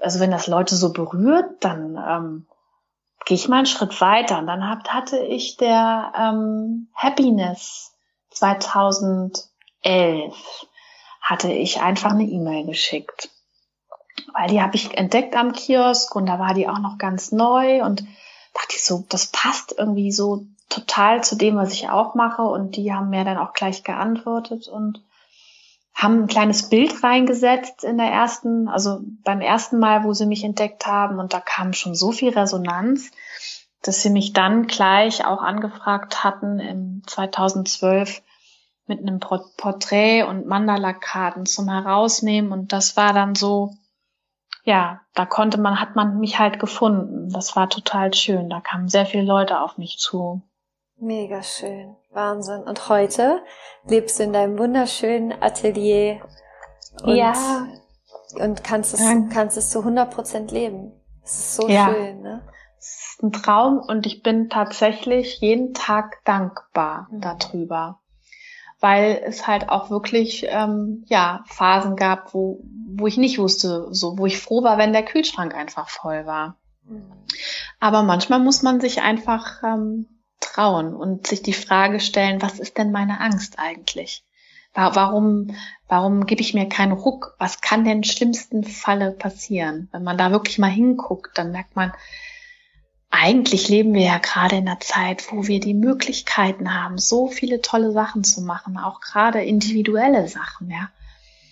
also 0.00 0.20
wenn 0.20 0.30
das 0.30 0.46
Leute 0.46 0.76
so 0.76 0.92
berührt, 0.92 1.56
dann 1.60 1.96
ähm, 1.96 2.46
gehe 3.24 3.36
ich 3.36 3.48
mal 3.48 3.58
einen 3.58 3.66
Schritt 3.66 4.00
weiter. 4.00 4.38
Und 4.38 4.46
dann 4.46 4.68
hab, 4.68 4.88
hatte 4.88 5.18
ich 5.18 5.56
der 5.56 6.12
ähm, 6.16 6.88
Happiness 6.94 7.92
2011 8.30 9.48
hatte 11.20 11.52
ich 11.52 11.80
einfach 11.80 12.12
eine 12.12 12.24
E-Mail 12.24 12.64
geschickt. 12.66 13.30
Weil 14.32 14.48
die 14.48 14.62
habe 14.62 14.76
ich 14.76 14.96
entdeckt 14.96 15.36
am 15.36 15.52
Kiosk 15.52 16.14
und 16.16 16.26
da 16.26 16.38
war 16.38 16.54
die 16.54 16.68
auch 16.68 16.78
noch 16.78 16.98
ganz 16.98 17.32
neu 17.32 17.82
und 17.84 18.04
dachte 18.54 18.76
ich 18.76 18.84
so, 18.84 19.04
das 19.08 19.26
passt 19.26 19.74
irgendwie 19.76 20.10
so 20.12 20.46
total 20.68 21.22
zu 21.22 21.36
dem, 21.36 21.56
was 21.56 21.72
ich 21.72 21.88
auch 21.88 22.14
mache. 22.14 22.42
Und 22.42 22.76
die 22.76 22.92
haben 22.92 23.10
mir 23.10 23.24
dann 23.24 23.38
auch 23.38 23.52
gleich 23.52 23.84
geantwortet 23.84 24.68
und 24.68 25.02
haben 25.98 26.22
ein 26.22 26.26
kleines 26.28 26.68
Bild 26.68 27.02
reingesetzt 27.02 27.82
in 27.82 27.98
der 27.98 28.06
ersten, 28.06 28.68
also 28.68 29.00
beim 29.24 29.40
ersten 29.40 29.80
Mal, 29.80 30.04
wo 30.04 30.12
sie 30.12 30.26
mich 30.26 30.44
entdeckt 30.44 30.86
haben. 30.86 31.18
Und 31.18 31.34
da 31.34 31.40
kam 31.40 31.72
schon 31.72 31.96
so 31.96 32.12
viel 32.12 32.28
Resonanz, 32.28 33.10
dass 33.82 34.00
sie 34.00 34.10
mich 34.10 34.32
dann 34.32 34.68
gleich 34.68 35.26
auch 35.26 35.42
angefragt 35.42 36.22
hatten 36.22 36.60
im 36.60 37.02
2012 37.04 38.22
mit 38.86 39.00
einem 39.00 39.18
Porträt 39.18 40.22
und 40.22 40.46
Mandala-Karten 40.46 41.46
zum 41.46 41.68
Herausnehmen. 41.68 42.52
Und 42.52 42.72
das 42.72 42.96
war 42.96 43.12
dann 43.12 43.34
so, 43.34 43.74
ja, 44.62 45.00
da 45.14 45.26
konnte 45.26 45.58
man, 45.58 45.80
hat 45.80 45.96
man 45.96 46.20
mich 46.20 46.38
halt 46.38 46.60
gefunden. 46.60 47.28
Das 47.30 47.56
war 47.56 47.68
total 47.68 48.14
schön. 48.14 48.48
Da 48.48 48.60
kamen 48.60 48.88
sehr 48.88 49.04
viele 49.04 49.24
Leute 49.24 49.60
auf 49.60 49.78
mich 49.78 49.98
zu. 49.98 50.42
Mega 51.00 51.42
schön. 51.42 51.96
Wahnsinn. 52.12 52.62
Und 52.62 52.88
heute 52.88 53.42
lebst 53.84 54.18
du 54.18 54.24
in 54.24 54.32
deinem 54.32 54.58
wunderschönen 54.58 55.32
Atelier. 55.40 56.20
Und, 57.02 57.16
ja. 57.16 57.68
Und 58.34 58.64
kannst 58.64 58.94
es, 58.94 59.00
kannst 59.32 59.56
es 59.56 59.70
zu 59.70 59.80
100 59.80 60.12
Prozent 60.12 60.50
leben. 60.50 60.92
Das 61.22 61.38
ist 61.38 61.56
so 61.56 61.68
ja. 61.68 61.88
schön, 61.88 62.20
ne? 62.20 62.42
Es 62.78 63.14
ist 63.14 63.22
ein 63.22 63.32
Traum 63.32 63.78
und 63.78 64.06
ich 64.06 64.22
bin 64.22 64.48
tatsächlich 64.48 65.40
jeden 65.40 65.74
Tag 65.74 66.24
dankbar 66.24 67.08
mhm. 67.10 67.20
darüber 67.20 68.00
weil 68.80 69.20
es 69.24 69.46
halt 69.46 69.68
auch 69.68 69.90
wirklich 69.90 70.46
ähm, 70.48 71.04
ja 71.08 71.42
Phasen 71.46 71.96
gab, 71.96 72.32
wo 72.34 72.60
wo 72.90 73.06
ich 73.06 73.16
nicht 73.16 73.38
wusste, 73.38 73.88
so 73.90 74.18
wo 74.18 74.26
ich 74.26 74.40
froh 74.40 74.62
war, 74.62 74.78
wenn 74.78 74.92
der 74.92 75.04
Kühlschrank 75.04 75.54
einfach 75.54 75.88
voll 75.88 76.26
war. 76.26 76.56
Mhm. 76.84 77.12
Aber 77.80 78.02
manchmal 78.02 78.38
muss 78.38 78.62
man 78.62 78.80
sich 78.80 79.02
einfach 79.02 79.62
ähm, 79.62 80.06
trauen 80.52 80.94
und 80.94 81.26
sich 81.26 81.42
die 81.42 81.52
Frage 81.52 82.00
stellen, 82.00 82.42
was 82.42 82.58
ist 82.58 82.78
denn 82.78 82.92
meine 82.92 83.20
Angst 83.20 83.58
eigentlich? 83.58 84.24
Warum, 84.74 85.56
warum 85.88 86.26
gebe 86.26 86.40
ich 86.40 86.54
mir 86.54 86.68
keinen 86.68 86.92
Ruck? 86.92 87.34
Was 87.38 87.60
kann 87.60 87.84
denn 87.84 88.04
schlimmsten 88.04 88.62
Falle 88.62 89.10
passieren? 89.10 89.88
Wenn 89.90 90.04
man 90.04 90.16
da 90.16 90.30
wirklich 90.30 90.58
mal 90.58 90.70
hinguckt, 90.70 91.36
dann 91.36 91.50
merkt 91.50 91.74
man, 91.74 91.92
eigentlich 93.10 93.68
leben 93.68 93.94
wir 93.94 94.04
ja 94.04 94.18
gerade 94.18 94.56
in 94.56 94.68
einer 94.68 94.80
Zeit, 94.80 95.32
wo 95.32 95.46
wir 95.46 95.60
die 95.60 95.74
Möglichkeiten 95.74 96.74
haben, 96.74 96.98
so 96.98 97.26
viele 97.26 97.60
tolle 97.60 97.92
Sachen 97.92 98.22
zu 98.22 98.42
machen, 98.42 98.78
auch 98.78 99.00
gerade 99.00 99.42
individuelle 99.42 100.28
Sachen, 100.28 100.70
ja. 100.70 100.90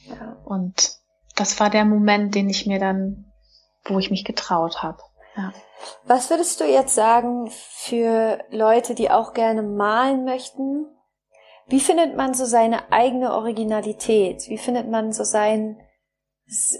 ja. 0.08 0.36
Und 0.44 0.98
das 1.34 1.58
war 1.58 1.70
der 1.70 1.84
Moment, 1.84 2.34
den 2.34 2.48
ich 2.50 2.66
mir 2.66 2.78
dann, 2.78 3.24
wo 3.84 3.98
ich 3.98 4.10
mich 4.10 4.24
getraut 4.24 4.82
habe. 4.82 5.02
Ja. 5.36 5.52
Was 6.04 6.30
würdest 6.30 6.60
du 6.60 6.64
jetzt 6.64 6.94
sagen 6.94 7.50
für 7.50 8.38
Leute, 8.50 8.94
die 8.94 9.10
auch 9.10 9.34
gerne 9.34 9.62
malen 9.62 10.24
möchten? 10.24 10.86
Wie 11.66 11.80
findet 11.80 12.16
man 12.16 12.34
so 12.34 12.44
seine 12.44 12.92
eigene 12.92 13.32
Originalität? 13.32 14.48
Wie 14.48 14.58
findet 14.58 14.88
man 14.88 15.12
so 15.12 15.24
sein, 15.24 15.80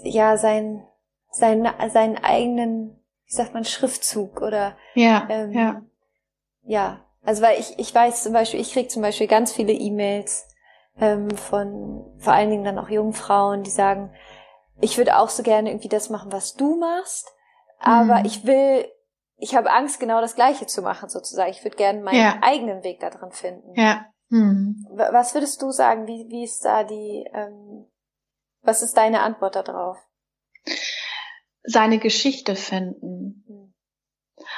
ja, 0.03 0.37
sein, 0.37 0.85
sein, 1.29 1.69
seinen 1.89 2.17
eigenen 2.17 2.97
wie 3.27 3.33
sagt 3.33 3.53
man, 3.53 3.65
Schriftzug 3.65 4.41
oder 4.41 4.77
ja, 4.93 5.27
ähm, 5.29 5.51
ja. 5.51 5.81
ja. 6.63 7.01
Also 7.23 7.41
weil 7.41 7.59
ich, 7.59 7.77
ich 7.77 7.93
weiß 7.93 8.23
zum 8.23 8.33
Beispiel, 8.33 8.59
ich 8.59 8.71
kriege 8.71 8.87
zum 8.87 9.01
Beispiel 9.01 9.27
ganz 9.27 9.51
viele 9.51 9.73
E-Mails 9.73 10.47
ähm, 10.99 11.29
von 11.31 12.05
vor 12.17 12.33
allen 12.33 12.49
Dingen 12.49 12.63
dann 12.63 12.79
auch 12.79 12.89
jungen 12.89 13.13
Frauen, 13.13 13.63
die 13.63 13.69
sagen, 13.69 14.13
ich 14.79 14.97
würde 14.97 15.17
auch 15.17 15.29
so 15.29 15.43
gerne 15.43 15.69
irgendwie 15.69 15.89
das 15.89 16.09
machen, 16.09 16.31
was 16.31 16.53
du 16.53 16.77
machst, 16.77 17.33
aber 17.79 18.19
mhm. 18.19 18.25
ich 18.25 18.45
will, 18.45 18.85
ich 19.37 19.55
habe 19.55 19.71
Angst, 19.71 19.99
genau 19.99 20.21
das 20.21 20.35
Gleiche 20.35 20.65
zu 20.65 20.81
machen, 20.81 21.09
sozusagen. 21.09 21.51
Ich 21.51 21.63
würde 21.63 21.77
gerne 21.77 22.01
meinen 22.01 22.19
ja. 22.19 22.39
eigenen 22.41 22.83
Weg 22.83 22.99
da 22.99 23.09
drin 23.09 23.31
finden. 23.31 23.73
Ja. 23.75 24.05
Mhm. 24.29 24.85
Was 24.89 25.33
würdest 25.33 25.61
du 25.61 25.71
sagen? 25.71 26.07
Wie, 26.07 26.27
wie 26.29 26.43
ist 26.43 26.65
da 26.65 26.83
die, 26.83 27.25
ähm, 27.33 27.85
was 28.61 28.81
ist 28.81 28.97
deine 28.97 29.21
Antwort 29.21 29.55
darauf? 29.55 29.97
seine 31.67 31.99
Geschichte 31.99 32.55
finden. 32.55 33.73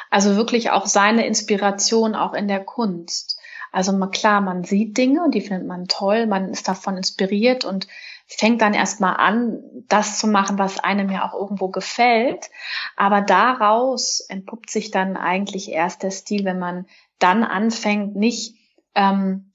Also 0.09 0.35
wirklich 0.35 0.69
auch 0.69 0.85
seine 0.85 1.25
Inspiration 1.25 2.15
auch 2.15 2.33
in 2.33 2.47
der 2.47 2.63
Kunst. 2.63 3.39
Also 3.71 3.97
klar, 4.09 4.41
man 4.41 4.63
sieht 4.63 4.97
Dinge 4.97 5.23
und 5.23 5.33
die 5.33 5.41
findet 5.41 5.67
man 5.67 5.87
toll, 5.87 6.27
man 6.27 6.49
ist 6.49 6.67
davon 6.67 6.97
inspiriert 6.97 7.65
und 7.65 7.87
fängt 8.29 8.61
dann 8.61 8.73
erstmal 8.73 9.15
an, 9.17 9.59
das 9.87 10.19
zu 10.19 10.27
machen, 10.27 10.59
was 10.59 10.79
einem 10.79 11.09
ja 11.09 11.27
auch 11.27 11.33
irgendwo 11.33 11.69
gefällt. 11.69 12.49
Aber 12.95 13.21
daraus 13.21 14.19
entpuppt 14.21 14.69
sich 14.69 14.91
dann 14.91 15.17
eigentlich 15.17 15.71
erst 15.71 16.03
der 16.03 16.11
Stil, 16.11 16.45
wenn 16.45 16.59
man 16.59 16.85
dann 17.17 17.43
anfängt, 17.43 18.15
nicht 18.15 18.55
ähm, 18.95 19.51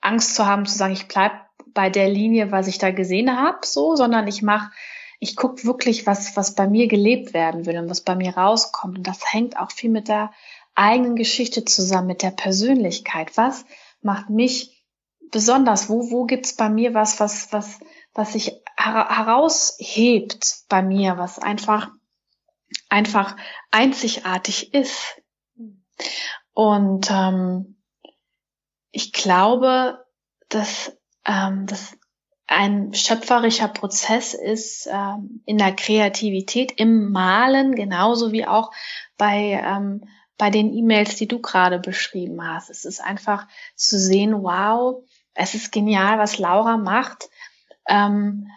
Angst 0.00 0.34
zu 0.34 0.46
haben, 0.46 0.66
zu 0.66 0.76
sagen, 0.76 0.92
ich 0.92 1.08
bleib 1.08 1.32
bei 1.72 1.90
der 1.90 2.08
Linie, 2.08 2.50
was 2.50 2.66
ich 2.66 2.78
da 2.78 2.90
gesehen 2.90 3.36
habe, 3.36 3.64
so, 3.64 3.96
sondern 3.96 4.26
ich 4.26 4.42
mache 4.42 4.70
ich 5.18 5.36
gucke 5.36 5.64
wirklich, 5.64 6.06
was, 6.06 6.36
was 6.36 6.54
bei 6.54 6.66
mir 6.66 6.88
gelebt 6.88 7.32
werden 7.32 7.66
will 7.66 7.78
und 7.78 7.88
was 7.88 8.02
bei 8.02 8.14
mir 8.14 8.36
rauskommt. 8.36 8.98
Und 8.98 9.06
das 9.06 9.32
hängt 9.32 9.58
auch 9.58 9.70
viel 9.70 9.90
mit 9.90 10.08
der 10.08 10.30
eigenen 10.74 11.16
Geschichte 11.16 11.64
zusammen, 11.64 12.08
mit 12.08 12.22
der 12.22 12.32
Persönlichkeit. 12.32 13.36
Was 13.36 13.64
macht 14.02 14.28
mich 14.28 14.75
besonders? 15.30 15.88
Wo, 15.88 16.10
wo 16.10 16.24
gibt's 16.24 16.56
bei 16.56 16.68
mir 16.68 16.94
was, 16.94 17.20
was, 17.20 17.52
was, 17.52 17.80
was 18.14 18.32
sich 18.32 18.52
heraushebt 18.76 20.64
bei 20.68 20.82
mir, 20.82 21.18
was 21.18 21.38
einfach, 21.38 21.90
einfach 22.88 23.36
einzigartig 23.70 24.74
ist? 24.74 25.20
Und 26.52 27.10
ähm, 27.10 27.76
ich 28.90 29.12
glaube, 29.12 30.04
dass, 30.48 30.96
ähm, 31.26 31.66
dass 31.66 31.96
ein 32.46 32.94
schöpferischer 32.94 33.68
Prozess 33.68 34.32
ist 34.32 34.88
ähm, 34.90 35.42
in 35.46 35.58
der 35.58 35.74
Kreativität, 35.74 36.72
im 36.76 37.10
Malen, 37.10 37.74
genauso 37.74 38.32
wie 38.32 38.46
auch 38.46 38.70
bei, 39.18 39.60
ähm, 39.62 40.08
bei 40.38 40.50
den 40.50 40.72
E-Mails, 40.72 41.16
die 41.16 41.26
du 41.26 41.40
gerade 41.40 41.78
beschrieben 41.78 42.46
hast. 42.46 42.70
Es 42.70 42.84
ist 42.84 43.00
einfach 43.00 43.48
zu 43.74 43.98
sehen, 43.98 44.42
wow, 44.42 45.02
es 45.36 45.54
ist 45.54 45.72
genial, 45.72 46.18
was 46.18 46.38
Laura 46.38 46.76
macht. 46.76 47.28
Ähm, 47.88 48.48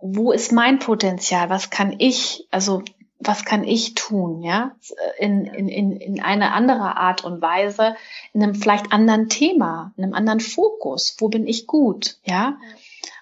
wo 0.00 0.32
ist 0.32 0.52
mein 0.52 0.78
Potenzial? 0.78 1.50
Was 1.50 1.70
kann 1.70 1.94
ich, 1.98 2.46
also 2.50 2.82
was 3.20 3.44
kann 3.44 3.64
ich 3.64 3.94
tun, 3.94 4.42
ja, 4.42 4.76
in, 5.18 5.44
in, 5.44 5.68
in, 5.68 5.92
in 5.96 6.22
eine 6.22 6.52
andere 6.52 6.96
Art 6.96 7.24
und 7.24 7.42
Weise, 7.42 7.96
in 8.32 8.42
einem 8.42 8.54
vielleicht 8.54 8.92
anderen 8.92 9.28
Thema, 9.28 9.92
in 9.96 10.04
einem 10.04 10.14
anderen 10.14 10.40
Fokus, 10.40 11.16
wo 11.18 11.28
bin 11.28 11.46
ich 11.46 11.66
gut, 11.66 12.18
ja. 12.24 12.56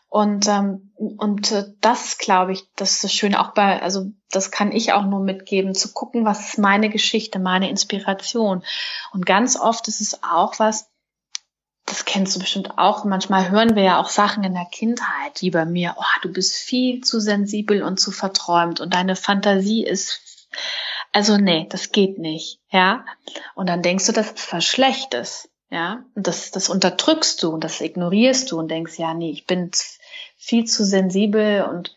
Und, 0.08 0.48
ähm, 0.48 0.92
und 0.96 1.50
äh, 1.50 1.64
das 1.80 2.18
glaube 2.18 2.52
ich, 2.52 2.64
das 2.76 2.92
ist 2.92 3.04
das 3.04 3.12
Schöne 3.12 3.40
auch 3.40 3.54
bei, 3.54 3.82
also 3.82 4.06
das 4.30 4.50
kann 4.50 4.70
ich 4.70 4.92
auch 4.92 5.04
nur 5.04 5.20
mitgeben, 5.20 5.74
zu 5.74 5.92
gucken, 5.92 6.24
was 6.24 6.48
ist 6.48 6.58
meine 6.58 6.90
Geschichte, 6.90 7.38
meine 7.38 7.68
Inspiration. 7.68 8.62
Und 9.12 9.26
ganz 9.26 9.58
oft 9.58 9.88
ist 9.88 10.00
es 10.00 10.22
auch 10.22 10.58
was, 10.58 10.88
das 11.86 12.04
kennst 12.04 12.34
du 12.34 12.40
bestimmt 12.40 12.78
auch. 12.78 13.04
Manchmal 13.04 13.50
hören 13.50 13.76
wir 13.76 13.82
ja 13.84 14.00
auch 14.00 14.10
Sachen 14.10 14.44
in 14.44 14.54
der 14.54 14.66
Kindheit, 14.66 15.40
wie 15.40 15.50
bei 15.50 15.64
mir, 15.64 15.94
oh, 15.98 16.20
du 16.22 16.30
bist 16.30 16.56
viel 16.56 17.00
zu 17.00 17.20
sensibel 17.20 17.82
und 17.82 17.98
zu 17.98 18.10
verträumt 18.10 18.80
und 18.80 18.92
deine 18.92 19.16
Fantasie 19.16 19.84
ist, 19.84 20.48
also 21.12 21.38
nee, 21.38 21.66
das 21.70 21.92
geht 21.92 22.18
nicht, 22.18 22.60
ja. 22.70 23.04
Und 23.54 23.68
dann 23.68 23.82
denkst 23.82 24.06
du, 24.06 24.12
das 24.12 24.32
ist 24.32 24.52
was 24.52 24.64
Schlechtes. 24.64 25.48
Ja, 25.68 26.04
und 26.14 26.28
das, 26.28 26.52
das 26.52 26.68
unterdrückst 26.68 27.42
du 27.42 27.50
und 27.50 27.64
das 27.64 27.80
ignorierst 27.80 28.52
du 28.52 28.58
und 28.58 28.70
denkst, 28.70 28.98
ja, 28.98 29.14
nee, 29.14 29.30
ich 29.32 29.46
bin 29.46 29.72
viel 30.36 30.64
zu 30.64 30.84
sensibel 30.84 31.62
und 31.62 31.95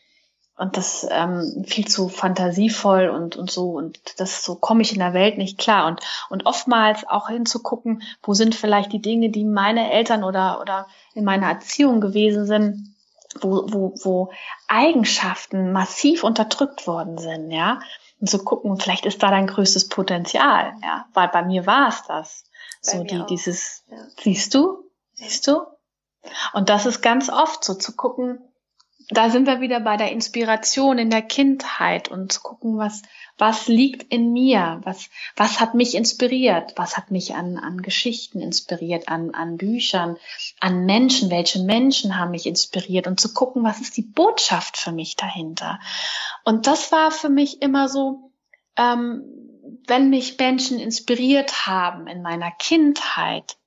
und 0.59 0.77
das 0.77 1.07
ähm, 1.09 1.63
viel 1.65 1.87
zu 1.87 2.09
fantasievoll 2.09 3.09
und 3.09 3.35
und 3.35 3.49
so 3.49 3.71
und 3.71 3.97
das 4.17 4.43
so 4.43 4.55
komme 4.55 4.81
ich 4.81 4.93
in 4.93 4.99
der 4.99 5.13
Welt 5.13 5.37
nicht 5.37 5.57
klar 5.57 5.87
und 5.87 6.01
und 6.29 6.45
oftmals 6.45 7.07
auch 7.07 7.29
hinzugucken, 7.29 8.03
wo 8.21 8.33
sind 8.33 8.55
vielleicht 8.55 8.91
die 8.91 9.01
Dinge, 9.01 9.29
die 9.29 9.45
meine 9.45 9.91
Eltern 9.91 10.23
oder 10.23 10.59
oder 10.61 10.87
in 11.13 11.23
meiner 11.23 11.47
Erziehung 11.47 12.01
gewesen 12.01 12.45
sind, 12.45 12.95
wo 13.41 13.65
wo 13.69 13.93
wo 14.03 14.31
Eigenschaften 14.67 15.71
massiv 15.71 16.23
unterdrückt 16.23 16.85
worden 16.85 17.17
sind, 17.17 17.51
ja 17.51 17.79
und 18.19 18.29
zu 18.29 18.43
gucken, 18.43 18.77
vielleicht 18.77 19.05
ist 19.05 19.23
da 19.23 19.31
dein 19.31 19.47
größtes 19.47 19.87
Potenzial, 19.87 20.73
ja, 20.83 21.05
weil 21.13 21.29
bei 21.29 21.41
mir 21.43 21.65
war 21.65 21.87
es 21.87 22.03
das. 22.07 22.43
Bei 22.85 22.97
so 22.97 23.03
die, 23.03 23.19
auch. 23.19 23.27
dieses, 23.27 23.83
ja. 23.89 23.97
siehst 24.19 24.53
du? 24.53 24.89
Siehst 25.13 25.47
du? 25.47 25.61
Und 26.53 26.69
das 26.69 26.85
ist 26.85 27.01
ganz 27.01 27.29
oft 27.29 27.63
so 27.63 27.75
zu 27.75 27.95
gucken, 27.95 28.39
da 29.11 29.31
sind 29.31 29.47
wir 29.47 29.59
wieder 29.59 29.79
bei 29.79 29.97
der 29.97 30.11
Inspiration 30.11 30.99
in 30.99 31.09
der 31.09 31.23
Kindheit 31.23 32.09
und 32.09 32.31
zu 32.31 32.41
gucken, 32.41 32.77
was, 32.77 33.01
was 33.39 33.67
liegt 33.67 34.13
in 34.13 34.31
mir, 34.31 34.81
was, 34.83 35.09
was 35.35 35.59
hat 35.59 35.73
mich 35.73 35.95
inspiriert, 35.95 36.73
was 36.75 36.95
hat 36.95 37.09
mich 37.09 37.33
an, 37.33 37.57
an 37.57 37.81
Geschichten 37.81 38.39
inspiriert, 38.39 39.09
an, 39.09 39.31
an 39.33 39.57
Büchern, 39.57 40.17
an 40.59 40.85
Menschen, 40.85 41.31
welche 41.31 41.59
Menschen 41.59 42.19
haben 42.19 42.31
mich 42.31 42.45
inspiriert 42.45 43.07
und 43.07 43.19
zu 43.19 43.33
gucken, 43.33 43.63
was 43.63 43.81
ist 43.81 43.97
die 43.97 44.03
Botschaft 44.03 44.77
für 44.77 44.91
mich 44.91 45.15
dahinter. 45.15 45.79
Und 46.45 46.67
das 46.67 46.91
war 46.91 47.09
für 47.09 47.29
mich 47.29 47.63
immer 47.63 47.89
so, 47.89 48.31
ähm, 48.77 49.23
wenn 49.87 50.11
mich 50.11 50.37
Menschen 50.37 50.79
inspiriert 50.79 51.65
haben 51.65 52.05
in 52.05 52.21
meiner 52.21 52.51
Kindheit, 52.51 53.57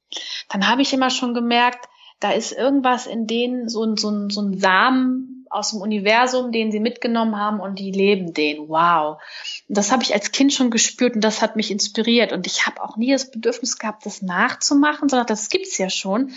dann 0.49 0.68
habe 0.68 0.82
ich 0.82 0.93
immer 0.93 1.11
schon 1.11 1.34
gemerkt, 1.34 1.88
da 2.20 2.30
ist 2.30 2.53
irgendwas 2.53 3.09
in 3.09 3.26
denen, 3.26 3.68
so, 3.68 3.82
ein 3.82 3.97
so, 3.97 4.09
ein 4.09 4.30
so 4.30 4.40
ein 4.43 4.57
Samen 4.57 5.31
aus 5.53 5.70
dem 5.70 5.80
Universum, 5.80 6.53
den 6.53 6.72
sie 6.72 6.80
mitgenommen 6.80 7.36
haben 7.36 7.61
und 7.61 7.78
die 7.78 7.92
leben 7.92 8.32
den. 8.32 8.68
Wow. 8.68 9.20
Das 9.68 9.92
habe 9.92 10.03
ich 10.03 10.14
als 10.14 10.32
Kind 10.32 10.53
schon 10.53 10.70
gespürt 10.70 11.14
und 11.14 11.22
das 11.22 11.42
hat 11.42 11.57
mich 11.57 11.70
inspiriert. 11.70 12.32
Und 12.32 12.46
ich 12.46 12.66
habe 12.66 12.82
auch 12.82 12.96
nie 12.96 13.12
das 13.12 13.30
Bedürfnis 13.30 13.78
gehabt, 13.78 14.07
das 14.07 14.22
nachzumachen, 14.22 15.09
sondern 15.09 15.26
das 15.26 15.48
gibt's 15.48 15.78
ja 15.78 15.90
schon. 15.90 16.32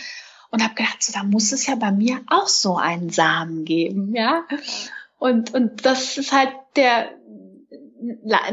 Und 0.51 0.63
habe 0.63 0.75
gedacht, 0.75 1.01
so, 1.01 1.11
da 1.11 1.23
muss 1.23 1.51
es 1.51 1.65
ja 1.65 1.75
bei 1.75 1.91
mir 1.91 2.21
auch 2.27 2.47
so 2.47 2.77
einen 2.77 3.09
Samen 3.09 3.65
geben, 3.65 4.15
ja. 4.15 4.43
Und, 5.17 5.53
und 5.53 5.85
das 5.85 6.17
ist 6.17 6.31
halt 6.31 6.53
der 6.75 7.09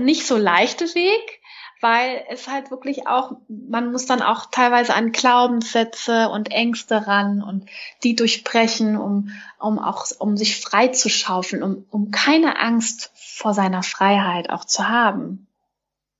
nicht 0.00 0.26
so 0.26 0.36
leichte 0.36 0.86
Weg, 0.94 1.41
weil 1.82 2.24
es 2.28 2.48
halt 2.48 2.70
wirklich 2.70 3.08
auch, 3.08 3.32
man 3.48 3.90
muss 3.90 4.06
dann 4.06 4.22
auch 4.22 4.46
teilweise 4.46 4.94
an 4.94 5.10
Glaubenssätze 5.10 6.28
und 6.28 6.52
Ängste 6.52 7.08
ran 7.08 7.42
und 7.42 7.68
die 8.04 8.14
durchbrechen, 8.14 8.96
um, 8.96 9.30
um 9.58 9.80
auch, 9.80 10.06
um 10.18 10.36
sich 10.36 10.60
frei 10.60 10.88
zu 10.88 11.08
schaufeln, 11.08 11.62
um, 11.62 11.84
um 11.90 12.12
keine 12.12 12.58
Angst 12.58 13.10
vor 13.14 13.52
seiner 13.52 13.82
Freiheit 13.82 14.48
auch 14.48 14.64
zu 14.64 14.88
haben. 14.88 15.48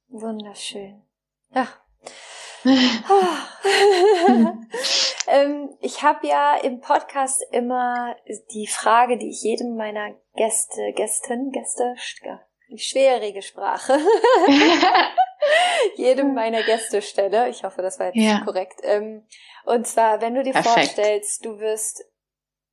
Wunderschön. 0.09 1.01
Ja. 1.55 1.69
ähm, 5.29 5.71
ich 5.81 6.03
habe 6.03 6.27
ja 6.27 6.57
im 6.57 6.81
Podcast 6.81 7.41
immer 7.53 8.17
die 8.53 8.67
Frage, 8.67 9.17
die 9.17 9.31
ich 9.31 9.43
jedem 9.43 9.77
meiner 9.77 10.11
Gäste, 10.35 10.93
Gästen, 10.95 11.53
Gäste, 11.53 11.95
schwierige 12.77 13.43
Sprache, 13.43 13.95
jedem 15.97 16.35
meiner 16.35 16.63
Gäste 16.63 17.03
stelle. 17.03 17.49
Ich 17.49 17.65
hoffe, 17.65 17.83
das 17.83 17.99
war 17.99 18.07
jetzt 18.07 18.17
ja. 18.17 18.41
korrekt. 18.45 18.81
Ähm, 18.83 19.27
und 19.65 19.87
zwar, 19.87 20.21
wenn 20.21 20.35
du 20.35 20.43
dir 20.43 20.53
Perfekt. 20.53 20.75
vorstellst, 20.75 21.45
du 21.45 21.59
wirst 21.59 22.05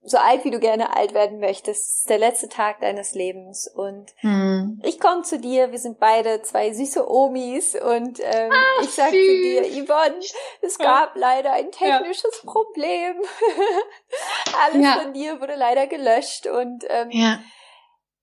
so 0.01 0.17
alt, 0.17 0.45
wie 0.45 0.51
du 0.51 0.59
gerne 0.59 0.95
alt 0.95 1.13
werden 1.13 1.39
möchtest, 1.39 1.99
ist 1.99 2.09
der 2.09 2.19
letzte 2.19 2.47
Tag 2.47 2.79
deines 2.79 3.13
Lebens 3.15 3.67
und 3.67 4.13
hm. 4.17 4.81
ich 4.83 4.99
komme 4.99 5.23
zu 5.23 5.39
dir, 5.39 5.71
wir 5.71 5.79
sind 5.79 5.99
beide 5.99 6.41
zwei 6.41 6.73
süße 6.73 7.09
Omis 7.09 7.75
und 7.75 8.19
ähm, 8.21 8.51
Ach, 8.53 8.83
ich 8.83 8.91
sag 8.91 9.11
süß. 9.11 9.27
zu 9.27 9.41
dir, 9.41 9.85
Yvonne, 9.85 10.19
es 10.61 10.77
gab 10.77 11.15
ja. 11.15 11.21
leider 11.21 11.51
ein 11.51 11.71
technisches 11.71 12.41
ja. 12.43 12.49
Problem. 12.49 13.15
Alles 14.63 14.85
ja. 14.85 15.01
von 15.01 15.13
dir 15.13 15.41
wurde 15.41 15.55
leider 15.55 15.87
gelöscht 15.87 16.47
und 16.47 16.85
ähm, 16.87 17.11
ja. 17.11 17.39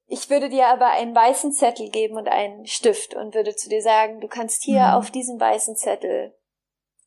Ich 0.09 0.30
würde 0.30 0.48
dir 0.48 0.68
aber 0.68 0.90
einen 0.90 1.14
weißen 1.14 1.52
Zettel 1.52 1.90
geben 1.90 2.16
und 2.16 2.28
einen 2.28 2.66
Stift 2.66 3.14
und 3.14 3.34
würde 3.34 3.57
zu 3.57 3.68
dir 3.68 3.82
sagen, 3.82 4.20
du 4.20 4.28
kannst 4.28 4.62
hier 4.62 4.82
mhm. 4.82 4.94
auf 4.94 5.11
diesem 5.11 5.40
weißen 5.40 5.76
Zettel 5.76 6.34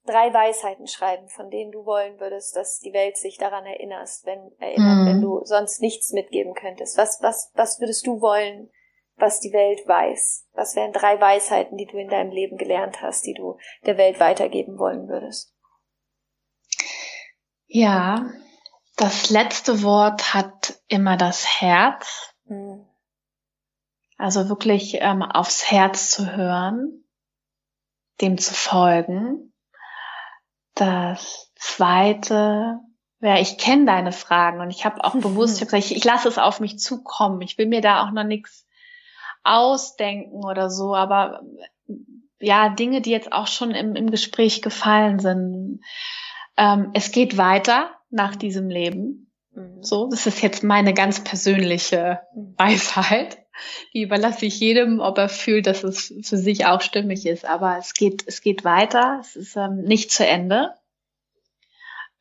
drei 0.06 0.34
Weisheiten 0.34 0.88
schreiben, 0.88 1.30
von 1.30 1.50
denen 1.50 1.72
du 1.72 1.86
wollen 1.86 2.20
würdest, 2.20 2.56
dass 2.56 2.80
die 2.80 2.94
Welt 2.94 3.18
sich 3.18 3.38
daran 3.38 3.66
erinnerst, 3.66 4.26
wenn 4.26 4.52
erinnert, 4.60 4.98
mhm. 4.98 5.06
wenn 5.06 5.22
du 5.22 5.42
sonst 5.46 5.82
nichts 5.82 6.12
mitgeben 6.12 6.54
könntest. 6.56 6.98
Was, 6.98 7.22
was, 7.22 7.52
was 7.54 7.80
würdest 7.80 8.06
du 8.08 8.20
wollen, 8.22 8.70
was 9.16 9.40
die 9.40 9.54
Welt 9.54 9.88
weiß? 9.88 10.48
Was 10.54 10.76
wären 10.76 10.92
drei 10.92 11.20
Weisheiten, 11.22 11.78
die 11.78 11.86
du 11.86 11.98
in 11.98 12.10
deinem 12.10 12.32
Leben 12.32 12.58
gelernt 12.58 13.02
hast, 13.02 13.26
die 13.26 13.34
du 13.34 13.58
der 13.86 13.98
Welt 13.98 14.20
weitergeben 14.20 14.80
wollen 14.80 15.08
würdest? 15.08 15.54
Ja, 17.68 18.32
das 18.98 19.30
letzte 19.30 19.84
Wort 19.84 20.34
hat 20.34 20.82
immer 20.88 21.18
das 21.18 21.62
Herz. 21.62 22.34
Mhm. 24.20 24.26
Also 24.26 24.50
wirklich 24.50 24.98
ähm, 25.00 25.24
aufs 25.24 25.72
Herz 25.72 26.12
zu 26.12 26.36
hören, 26.36 27.04
dem 28.22 28.38
zu 28.38 28.54
folgen. 28.54 29.54
Das 30.76 31.52
zweite 31.56 32.80
wäre, 33.20 33.40
ich 33.40 33.58
kenne 33.58 33.86
deine 33.86 34.12
Fragen 34.12 34.62
und 34.62 34.70
ich 34.70 34.86
habe 34.86 35.04
auch 35.04 35.16
bewusst, 35.16 35.56
ich, 35.56 35.62
hab 35.62 35.70
gesagt, 35.70 35.92
ich, 35.92 35.98
ich 35.98 36.04
lasse 36.04 36.28
es 36.28 36.38
auf 36.38 36.60
mich 36.60 36.80
zukommen. 36.80 37.42
Ich 37.42 37.58
will 37.58 37.68
mir 37.68 37.82
da 37.82 38.04
auch 38.04 38.12
noch 38.12 38.24
nichts 38.24 38.66
ausdenken 39.44 40.44
oder 40.44 40.70
so, 40.70 40.96
aber 40.96 41.42
ja, 42.40 42.70
Dinge, 42.70 43.02
die 43.02 43.12
jetzt 43.12 43.34
auch 43.34 43.48
schon 43.48 43.72
im, 43.72 43.96
im 43.96 44.12
Gespräch 44.12 44.62
gefallen 44.62 45.20
sind. 45.20 45.82
Ähm, 46.56 46.92
es 46.94 47.12
geht 47.12 47.38
weiter 47.38 47.92
nach 48.10 48.36
diesem 48.36 48.70
Leben. 48.70 49.32
Mhm. 49.52 49.84
So, 49.84 50.10
das 50.10 50.26
ist 50.26 50.42
jetzt 50.42 50.64
meine 50.64 50.94
ganz 50.94 51.24
persönliche 51.24 52.22
mhm. 52.34 52.54
Weisheit. 52.58 53.40
Die 53.94 54.04
überlasse 54.04 54.46
ich 54.46 54.60
jedem, 54.60 55.00
ob 55.00 55.18
er 55.18 55.30
fühlt, 55.30 55.68
dass 55.68 55.84
es 55.84 56.14
für 56.22 56.38
sich 56.38 56.66
auch 56.66 56.82
stimmig 56.82 57.26
ist. 57.26 57.46
Aber 57.46 57.78
es 57.78 57.94
geht, 57.94 58.24
es 58.28 58.42
geht 58.42 58.64
weiter. 58.64 59.20
Es 59.22 59.36
ist 59.36 59.56
ähm, 59.56 59.82
nicht 59.84 60.12
zu 60.12 60.26
Ende. 60.26 60.74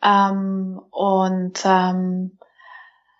Ähm, 0.02 0.80
und 0.90 1.60
ähm, 1.64 2.38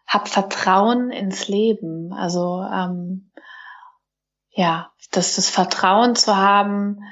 hab 0.07 0.29
Vertrauen 0.29 1.11
ins 1.11 1.49
Leben. 1.49 2.13
Also 2.13 2.63
ähm, 2.63 3.31
ja, 4.51 4.93
dass 5.11 5.37
das 5.37 5.51
Vertrauen 5.51 6.17
zu 6.17 6.37
haben, 6.37 7.03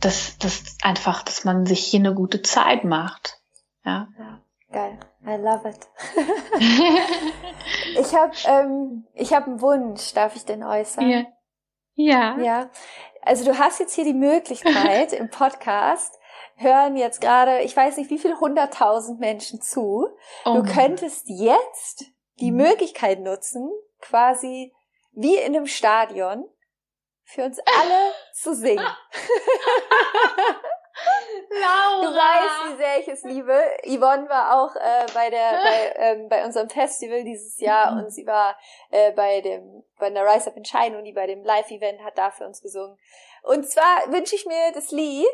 dass, 0.00 0.38
dass 0.38 0.76
einfach, 0.82 1.22
dass 1.22 1.44
man 1.44 1.66
sich 1.66 1.80
hier 1.80 2.00
eine 2.00 2.14
gute 2.14 2.42
Zeit 2.42 2.84
macht. 2.84 3.40
Ja. 3.84 4.08
ja 4.18 4.40
geil. 4.72 4.98
I 5.26 5.36
love 5.36 5.68
it. 5.68 5.88
ich 7.98 8.14
habe 8.14 8.32
ähm, 8.46 9.06
ich 9.14 9.32
hab 9.32 9.46
einen 9.46 9.60
Wunsch, 9.60 10.12
darf 10.14 10.36
ich 10.36 10.44
den 10.44 10.62
äußern? 10.64 11.08
Ja. 11.08 11.24
ja. 11.94 12.38
Ja. 12.38 12.70
Also 13.22 13.44
du 13.44 13.58
hast 13.58 13.80
jetzt 13.80 13.94
hier 13.94 14.04
die 14.04 14.14
Möglichkeit 14.14 15.12
im 15.14 15.30
Podcast 15.30 16.18
hören 16.58 16.96
jetzt 16.96 17.20
gerade, 17.20 17.60
ich 17.60 17.76
weiß 17.76 17.96
nicht, 17.96 18.10
wie 18.10 18.18
viel 18.18 18.36
hunderttausend 18.36 19.20
Menschen 19.20 19.62
zu. 19.62 20.08
Oh 20.44 20.54
du 20.54 20.62
könntest 20.64 21.28
jetzt 21.28 22.04
die 22.40 22.50
mhm. 22.50 22.58
Möglichkeit 22.58 23.20
nutzen, 23.20 23.70
quasi 24.00 24.74
wie 25.12 25.36
in 25.36 25.56
einem 25.56 25.66
Stadion, 25.66 26.48
für 27.24 27.44
uns 27.44 27.58
alle 27.58 28.12
zu 28.32 28.54
singen. 28.54 28.86
Laura. 31.50 32.02
Du 32.02 32.14
weißt, 32.14 32.72
wie 32.72 32.76
sehr 32.76 33.00
ich 33.00 33.08
es 33.08 33.24
liebe. 33.24 33.58
Yvonne 33.84 34.28
war 34.28 34.58
auch 34.58 34.74
äh, 34.76 35.06
bei 35.14 35.30
der 35.30 35.50
bei, 35.50 35.94
ähm, 35.96 36.28
bei 36.28 36.44
unserem 36.44 36.68
Festival 36.68 37.24
dieses 37.24 37.58
Jahr 37.60 37.92
mhm. 37.92 38.04
und 38.04 38.10
sie 38.10 38.26
war 38.26 38.56
äh, 38.90 39.12
bei 39.12 39.40
dem 39.40 39.82
bei 39.98 40.10
der 40.10 40.24
Rise 40.24 40.50
Up 40.50 40.56
in 40.56 40.64
Shine 40.64 40.98
Uni 40.98 41.12
bei 41.12 41.26
dem 41.26 41.42
Live 41.44 41.70
Event 41.70 42.02
hat 42.04 42.18
da 42.18 42.30
für 42.30 42.46
uns 42.46 42.60
gesungen. 42.60 42.96
Und 43.42 43.68
zwar 43.68 44.12
wünsche 44.12 44.34
ich 44.34 44.46
mir 44.46 44.72
das 44.74 44.90
Lied, 44.90 45.26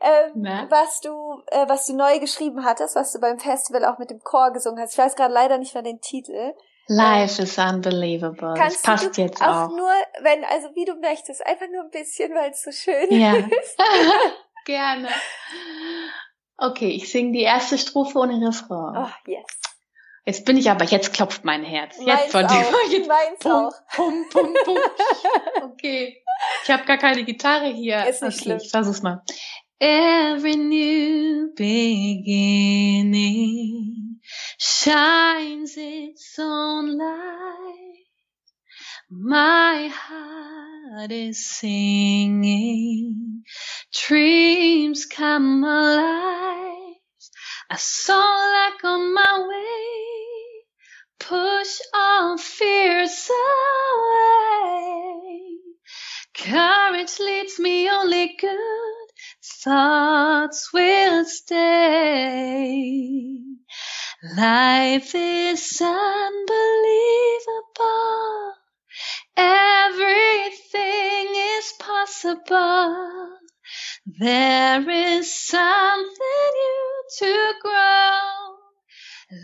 ähm, 0.00 0.44
was 0.68 1.00
du 1.00 1.42
äh, 1.46 1.68
was 1.68 1.86
du 1.86 1.96
neu 1.96 2.18
geschrieben 2.18 2.64
hattest, 2.64 2.96
was 2.96 3.12
du 3.12 3.20
beim 3.20 3.38
Festival 3.38 3.84
auch 3.84 3.98
mit 3.98 4.10
dem 4.10 4.22
Chor 4.22 4.52
gesungen 4.52 4.80
hast. 4.80 4.92
Ich 4.92 4.98
weiß 4.98 5.16
gerade 5.16 5.32
leider 5.32 5.58
nicht 5.58 5.74
mehr 5.74 5.82
den 5.82 6.00
Titel. 6.00 6.54
Life 6.88 7.40
ähm, 7.40 7.44
is 7.44 7.58
unbelievable. 7.58 8.54
Kannst 8.56 8.76
das 8.76 8.82
passt 8.82 9.16
du 9.16 9.22
jetzt 9.22 9.40
auch, 9.40 9.46
auch 9.46 9.68
nur, 9.68 9.90
wenn 10.20 10.44
also 10.44 10.68
wie 10.74 10.84
du 10.84 10.94
möchtest, 10.96 11.46
einfach 11.46 11.68
nur 11.68 11.84
ein 11.84 11.90
bisschen, 11.90 12.34
weil 12.34 12.50
es 12.50 12.62
so 12.62 12.72
schön 12.72 13.10
ja. 13.10 13.34
ist. 13.36 13.78
Gerne. 14.64 15.08
Okay, 16.56 16.90
ich 16.90 17.10
singe 17.10 17.32
die 17.32 17.42
erste 17.42 17.76
Strophe 17.78 18.18
ohne 18.18 18.46
Refrain. 18.46 18.96
Oh, 18.96 19.10
yes. 19.26 19.44
Jetzt 20.24 20.44
bin 20.44 20.56
ich 20.56 20.70
aber, 20.70 20.84
jetzt 20.84 21.12
klopft 21.12 21.44
mein 21.44 21.64
Herz. 21.64 21.96
Jetzt 21.98 22.32
Meins 22.32 22.52
dir. 22.52 22.64
Jetzt 22.90 23.08
Meins 23.08 23.40
pum, 23.40 23.52
auch. 23.52 23.72
Pum, 23.94 24.24
pum, 24.30 24.54
pum. 24.64 24.78
Okay. 25.72 26.22
Ich 26.62 26.70
habe 26.70 26.84
gar 26.84 26.98
keine 26.98 27.24
Gitarre 27.24 27.66
hier. 27.66 28.06
Ist 28.06 28.22
nicht 28.22 28.34
okay, 28.34 28.44
schlimm. 28.44 28.58
Ich 28.62 28.70
versuch's 28.70 29.02
mal. 29.02 29.24
Every 29.80 30.54
new 30.54 31.52
beginning 31.56 32.92
shines 34.58 35.76
its 35.76 36.38
own 36.38 36.96
light. 36.96 37.81
My 39.14 39.88
heart 39.92 41.12
is 41.12 41.46
singing 41.46 43.44
Dreams 43.92 45.06
come 45.06 45.64
alive. 45.64 46.96
I 47.70 47.76
saw 47.76 48.16
like 48.16 48.84
on 48.84 49.14
my 49.14 49.46
way. 49.48 50.64
Push 51.20 51.80
all 51.94 52.38
fears 52.38 53.30
away. 54.60 55.58
Courage 56.34 57.18
leads 57.20 57.60
me 57.60 57.90
only 57.90 58.36
good. 58.40 59.08
Thoughts 59.64 60.72
will 60.72 61.24
stay. 61.26 62.58
Life 64.36 65.14
is 65.14 65.82
unbelievable. 65.82 66.42
Everything 69.36 71.26
is 71.34 71.72
possible. 71.80 73.38
There 74.06 74.90
is 74.90 75.32
something 75.34 76.52
new 76.54 77.04
to 77.18 77.54
grow. 77.62 78.56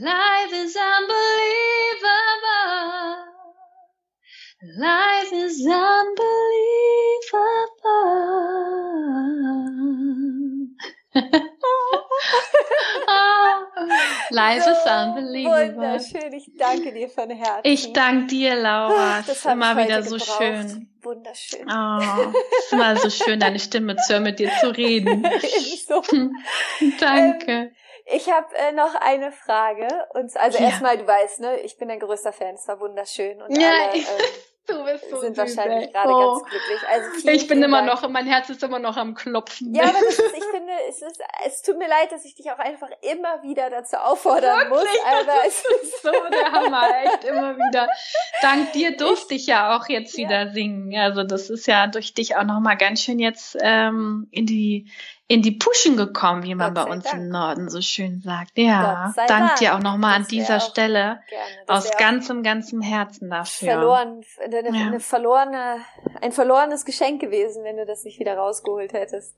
Life 0.03 0.53
is 0.53 0.77
unbelievable. 0.77 1.17
Life 4.79 5.33
is 5.33 5.67
unbelievable. 5.67 6.19
Life 14.31 14.65
so 14.65 14.71
is 14.71 14.79
unbelievable. 14.87 15.77
Wunderschön, 15.77 16.33
ich 16.33 16.51
danke 16.57 16.93
dir 16.93 17.09
von 17.09 17.31
Herzen. 17.31 17.61
Ich 17.65 17.93
danke 17.93 18.27
dir, 18.27 18.55
Laura. 18.57 19.19
Das 19.27 19.37
ist 19.37 19.47
immer 19.47 19.77
wieder 19.77 20.03
so 20.03 20.17
gebraucht. 20.17 20.39
schön. 20.39 20.89
Wunderschön. 21.03 21.67
Oh, 21.71 22.33
es 22.59 22.65
ist 22.65 22.73
immer 22.73 22.97
so 22.97 23.11
schön, 23.11 23.41
deine 23.41 23.59
Stimme 23.59 23.97
zu 23.97 24.15
hören, 24.15 24.25
mit 24.25 24.39
dir 24.39 24.51
zu 24.61 24.69
reden. 24.69 25.27
so. 25.87 26.03
danke. 27.01 27.53
Ähm, 27.53 27.71
Ich 28.11 28.31
habe 28.31 28.47
äh, 28.57 28.73
noch 28.73 28.95
eine 28.95 29.33
Frage. 29.33 29.89
Und 30.15 30.37
also 30.37 30.59
ja. 30.59 30.67
erstmal, 30.67 30.99
du 30.99 31.07
weißt, 31.07 31.41
ne, 31.41 31.61
ich 31.61 31.77
bin 31.77 31.91
ein 31.91 32.01
größter 32.01 32.33
Fan. 32.33 32.55
Es 32.55 32.67
war 32.69 32.81
wunderschön 32.81 33.41
und 33.43 33.57
ja, 33.57 33.69
alle, 33.69 33.99
ähm, 33.99 34.05
Du 34.69 34.85
bist 34.85 35.11
so 35.11 35.21
sind 35.21 35.35
süß, 35.35 35.57
wahrscheinlich 35.57 35.93
gerade 35.93 36.13
oh. 36.13 36.35
ganz 36.35 36.51
glücklich. 36.51 36.89
Also 36.89 37.11
vielen, 37.21 37.35
ich 37.35 37.47
bin 37.47 37.63
immer 37.63 37.83
Dank. 37.83 38.03
noch, 38.03 38.09
mein 38.11 38.27
Herz 38.27 38.51
ist 38.51 38.63
immer 38.63 38.79
noch 38.79 38.97
am 38.97 39.15
Klopfen. 39.15 39.75
Ja, 39.75 39.85
aber 39.85 39.99
ist, 40.09 40.19
ich 40.19 40.45
finde, 40.45 40.73
es 40.89 41.01
ist, 41.01 41.21
es 41.47 41.63
tut 41.63 41.79
mir 41.79 41.89
leid, 41.89 42.13
dass 42.13 42.25
ich 42.25 42.35
dich 42.35 42.51
auch 42.51 42.59
einfach 42.59 42.91
immer 43.01 43.43
wieder 43.43 43.71
dazu 43.71 43.97
auffordern 43.97 44.71
Wirklich? 44.71 44.91
muss. 44.93 45.21
Aber 45.21 45.35
es 45.47 45.65
ist 45.83 46.03
so 46.03 46.11
der 46.11 46.53
Hammer, 46.53 46.83
echt 47.05 47.25
immer 47.25 47.57
wieder. 47.57 47.89
Dank 48.43 48.73
dir 48.73 48.97
durfte 48.97 49.35
ich, 49.35 49.43
ich 49.43 49.47
ja 49.49 49.77
auch 49.77 49.89
jetzt 49.89 50.17
wieder 50.17 50.47
ja. 50.47 50.53
singen. 50.53 50.95
Also 50.99 51.25
das 51.25 51.49
ist 51.49 51.67
ja 51.67 51.87
durch 51.87 52.15
dich 52.15 52.37
auch 52.37 52.45
nochmal 52.45 52.77
ganz 52.77 53.03
schön 53.03 53.19
jetzt 53.19 53.57
ähm, 53.61 54.29
in 54.31 54.47
die 54.47 54.91
in 55.31 55.43
die 55.43 55.53
Puschen 55.53 55.99
gekommen, 55.99 56.43
wie 56.43 56.55
man 56.55 56.73
bei 56.73 56.85
uns 56.85 57.05
Dank. 57.05 57.17
im 57.17 57.29
Norden 57.29 57.69
so 57.69 57.83
schön 57.83 58.23
sagt. 58.23 58.53
Ja, 58.57 59.13
dank 59.15 59.29
Dank. 59.29 59.57
dir 59.57 59.75
auch 59.75 59.81
nochmal 59.81 60.17
an 60.17 60.27
dieser 60.27 60.59
Stelle 60.59 61.21
aus 61.67 61.91
ganzem, 61.99 62.43
ganzem 62.43 62.81
Herzen 62.81 63.29
dafür. 63.29 63.73
Verloren, 63.73 64.23
eine, 64.43 64.65
ja. 64.65 64.87
eine, 64.87 65.01
verlorene, 65.01 65.83
ein 66.23 66.33
verlorenes 66.33 66.87
Geschenk 66.87 67.21
gewesen, 67.21 67.63
wenn 67.63 67.77
du 67.77 67.85
das 67.85 68.05
nicht 68.05 68.19
wieder 68.19 68.39
rausgeholt 68.39 68.95
hättest. 68.95 69.37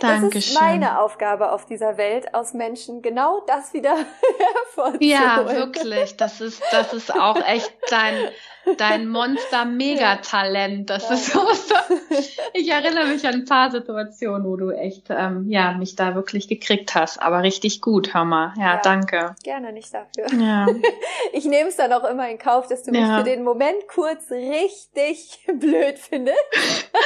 Dankeschön. 0.00 0.30
Das 0.40 0.46
ist 0.46 0.60
meine 0.60 1.00
Aufgabe 1.00 1.52
auf 1.52 1.64
dieser 1.64 1.96
Welt, 1.96 2.34
aus 2.34 2.52
Menschen 2.52 3.00
genau 3.00 3.44
das 3.46 3.72
wieder 3.72 3.94
hervorzuholen. 4.74 5.00
Ja, 5.00 5.48
wirklich. 5.48 6.16
Das 6.16 6.40
ist, 6.40 6.60
das 6.72 6.92
ist 6.92 7.14
auch 7.14 7.36
echt 7.46 7.72
dein, 7.88 8.14
dein 8.78 9.08
Monster-Megatalent. 9.08 10.90
Das 10.90 11.08
ja. 11.08 11.14
ist 11.14 11.32
so. 11.32 11.40
Ich 12.52 12.70
erinnere 12.70 13.06
mich 13.06 13.26
an 13.26 13.34
ein 13.34 13.44
paar 13.44 13.70
Situationen, 13.70 14.44
wo 14.44 14.56
du 14.56 14.70
echt, 14.70 15.06
ähm, 15.10 15.46
ja, 15.48 15.72
mich 15.72 15.96
da 15.96 16.14
wirklich 16.14 16.48
gekriegt 16.48 16.94
hast. 16.94 17.20
Aber 17.22 17.42
richtig 17.42 17.80
gut, 17.80 18.14
Hammer. 18.14 18.54
Ja, 18.56 18.74
ja 18.74 18.80
danke. 18.82 19.34
Gerne 19.42 19.72
nicht 19.72 19.92
dafür. 19.94 20.26
Ja. 20.38 20.66
Ich 21.32 21.44
nehme 21.44 21.68
es 21.68 21.76
dann 21.76 21.92
auch 21.92 22.04
immer 22.04 22.28
in 22.28 22.38
Kauf, 22.38 22.66
dass 22.66 22.82
du 22.82 22.90
mich 22.90 23.06
für 23.06 23.22
den 23.22 23.44
Moment 23.44 23.86
kurz 23.88 24.30
richtig 24.30 25.38
blöd 25.46 25.98
findest. 25.98 26.36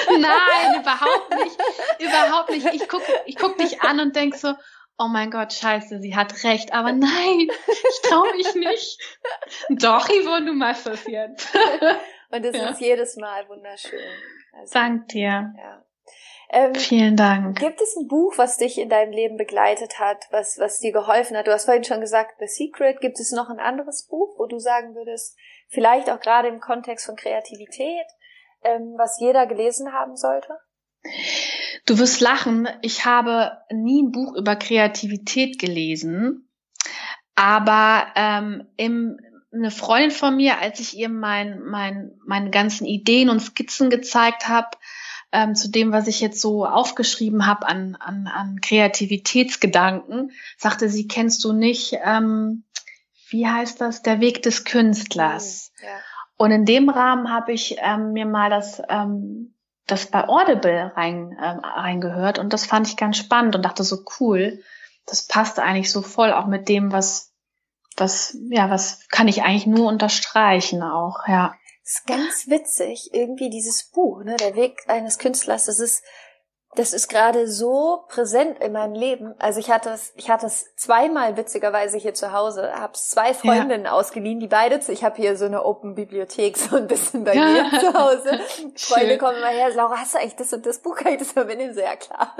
Nein, 0.08 0.80
überhaupt 0.80 1.30
nicht. 1.30 1.58
Überhaupt 1.98 2.50
nicht. 2.50 2.66
Ich 2.72 2.88
gucke 2.88 3.04
ich 3.26 3.36
guck 3.36 3.58
dich 3.58 3.82
an 3.82 4.00
und 4.00 4.16
denk 4.16 4.34
so, 4.34 4.54
oh 4.98 5.08
mein 5.08 5.30
Gott, 5.30 5.52
scheiße, 5.52 6.00
sie 6.00 6.14
hat 6.14 6.44
recht, 6.44 6.72
aber 6.72 6.92
nein, 6.92 7.48
ich 7.66 8.08
traue 8.08 8.34
mich 8.34 8.54
nicht. 8.54 8.98
Doch, 9.70 10.08
Yvonne, 10.08 10.46
du 10.46 10.52
machst 10.52 10.86
das 10.86 11.06
jetzt. 11.06 11.54
Und 12.30 12.44
es 12.44 12.56
ja. 12.56 12.70
ist 12.70 12.80
jedes 12.80 13.16
Mal 13.16 13.48
wunderschön. 13.48 14.00
Also, 14.52 14.72
Dank 14.72 15.08
dir. 15.08 15.54
Ja. 15.56 15.84
Ähm, 16.50 16.74
Vielen 16.74 17.16
Dank. 17.16 17.58
Gibt 17.58 17.80
es 17.80 17.96
ein 17.96 18.06
Buch, 18.06 18.34
was 18.36 18.58
dich 18.58 18.78
in 18.78 18.88
deinem 18.88 19.12
Leben 19.12 19.36
begleitet 19.36 19.98
hat, 19.98 20.26
was, 20.30 20.58
was 20.58 20.78
dir 20.78 20.92
geholfen 20.92 21.36
hat? 21.36 21.46
Du 21.46 21.52
hast 21.52 21.64
vorhin 21.64 21.84
schon 21.84 22.00
gesagt, 22.00 22.36
The 22.38 22.46
Secret. 22.46 23.00
Gibt 23.00 23.18
es 23.18 23.32
noch 23.32 23.48
ein 23.48 23.58
anderes 23.58 24.06
Buch, 24.06 24.38
wo 24.38 24.46
du 24.46 24.58
sagen 24.58 24.94
würdest, 24.94 25.36
vielleicht 25.68 26.10
auch 26.10 26.20
gerade 26.20 26.48
im 26.48 26.60
Kontext 26.60 27.06
von 27.06 27.16
Kreativität, 27.16 28.06
ähm, 28.62 28.94
was 28.96 29.18
jeder 29.20 29.46
gelesen 29.46 29.92
haben 29.92 30.16
sollte? 30.16 30.58
Du 31.86 31.98
wirst 31.98 32.20
lachen, 32.20 32.68
ich 32.82 33.04
habe 33.04 33.58
nie 33.70 34.02
ein 34.02 34.12
Buch 34.12 34.34
über 34.34 34.56
Kreativität 34.56 35.58
gelesen, 35.58 36.48
aber 37.34 38.06
ähm, 38.14 38.68
im, 38.76 39.18
eine 39.52 39.70
Freundin 39.70 40.10
von 40.10 40.36
mir, 40.36 40.58
als 40.58 40.80
ich 40.80 40.96
ihr 40.96 41.08
mein, 41.08 41.60
mein, 41.60 42.12
meine 42.24 42.50
ganzen 42.50 42.86
Ideen 42.86 43.28
und 43.28 43.40
Skizzen 43.40 43.90
gezeigt 43.90 44.48
habe, 44.48 44.70
ähm, 45.32 45.54
zu 45.54 45.70
dem, 45.70 45.92
was 45.92 46.06
ich 46.06 46.20
jetzt 46.20 46.40
so 46.40 46.64
aufgeschrieben 46.64 47.46
habe 47.46 47.66
an, 47.66 47.96
an, 47.96 48.28
an 48.28 48.60
Kreativitätsgedanken, 48.60 50.30
sagte 50.56 50.88
sie, 50.88 51.08
kennst 51.08 51.44
du 51.44 51.52
nicht, 51.52 51.98
ähm, 52.04 52.64
wie 53.28 53.46
heißt 53.46 53.80
das, 53.80 54.02
der 54.02 54.20
Weg 54.20 54.42
des 54.42 54.64
Künstlers. 54.64 55.72
Mhm, 55.80 55.86
ja. 55.86 55.94
Und 56.36 56.50
in 56.50 56.64
dem 56.64 56.88
Rahmen 56.88 57.32
habe 57.32 57.52
ich 57.52 57.76
ähm, 57.80 58.12
mir 58.12 58.26
mal 58.26 58.50
das 58.50 58.80
ähm, 58.88 59.53
das 59.86 60.06
bei 60.06 60.28
Audible 60.28 60.92
rein, 60.96 61.36
ähm, 61.42 61.60
reingehört 61.60 62.38
und 62.38 62.52
das 62.52 62.66
fand 62.66 62.88
ich 62.88 62.96
ganz 62.96 63.16
spannend 63.16 63.54
und 63.54 63.62
dachte 63.62 63.84
so 63.84 64.04
cool, 64.20 64.62
das 65.06 65.26
passte 65.26 65.62
eigentlich 65.62 65.90
so 65.90 66.02
voll 66.02 66.32
auch 66.32 66.46
mit 66.46 66.68
dem, 66.68 66.92
was, 66.92 67.32
was, 67.96 68.36
ja, 68.50 68.70
was 68.70 69.06
kann 69.08 69.28
ich 69.28 69.42
eigentlich 69.42 69.66
nur 69.66 69.88
unterstreichen 69.88 70.82
auch, 70.82 71.28
ja. 71.28 71.54
Das 71.82 71.92
ist 71.92 72.06
ganz 72.06 72.46
witzig, 72.46 73.10
irgendwie 73.12 73.50
dieses 73.50 73.90
Buch, 73.90 74.24
ne, 74.24 74.36
der 74.36 74.56
Weg 74.56 74.82
eines 74.86 75.18
Künstlers, 75.18 75.66
das 75.66 75.78
ist, 75.78 76.02
das 76.76 76.92
ist 76.92 77.08
gerade 77.08 77.46
so 77.46 78.04
präsent 78.08 78.58
in 78.60 78.72
meinem 78.72 78.94
Leben. 78.94 79.34
Also 79.38 79.60
ich 79.60 79.70
hatte 79.70 79.90
es, 79.90 80.12
ich 80.16 80.30
hatte 80.30 80.46
es 80.46 80.74
zweimal 80.76 81.36
witzigerweise 81.36 81.98
hier 81.98 82.14
zu 82.14 82.32
Hause, 82.32 82.72
habe 82.74 82.94
es 82.94 83.08
zwei 83.08 83.34
Freundinnen 83.34 83.86
ja. 83.86 83.92
ausgeliehen, 83.92 84.40
die 84.40 84.48
beide, 84.48 84.80
ich 84.88 85.04
habe 85.04 85.16
hier 85.16 85.36
so 85.36 85.44
eine 85.44 85.64
Open 85.64 85.94
Bibliothek 85.94 86.56
so 86.58 86.76
ein 86.76 86.86
bisschen 86.86 87.24
bei 87.24 87.34
mir 87.34 87.70
zu 87.80 87.94
Hause. 87.94 88.40
Freunde 88.76 89.18
kommen 89.18 89.38
immer 89.38 89.48
her, 89.48 89.70
Laura, 89.74 89.98
hast 89.98 90.14
du 90.14 90.18
eigentlich 90.18 90.36
das 90.36 90.52
und 90.52 90.66
das 90.66 90.78
Buch? 90.78 90.96
Kann 90.96 91.12
ich 91.12 91.18
das 91.18 91.32
verbinden? 91.32 91.74
So, 91.74 91.80
ja 91.80 91.96
klar. 91.96 92.34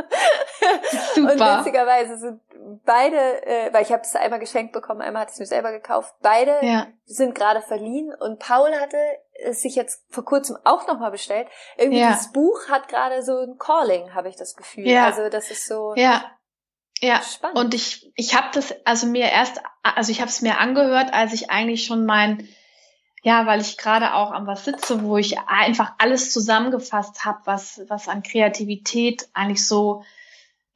Super. 1.14 1.32
Und 1.32 1.40
witzigerweise 1.40 2.18
sind 2.18 2.40
beide, 2.84 3.46
äh, 3.46 3.72
weil 3.72 3.82
ich 3.82 3.92
habe 3.92 4.02
das 4.02 4.16
einmal 4.16 4.40
geschenkt 4.40 4.72
bekommen, 4.72 5.00
einmal 5.00 5.22
hatte 5.22 5.30
ich 5.30 5.34
es 5.34 5.40
mir 5.40 5.46
selber 5.46 5.72
gekauft. 5.72 6.14
Beide 6.22 6.58
ja. 6.62 6.86
sind 7.04 7.34
gerade 7.34 7.60
verliehen 7.62 8.14
und 8.14 8.38
Paul 8.38 8.70
hatte 8.74 8.98
es 9.42 9.62
sich 9.62 9.74
jetzt 9.74 10.04
vor 10.10 10.24
kurzem 10.24 10.56
auch 10.64 10.86
nochmal 10.86 11.10
bestellt. 11.10 11.48
Irgendwie 11.76 12.00
ja. 12.00 12.10
das 12.10 12.32
Buch 12.32 12.68
hat 12.68 12.88
gerade 12.88 13.22
so 13.22 13.38
ein 13.38 13.58
Calling, 13.58 14.14
habe 14.14 14.28
ich 14.28 14.36
das 14.36 14.54
Gefühl. 14.54 14.88
Ja. 14.88 15.06
Also 15.06 15.28
das 15.28 15.50
ist 15.50 15.66
so. 15.66 15.94
Ja. 15.96 16.24
Ja, 17.00 17.20
spannend. 17.22 17.58
und 17.58 17.74
ich 17.74 18.12
ich 18.14 18.34
habe 18.34 18.48
das 18.54 18.72
also 18.86 19.08
mir 19.08 19.28
erst 19.28 19.60
also 19.82 20.12
ich 20.12 20.20
habe 20.20 20.30
es 20.30 20.42
mir 20.42 20.58
angehört, 20.58 21.12
als 21.12 21.34
ich 21.34 21.50
eigentlich 21.50 21.84
schon 21.84 22.06
mein 22.06 22.48
ja, 23.22 23.46
weil 23.46 23.60
ich 23.60 23.76
gerade 23.76 24.14
auch 24.14 24.30
an 24.30 24.46
was 24.46 24.64
sitze, 24.64 25.02
wo 25.02 25.16
ich 25.16 25.38
einfach 25.40 25.94
alles 25.98 26.32
zusammengefasst 26.32 27.24
habe, 27.24 27.40
was 27.44 27.82
was 27.88 28.08
an 28.08 28.22
Kreativität 28.22 29.28
eigentlich 29.34 29.66
so 29.66 30.04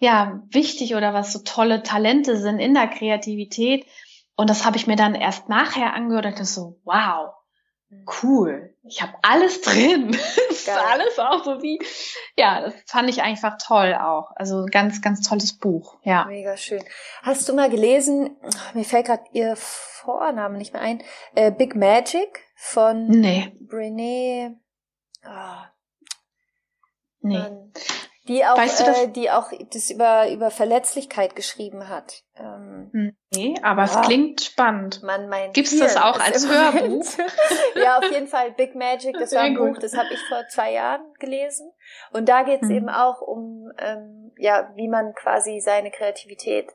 ja, 0.00 0.42
wichtig 0.50 0.96
oder 0.96 1.14
was 1.14 1.32
so 1.32 1.38
tolle 1.44 1.82
Talente 1.82 2.36
sind 2.36 2.58
in 2.58 2.74
der 2.74 2.88
Kreativität 2.88 3.86
und 4.36 4.50
das 4.50 4.64
habe 4.64 4.76
ich 4.76 4.86
mir 4.86 4.96
dann 4.96 5.14
erst 5.14 5.48
nachher 5.48 5.94
angehört 5.94 6.26
und 6.26 6.32
dachte 6.32 6.44
so, 6.44 6.80
wow, 6.84 7.34
cool, 8.22 8.74
ich 8.82 9.02
habe 9.02 9.14
alles 9.22 9.60
drin. 9.62 10.12
das 10.48 10.50
ist 10.50 10.68
alles 10.68 11.18
auch 11.18 11.44
so 11.44 11.62
wie, 11.62 11.78
ja, 12.36 12.60
das 12.60 12.74
fand 12.86 13.08
ich 13.08 13.22
einfach 13.22 13.56
toll 13.58 13.94
auch. 13.94 14.30
Also 14.36 14.66
ganz, 14.70 15.00
ganz 15.00 15.26
tolles 15.26 15.58
Buch, 15.58 15.96
ja. 16.02 16.24
Mega 16.26 16.56
schön. 16.56 16.82
Hast 17.22 17.48
du 17.48 17.54
mal 17.54 17.70
gelesen, 17.70 18.36
mir 18.74 18.84
fällt 18.84 19.06
gerade 19.06 19.24
ihr 19.32 19.56
Vorname 19.56 20.58
nicht 20.58 20.72
mehr 20.72 20.82
ein, 20.82 21.02
äh, 21.34 21.50
Big 21.50 21.74
Magic 21.74 22.40
von 22.56 23.06
nee. 23.08 23.52
Brené, 23.60 24.56
oh, 25.24 25.64
nee. 27.20 27.38
Mann 27.38 27.72
die 28.28 28.44
auch, 28.44 28.56
weißt 28.56 28.80
du 28.80 28.84
das? 28.84 29.02
Äh, 29.02 29.08
die 29.08 29.30
auch 29.30 29.50
das 29.72 29.90
über 29.90 30.30
über 30.30 30.50
Verletzlichkeit 30.50 31.34
geschrieben 31.34 31.88
hat. 31.88 32.22
Ähm, 32.36 33.16
nee, 33.32 33.54
aber 33.62 33.84
ja. 33.84 34.00
es 34.00 34.06
klingt 34.06 34.42
spannend. 34.42 35.02
Man 35.02 35.28
meint 35.28 35.54
Gibt's 35.54 35.76
das 35.78 35.96
auch 35.96 36.20
als 36.20 36.48
Hörbuch? 36.48 37.06
ja, 37.74 37.98
auf 37.98 38.10
jeden 38.10 38.28
Fall 38.28 38.52
Big 38.52 38.74
Magic. 38.74 39.16
Das 39.18 39.32
war 39.34 39.42
ein 39.42 39.56
gut. 39.56 39.74
Buch, 39.74 39.78
das 39.78 39.96
habe 39.96 40.08
ich 40.12 40.20
vor 40.28 40.46
zwei 40.48 40.72
Jahren 40.72 41.02
gelesen. 41.18 41.72
Und 42.12 42.28
da 42.28 42.42
geht's 42.42 42.68
hm. 42.68 42.76
eben 42.76 42.88
auch 42.88 43.20
um 43.20 43.72
ähm, 43.78 44.32
ja, 44.36 44.70
wie 44.76 44.88
man 44.88 45.14
quasi 45.14 45.60
seine 45.60 45.90
Kreativität 45.90 46.68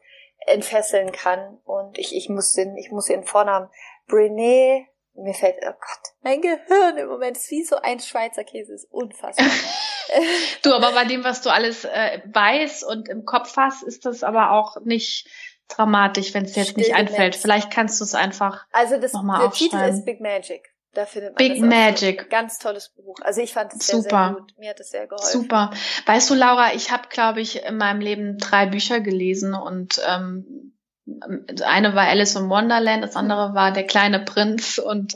entfesseln 0.48 1.12
kann. 1.12 1.60
Und 1.64 1.98
ich 1.98 2.16
ich 2.16 2.30
muss 2.30 2.54
den 2.54 2.76
ich 2.78 2.92
muss 2.92 3.10
ihren 3.10 3.24
Vornamen 3.24 3.70
Brené 4.10 4.88
mir 5.16 5.34
fällt, 5.34 5.58
oh 5.62 5.72
Gott, 5.72 6.14
mein 6.22 6.42
Gehirn 6.42 6.98
im 6.98 7.08
Moment 7.08 7.38
ist 7.38 7.52
wie 7.52 7.64
so 7.64 7.76
ein 7.78 8.00
Schweizer 8.00 8.44
Käse, 8.44 8.74
ist 8.74 8.92
unfassbar. 8.92 9.48
du, 10.64 10.74
aber 10.74 10.92
bei 10.94 11.06
dem, 11.06 11.24
was 11.24 11.42
du 11.42 11.52
alles 11.52 11.86
äh, 11.86 12.22
weißt 12.26 12.84
und 12.84 13.10
im 13.10 13.26
Kopf 13.26 13.56
hast, 13.58 13.84
ist 13.84 14.06
das 14.06 14.24
aber 14.24 14.52
auch 14.52 14.78
nicht 14.84 15.28
dramatisch, 15.68 16.34
wenn 16.34 16.46
es 16.46 16.56
jetzt 16.56 16.78
nicht 16.78 16.94
einfällt. 16.94 17.36
Vielleicht 17.36 17.72
kannst 17.72 18.00
du 18.00 18.04
es 18.04 18.16
einfach 18.16 18.66
Also 18.72 19.00
das, 19.00 19.14
noch 19.14 19.24
mal 19.24 19.40
der 19.40 19.52
Titel 19.52 19.78
ist 19.78 20.06
Big 20.06 20.20
Magic. 20.20 20.74
Da 20.94 21.08
findet 21.08 21.32
man 21.32 21.38
Big 21.38 21.60
Magic. 21.60 22.30
Ganz 22.30 22.60
tolles 22.60 22.90
Buch. 22.90 23.16
Also 23.22 23.42
ich 23.42 23.54
fand 23.54 23.74
es 23.74 23.88
sehr, 23.88 24.02
Super. 24.02 24.28
sehr 24.28 24.34
gut. 24.36 24.54
Mir 24.58 24.70
hat 24.70 24.80
es 24.80 24.92
sehr 24.92 25.08
geholfen. 25.08 25.42
Super. 25.42 25.72
Weißt 26.06 26.30
du, 26.30 26.36
Laura, 26.36 26.74
ich 26.76 26.92
habe, 26.92 27.08
glaube 27.10 27.42
ich, 27.42 27.64
in 27.64 27.78
meinem 27.78 28.00
Leben 28.00 28.38
drei 28.38 28.68
Bücher 28.68 29.00
gelesen 29.00 29.56
und 29.56 30.00
ähm, 30.08 30.76
das 31.06 31.62
eine 31.62 31.96
war 31.96 32.08
Alice 32.08 32.36
in 32.36 32.50
Wonderland, 32.50 33.04
das 33.04 33.18
andere 33.18 33.54
war 33.54 33.72
Der 33.72 33.86
kleine 33.86 34.20
Prinz 34.20 34.78
und 34.78 35.16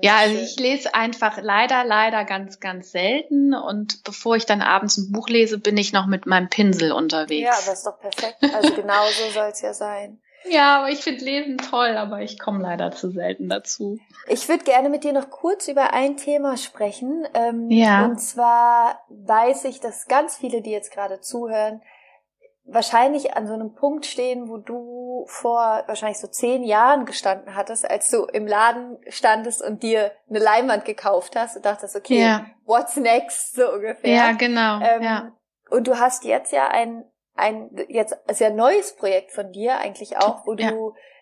ja, 0.00 0.18
also 0.18 0.36
ich 0.36 0.58
lese 0.58 0.94
einfach 0.94 1.38
leider, 1.42 1.84
leider 1.84 2.24
ganz, 2.24 2.60
ganz 2.60 2.92
selten 2.92 3.52
und 3.52 4.04
bevor 4.04 4.36
ich 4.36 4.46
dann 4.46 4.62
abends 4.62 4.96
ein 4.98 5.10
Buch 5.10 5.28
lese, 5.28 5.58
bin 5.58 5.76
ich 5.76 5.92
noch 5.92 6.06
mit 6.06 6.26
meinem 6.26 6.48
Pinsel 6.48 6.92
unterwegs. 6.92 7.44
Ja, 7.44 7.50
das 7.50 7.78
ist 7.78 7.86
doch 7.86 7.98
perfekt. 7.98 8.36
Also 8.54 8.72
genau 8.74 9.04
so 9.06 9.30
soll 9.32 9.50
es 9.50 9.60
ja 9.62 9.74
sein. 9.74 10.20
Ja, 10.48 10.78
aber 10.78 10.90
ich 10.90 11.00
finde 11.00 11.24
Lesen 11.24 11.58
toll, 11.58 11.96
aber 11.96 12.20
ich 12.20 12.38
komme 12.38 12.62
leider 12.62 12.92
zu 12.92 13.10
selten 13.10 13.48
dazu. 13.48 13.98
Ich 14.28 14.48
würde 14.48 14.62
gerne 14.62 14.88
mit 14.88 15.02
dir 15.02 15.12
noch 15.12 15.30
kurz 15.30 15.66
über 15.66 15.92
ein 15.92 16.16
Thema 16.16 16.56
sprechen. 16.56 17.26
Ähm, 17.34 17.68
ja. 17.68 18.04
Und 18.04 18.20
zwar 18.20 19.00
weiß 19.08 19.64
ich, 19.64 19.80
dass 19.80 20.06
ganz 20.06 20.36
viele, 20.36 20.62
die 20.62 20.70
jetzt 20.70 20.92
gerade 20.92 21.20
zuhören, 21.20 21.82
wahrscheinlich 22.66 23.36
an 23.36 23.46
so 23.46 23.54
einem 23.54 23.74
Punkt 23.74 24.06
stehen, 24.06 24.48
wo 24.48 24.56
du 24.56 25.24
vor 25.28 25.84
wahrscheinlich 25.86 26.18
so 26.18 26.26
zehn 26.26 26.64
Jahren 26.64 27.06
gestanden 27.06 27.54
hattest, 27.54 27.88
als 27.88 28.10
du 28.10 28.24
im 28.24 28.46
Laden 28.46 28.98
standest 29.08 29.62
und 29.62 29.82
dir 29.82 30.12
eine 30.28 30.40
Leinwand 30.40 30.84
gekauft 30.84 31.36
hast 31.36 31.56
und 31.56 31.64
dachtest, 31.64 31.96
okay, 31.96 32.20
ja. 32.20 32.46
what's 32.64 32.96
next, 32.96 33.54
so 33.54 33.72
ungefähr. 33.72 34.12
Ja, 34.12 34.32
genau. 34.32 34.80
Ähm, 34.80 35.02
ja. 35.02 35.32
Und 35.70 35.86
du 35.86 35.98
hast 35.98 36.24
jetzt 36.24 36.52
ja 36.52 36.68
ein, 36.68 37.04
ein 37.34 37.70
jetzt 37.88 38.16
sehr 38.28 38.50
neues 38.50 38.96
Projekt 38.96 39.32
von 39.32 39.52
dir 39.52 39.78
eigentlich 39.78 40.16
auch, 40.18 40.46
wo 40.46 40.54
ja. 40.54 40.72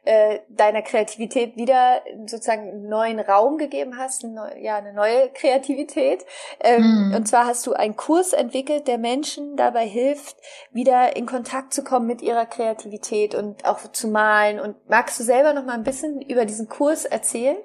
Äh, 0.05 0.41
deiner 0.49 0.83
Kreativität 0.83 1.57
wieder 1.57 2.03
sozusagen 2.27 2.69
einen 2.69 2.89
neuen 2.89 3.21
Raum 3.21 3.59
gegeben 3.59 3.97
hast, 3.97 4.25
eine, 4.25 4.61
ja, 4.61 4.77
eine 4.77 4.93
neue 4.93 5.31
Kreativität. 5.31 6.25
Ähm, 6.61 7.11
mm. 7.11 7.15
Und 7.15 7.27
zwar 7.27 7.47
hast 7.47 7.67
du 7.67 7.73
einen 7.73 7.97
Kurs 7.97 8.33
entwickelt, 8.33 8.87
der 8.87 8.99
Menschen 8.99 9.57
dabei 9.57 9.87
hilft, 9.87 10.37
wieder 10.73 11.17
in 11.17 11.27
Kontakt 11.27 11.73
zu 11.73 11.83
kommen 11.85 12.07
mit 12.07 12.23
ihrer 12.23 12.47
Kreativität 12.47 13.35
und 13.35 13.65
auch 13.65 13.81
zu 13.93 14.09
malen. 14.09 14.61
Und 14.61 14.77
magst 14.89 15.19
du 15.19 15.25
selber 15.25 15.53
noch 15.53 15.65
mal 15.65 15.75
ein 15.75 15.85
bisschen 15.85 16.21
über 16.21 16.45
diesen 16.45 16.69
Kurs 16.69 17.05
erzählen? 17.05 17.57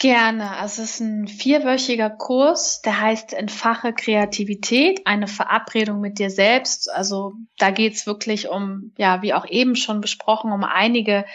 Gerne. 0.00 0.56
Also 0.56 0.80
es 0.80 0.92
ist 0.92 1.00
ein 1.00 1.28
vierwöchiger 1.28 2.08
Kurs, 2.08 2.80
der 2.80 3.02
heißt 3.02 3.34
Entfache 3.34 3.92
Kreativität, 3.92 5.06
eine 5.06 5.26
Verabredung 5.26 6.00
mit 6.00 6.18
dir 6.18 6.30
selbst. 6.30 6.90
Also 6.90 7.34
da 7.58 7.70
geht's 7.70 8.06
wirklich 8.06 8.48
um, 8.48 8.94
ja, 8.96 9.20
wie 9.20 9.34
auch 9.34 9.46
eben 9.46 9.76
schon 9.76 10.00
besprochen, 10.00 10.52
um 10.52 10.64
einige 10.64 11.26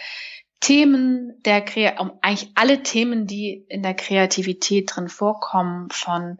Themen 0.60 1.34
der 1.44 1.60
Kre 1.60 1.96
um 1.98 2.12
eigentlich 2.22 2.50
alle 2.54 2.82
Themen, 2.82 3.26
die 3.26 3.64
in 3.68 3.82
der 3.82 3.94
Kreativität 3.94 4.92
drin 4.94 5.08
vorkommen, 5.08 5.88
von 5.90 6.38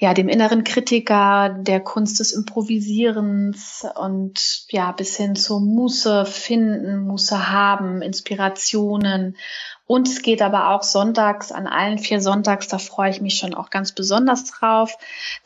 ja, 0.00 0.14
dem 0.14 0.28
inneren 0.28 0.62
Kritiker, 0.62 1.48
der 1.58 1.80
Kunst 1.80 2.20
des 2.20 2.30
Improvisierens 2.30 3.84
und 3.96 4.64
ja, 4.70 4.92
bis 4.92 5.16
hin 5.16 5.34
zur 5.34 5.60
Muße 5.60 6.24
finden, 6.24 7.00
Muße 7.00 7.50
haben, 7.50 8.00
Inspirationen. 8.00 9.36
Und 9.86 10.06
es 10.06 10.22
geht 10.22 10.40
aber 10.40 10.70
auch 10.70 10.84
sonntags, 10.84 11.50
an 11.50 11.66
allen 11.66 11.98
vier 11.98 12.20
Sonntags, 12.20 12.68
da 12.68 12.78
freue 12.78 13.10
ich 13.10 13.20
mich 13.20 13.38
schon 13.38 13.54
auch 13.54 13.70
ganz 13.70 13.90
besonders 13.90 14.44
drauf. 14.44 14.96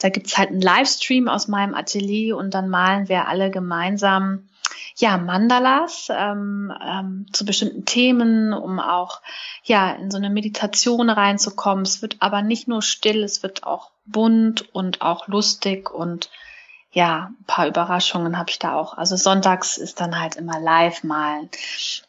Da 0.01 0.11
gibt's 0.11 0.37
halt 0.37 0.51
einen 0.51 0.61
Livestream 0.61 1.29
aus 1.29 1.49
meinem 1.49 1.75
Atelier 1.75 2.37
und 2.37 2.53
dann 2.53 2.69
malen 2.69 3.09
wir 3.09 3.29
alle 3.29 3.51
gemeinsam 3.51 4.49
ja, 4.97 5.17
Mandalas 5.17 6.09
ähm, 6.11 6.73
ähm, 6.85 7.27
zu 7.33 7.45
bestimmten 7.45 7.85
Themen, 7.85 8.53
um 8.53 8.79
auch 8.81 9.21
ja 9.65 9.93
in 9.93 10.11
so 10.11 10.19
eine 10.19 10.31
Meditation 10.31 11.11
reinzukommen. 11.11 11.85
Es 11.85 12.03
wird 12.03 12.17
aber 12.21 12.43
nicht 12.43 12.69
nur 12.69 12.83
still, 12.83 13.23
es 13.23 13.43
wird 13.43 13.65
auch 13.65 13.91
bunt 14.05 14.75
und 14.75 15.03
auch 15.03 15.29
lustig 15.29 15.91
und 15.91 16.31
ja, 16.95 17.31
ein 17.41 17.45
paar 17.47 17.67
Überraschungen 17.67 18.37
habe 18.37 18.51
ich 18.51 18.59
da 18.59 18.75
auch. 18.75 18.99
Also 18.99 19.17
sonntags 19.17 19.79
ist 19.79 19.99
dann 20.01 20.21
halt 20.21 20.37
immer 20.37 20.61
live 20.61 21.03
malen. 21.05 21.49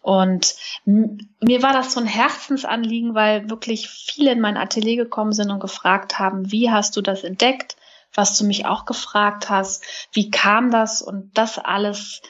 Und 0.01 0.55
mir 0.83 1.63
war 1.63 1.71
das 1.71 1.93
so 1.93 2.01
ein 2.01 2.05
Herzensanliegen, 2.05 3.15
weil 3.15 3.49
wirklich 3.49 3.87
viele 3.87 4.33
in 4.33 4.41
mein 4.41 4.57
Atelier 4.57 4.97
gekommen 4.97 5.31
sind 5.31 5.51
und 5.51 5.61
gefragt 5.61 6.19
haben, 6.19 6.51
wie 6.51 6.69
hast 6.69 6.97
du 6.97 7.01
das 7.01 7.23
entdeckt? 7.23 7.77
Was 8.13 8.37
du 8.37 8.43
mich 8.43 8.65
auch 8.65 8.83
gefragt 8.83 9.49
hast, 9.49 9.85
wie 10.11 10.29
kam 10.29 10.69
das? 10.69 11.01
Und 11.01 11.31
das 11.37 11.57
alles 11.57 12.21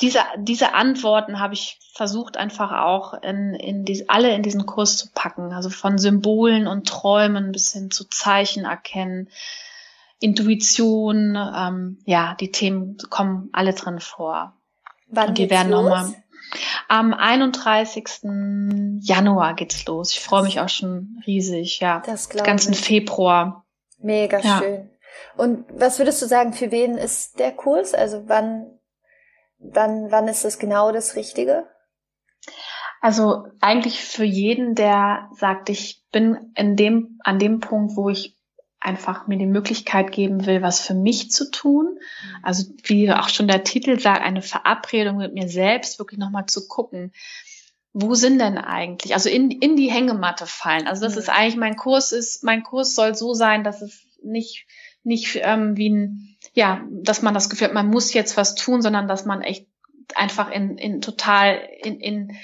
diese, 0.00 0.20
diese 0.36 0.74
Antworten 0.74 1.40
habe 1.40 1.54
ich 1.54 1.78
versucht 1.92 2.36
einfach 2.36 2.70
auch 2.70 3.14
in, 3.22 3.54
in 3.54 3.84
die, 3.84 4.08
alle 4.08 4.32
in 4.32 4.44
diesen 4.44 4.66
Kurs 4.66 4.96
zu 4.96 5.08
packen. 5.12 5.52
Also 5.52 5.68
von 5.68 5.98
Symbolen 5.98 6.68
und 6.68 6.86
Träumen 6.86 7.50
bis 7.50 7.72
hin 7.72 7.90
zu 7.90 8.08
Zeichen 8.08 8.64
erkennen, 8.64 9.28
Intuition, 10.20 11.36
ähm, 11.36 11.98
ja, 12.04 12.36
die 12.38 12.52
Themen 12.52 12.96
kommen 13.10 13.50
alle 13.52 13.72
drin 13.72 13.98
vor. 13.98 14.54
Wann 15.08 15.30
und 15.30 15.38
die 15.38 15.50
werden 15.50 15.70
nochmal. 15.70 16.14
Am 16.88 17.12
31. 17.12 19.00
Januar 19.02 19.54
geht's 19.54 19.84
los. 19.86 20.12
Ich 20.12 20.20
freue 20.20 20.44
mich 20.44 20.60
auch 20.60 20.68
schon 20.68 21.20
riesig, 21.26 21.80
ja. 21.80 22.02
Das 22.06 22.28
glaube 22.28 22.46
ganzen 22.46 22.72
ich. 22.72 22.80
Februar. 22.80 23.64
Mega 23.98 24.38
ja. 24.40 24.58
schön. 24.58 24.90
Und 25.36 25.64
was 25.72 25.98
würdest 25.98 26.22
du 26.22 26.26
sagen, 26.26 26.52
für 26.52 26.70
wen 26.70 26.96
ist 26.96 27.38
der 27.38 27.52
Kurs? 27.52 27.94
Also 27.94 28.24
wann 28.26 28.77
Wann, 29.58 30.10
wann 30.10 30.28
ist 30.28 30.44
das 30.44 30.58
genau 30.58 30.92
das 30.92 31.16
Richtige? 31.16 31.66
Also 33.00 33.46
eigentlich 33.60 34.02
für 34.02 34.24
jeden, 34.24 34.74
der 34.74 35.30
sagt, 35.36 35.68
ich 35.68 36.02
bin 36.10 36.52
in 36.56 36.76
dem, 36.76 37.20
an 37.22 37.38
dem 37.38 37.60
Punkt, 37.60 37.96
wo 37.96 38.08
ich 38.08 38.36
einfach 38.80 39.26
mir 39.26 39.38
die 39.38 39.46
Möglichkeit 39.46 40.12
geben 40.12 40.46
will, 40.46 40.62
was 40.62 40.80
für 40.80 40.94
mich 40.94 41.30
zu 41.30 41.50
tun. 41.50 41.98
Also 42.42 42.64
wie 42.84 43.10
auch 43.12 43.28
schon 43.28 43.48
der 43.48 43.64
Titel 43.64 43.98
sagt, 43.98 44.22
eine 44.22 44.42
Verabredung 44.42 45.16
mit 45.16 45.34
mir 45.34 45.48
selbst, 45.48 45.98
wirklich 45.98 46.18
nochmal 46.18 46.46
zu 46.46 46.68
gucken, 46.68 47.12
wo 47.92 48.14
sind 48.14 48.38
denn 48.38 48.58
eigentlich, 48.58 49.14
also 49.14 49.28
in, 49.28 49.50
in 49.50 49.76
die 49.76 49.90
Hängematte 49.90 50.46
fallen. 50.46 50.86
Also 50.86 51.04
das 51.04 51.14
mhm. 51.14 51.20
ist 51.20 51.28
eigentlich, 51.28 51.56
mein 51.56 51.76
Kurs 51.76 52.12
ist, 52.12 52.44
mein 52.44 52.62
Kurs 52.62 52.94
soll 52.94 53.14
so 53.14 53.34
sein, 53.34 53.64
dass 53.64 53.82
es 53.82 54.06
nicht, 54.22 54.66
nicht 55.02 55.38
ähm, 55.42 55.76
wie 55.76 55.90
ein 55.90 56.37
ja, 56.54 56.84
dass 56.90 57.22
man 57.22 57.34
das 57.34 57.48
Gefühl 57.48 57.68
hat, 57.68 57.74
man 57.74 57.88
muss 57.88 58.12
jetzt 58.12 58.36
was 58.36 58.54
tun, 58.54 58.82
sondern 58.82 59.08
dass 59.08 59.24
man 59.24 59.42
echt 59.42 59.66
einfach 60.14 60.50
in, 60.50 60.78
in 60.78 61.00
total 61.00 61.60
in, 61.82 62.00
in, 62.00 62.36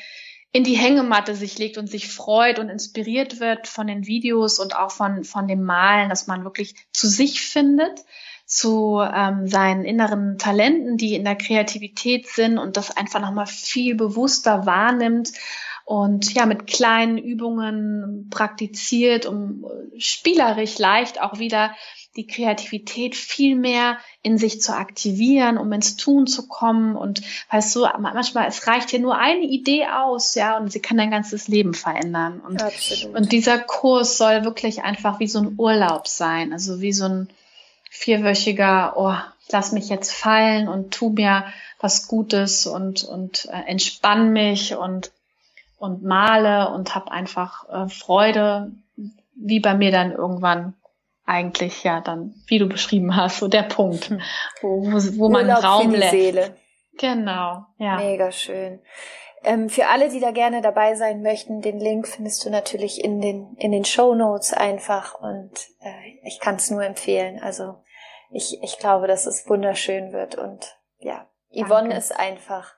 in 0.52 0.64
die 0.64 0.76
Hängematte 0.76 1.34
sich 1.34 1.58
legt 1.58 1.78
und 1.78 1.88
sich 1.88 2.12
freut 2.12 2.58
und 2.58 2.68
inspiriert 2.68 3.40
wird 3.40 3.66
von 3.66 3.86
den 3.86 4.06
Videos 4.06 4.58
und 4.58 4.76
auch 4.76 4.90
von, 4.90 5.24
von 5.24 5.48
dem 5.48 5.62
Malen, 5.62 6.10
dass 6.10 6.26
man 6.26 6.44
wirklich 6.44 6.74
zu 6.92 7.08
sich 7.08 7.42
findet, 7.42 8.04
zu 8.46 9.00
ähm, 9.00 9.48
seinen 9.48 9.84
inneren 9.84 10.38
Talenten, 10.38 10.96
die 10.96 11.14
in 11.14 11.24
der 11.24 11.36
Kreativität 11.36 12.28
sind 12.28 12.58
und 12.58 12.76
das 12.76 12.96
einfach 12.96 13.20
nochmal 13.20 13.46
viel 13.46 13.94
bewusster 13.94 14.66
wahrnimmt 14.66 15.32
und 15.84 16.32
ja, 16.32 16.46
mit 16.46 16.66
kleinen 16.66 17.18
Übungen 17.18 18.28
praktiziert, 18.30 19.26
um 19.26 19.66
spielerisch 19.98 20.78
leicht 20.78 21.20
auch 21.20 21.38
wieder 21.38 21.74
die 22.16 22.26
Kreativität 22.26 23.16
viel 23.16 23.56
mehr 23.56 23.98
in 24.22 24.38
sich 24.38 24.62
zu 24.62 24.74
aktivieren, 24.74 25.58
um 25.58 25.70
ins 25.72 25.96
Tun 25.96 26.26
zu 26.26 26.46
kommen. 26.46 26.96
Und 26.96 27.22
weißt 27.50 27.74
du, 27.76 27.86
manchmal, 27.98 28.46
es 28.46 28.66
reicht 28.66 28.92
ja 28.92 28.98
nur 28.98 29.18
eine 29.18 29.42
Idee 29.44 29.86
aus, 29.88 30.34
ja, 30.34 30.56
und 30.56 30.70
sie 30.70 30.80
kann 30.80 30.96
dein 30.96 31.10
ganzes 31.10 31.48
Leben 31.48 31.74
verändern. 31.74 32.40
Und, 32.40 32.62
und 33.14 33.32
dieser 33.32 33.58
Kurs 33.58 34.16
soll 34.16 34.44
wirklich 34.44 34.84
einfach 34.84 35.20
wie 35.20 35.26
so 35.26 35.40
ein 35.40 35.54
Urlaub 35.58 36.06
sein, 36.06 36.52
also 36.52 36.80
wie 36.80 36.92
so 36.92 37.06
ein 37.06 37.28
vierwöchiger, 37.90 38.94
oh, 38.96 39.14
lass 39.50 39.72
mich 39.72 39.88
jetzt 39.88 40.12
fallen 40.12 40.68
und 40.68 40.92
tu 40.92 41.10
mir 41.10 41.44
was 41.80 42.08
Gutes 42.08 42.66
und, 42.66 43.04
und 43.04 43.46
äh, 43.52 43.68
entspann 43.70 44.32
mich 44.32 44.74
und, 44.74 45.10
und 45.84 46.02
male 46.02 46.70
und 46.70 46.94
hab 46.94 47.10
einfach 47.10 47.68
äh, 47.68 47.88
Freude, 47.88 48.72
wie 49.36 49.60
bei 49.60 49.74
mir 49.74 49.92
dann 49.92 50.12
irgendwann 50.12 50.74
eigentlich 51.26 51.84
ja 51.84 52.00
dann, 52.00 52.34
wie 52.46 52.58
du 52.58 52.66
beschrieben 52.66 53.16
hast, 53.16 53.38
so 53.38 53.48
der 53.48 53.62
Punkt, 53.62 54.10
hm. 54.10 54.20
wo, 54.62 54.82
wo, 54.82 55.18
wo 55.18 55.28
man 55.28 55.50
Raum 55.50 55.90
lässt. 55.92 56.10
Seele. 56.10 56.56
Genau, 56.98 57.64
ja. 57.78 57.96
Mega 57.96 58.32
schön. 58.32 58.80
Ähm, 59.42 59.68
für 59.68 59.88
alle, 59.88 60.08
die 60.08 60.20
da 60.20 60.30
gerne 60.30 60.62
dabei 60.62 60.94
sein 60.94 61.22
möchten, 61.22 61.60
den 61.60 61.78
Link 61.78 62.08
findest 62.08 62.44
du 62.44 62.50
natürlich 62.50 63.04
in 63.04 63.20
den 63.20 63.54
in 63.56 63.72
den 63.72 63.84
Show 63.84 64.14
Notes 64.14 64.54
einfach 64.54 65.20
und 65.20 65.52
äh, 65.80 66.18
ich 66.22 66.40
kann 66.40 66.56
es 66.56 66.70
nur 66.70 66.82
empfehlen. 66.82 67.40
Also 67.42 67.76
ich 68.30 68.62
ich 68.62 68.78
glaube, 68.78 69.06
dass 69.06 69.26
es 69.26 69.46
wunderschön 69.48 70.12
wird 70.12 70.36
und 70.36 70.78
ja, 70.98 71.26
Yvonne 71.52 71.90
Danke. 71.90 71.96
ist 71.96 72.18
einfach 72.18 72.74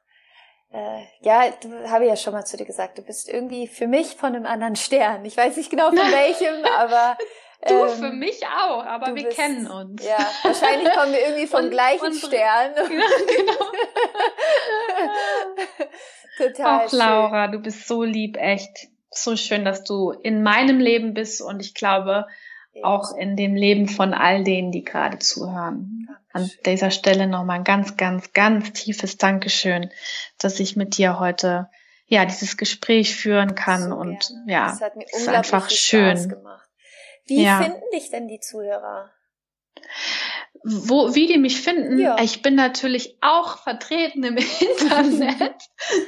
äh, 0.72 1.02
ja, 1.20 1.50
du 1.62 1.90
habe 1.90 2.06
ja 2.06 2.16
schon 2.16 2.32
mal 2.32 2.44
zu 2.44 2.56
dir 2.56 2.66
gesagt, 2.66 2.98
du 2.98 3.02
bist 3.02 3.28
irgendwie 3.28 3.66
für 3.66 3.86
mich 3.86 4.16
von 4.16 4.34
einem 4.34 4.46
anderen 4.46 4.76
Stern. 4.76 5.24
Ich 5.24 5.36
weiß 5.36 5.56
nicht 5.56 5.70
genau 5.70 5.88
von 5.88 5.96
welchem, 6.12 6.64
aber 6.64 7.16
Du 7.66 7.74
ähm, 7.74 7.88
für 7.88 8.10
mich 8.10 8.46
auch, 8.46 8.84
aber 8.84 9.14
wir 9.14 9.24
bist, 9.24 9.36
kennen 9.36 9.66
uns. 9.66 10.04
Ja, 10.04 10.18
wahrscheinlich 10.42 10.92
kommen 10.92 11.12
wir 11.12 11.20
irgendwie 11.20 11.46
vom 11.46 11.60
und, 11.64 11.70
gleichen 11.70 12.06
unsere, 12.06 12.26
Stern. 12.26 12.74
Ja, 12.76 12.82
genau. 13.36 13.72
Total. 16.36 16.86
Auch 16.86 16.92
Laura, 16.92 17.48
du 17.48 17.58
bist 17.58 17.88
so 17.88 18.02
lieb, 18.02 18.36
echt. 18.36 18.88
So 19.10 19.36
schön, 19.36 19.64
dass 19.64 19.84
du 19.84 20.10
in 20.10 20.42
meinem 20.42 20.78
Leben 20.78 21.14
bist 21.14 21.40
und 21.40 21.60
ich 21.60 21.74
glaube 21.74 22.26
auch 22.82 23.16
in 23.16 23.36
dem 23.36 23.54
Leben 23.54 23.88
von 23.88 24.14
all 24.14 24.44
denen, 24.44 24.72
die 24.72 24.84
gerade 24.84 25.18
zuhören. 25.18 26.08
An 26.32 26.50
dieser 26.64 26.90
Stelle 26.90 27.26
nochmal 27.26 27.58
ein 27.58 27.64
ganz, 27.64 27.96
ganz, 27.96 28.32
ganz 28.32 28.72
tiefes 28.72 29.16
Dankeschön, 29.16 29.90
dass 30.38 30.60
ich 30.60 30.76
mit 30.76 30.98
dir 30.98 31.18
heute 31.18 31.68
ja 32.06 32.24
dieses 32.24 32.56
Gespräch 32.56 33.16
führen 33.16 33.54
kann 33.54 33.88
so 33.88 33.96
und 33.96 34.20
gerne. 34.20 34.44
ja, 34.46 34.72
es 34.72 34.80
hat 34.80 34.96
mir 34.96 35.06
ist 35.10 35.28
einfach 35.28 35.70
schön. 35.70 36.28
Gemacht. 36.28 36.68
Wie 37.26 37.42
ja. 37.42 37.62
finden 37.62 37.82
dich 37.92 38.10
denn 38.10 38.28
die 38.28 38.40
Zuhörer? 38.40 39.10
Wo, 40.62 41.14
wie 41.14 41.26
die 41.26 41.38
mich 41.38 41.60
finden, 41.60 41.98
ja. 41.98 42.16
ich 42.20 42.42
bin 42.42 42.54
natürlich 42.54 43.18
auch 43.20 43.58
vertreten 43.58 44.24
im 44.24 44.36
Internet 44.80 45.54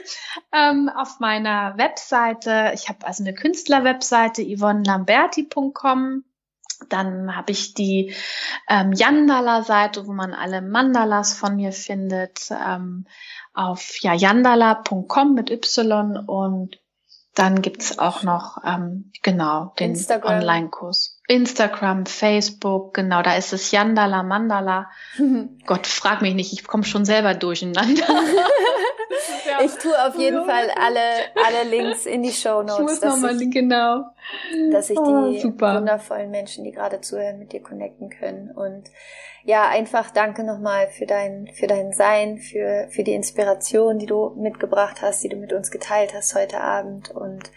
ähm, 0.53 0.91
auf 0.95 1.21
meiner 1.21 1.75
Webseite. 1.77 2.73
Ich 2.75 2.89
habe 2.89 3.07
also 3.07 3.23
eine 3.23 3.35
Künstlerwebseite 3.35 4.43
yvonnelamberti.com 4.43 6.25
Dann 6.89 7.37
habe 7.37 7.53
ich 7.53 7.75
die 7.75 8.15
ähm, 8.69 8.93
Yandala-Seite, 8.93 10.07
wo 10.07 10.13
man 10.13 10.35
alle 10.35 10.63
Mandalas 10.63 11.35
von 11.35 11.57
mir 11.57 11.73
findet, 11.73 12.51
ähm, 12.51 13.07
auf 13.55 14.01
ja, 14.01 14.15
yandala.com 14.15 15.35
mit 15.35 15.51
Y 15.51 16.17
und 16.27 16.79
dann 17.35 17.63
gibt's 17.63 17.99
auch 17.99 18.25
noch 18.25 18.59
ähm, 18.65 19.13
genau 19.23 19.73
den 19.79 19.97
Online-Kurs. 20.23 21.21
Instagram, 21.29 22.07
Facebook, 22.07 22.95
genau, 22.95 23.23
da 23.23 23.37
ist 23.37 23.53
es 23.53 23.71
Yandala 23.71 24.23
Mandala. 24.23 24.91
Gott, 25.67 25.87
frag 25.87 26.21
mich 26.23 26.35
nicht, 26.35 26.53
ich 26.53 26.67
komme 26.67 26.85
schon 26.85 27.05
selber 27.05 27.35
durcheinander. 27.35 28.07
ja. 29.47 29.65
Ich 29.65 29.75
tue 29.75 29.95
auf 30.07 30.15
jeden 30.17 30.45
Fall 30.45 30.71
alle, 30.77 31.01
alle 31.35 31.69
Links 31.69 32.07
in 32.07 32.23
die 32.23 32.33
Show 32.33 32.63
Notes. 32.63 32.79
Ich 32.79 32.81
muss 32.81 33.01
nochmal, 33.01 33.37
genau. 33.37 34.05
Dass 34.71 34.89
sich 34.89 34.99
oh, 34.99 35.31
die 35.31 35.41
super. 35.41 35.77
wundervollen 35.77 36.31
Menschen, 36.31 36.65
die 36.65 36.73
gerade 36.73 37.01
zuhören, 37.01 37.39
mit 37.39 37.53
dir 37.53 37.63
connecten 37.63 38.11
können. 38.11 38.51
Und 38.51 38.91
ja, 39.45 39.69
einfach 39.69 40.11
danke 40.11 40.45
nochmal 40.45 40.89
für 40.89 41.07
dein, 41.07 41.49
für 41.55 41.67
dein 41.67 41.93
Sein, 41.93 42.39
für, 42.39 42.89
für 42.91 43.03
die 43.03 43.15
Inspiration, 43.15 43.99
die 43.99 44.07
du 44.07 44.35
mitgebracht 44.37 45.01
hast, 45.01 45.25
die 45.25 45.29
du 45.29 45.37
mit 45.37 45.53
uns 45.53 45.71
geteilt 45.71 46.13
hast 46.15 46.35
heute 46.35 46.61
Abend. 46.61 47.11
Und 47.11 47.51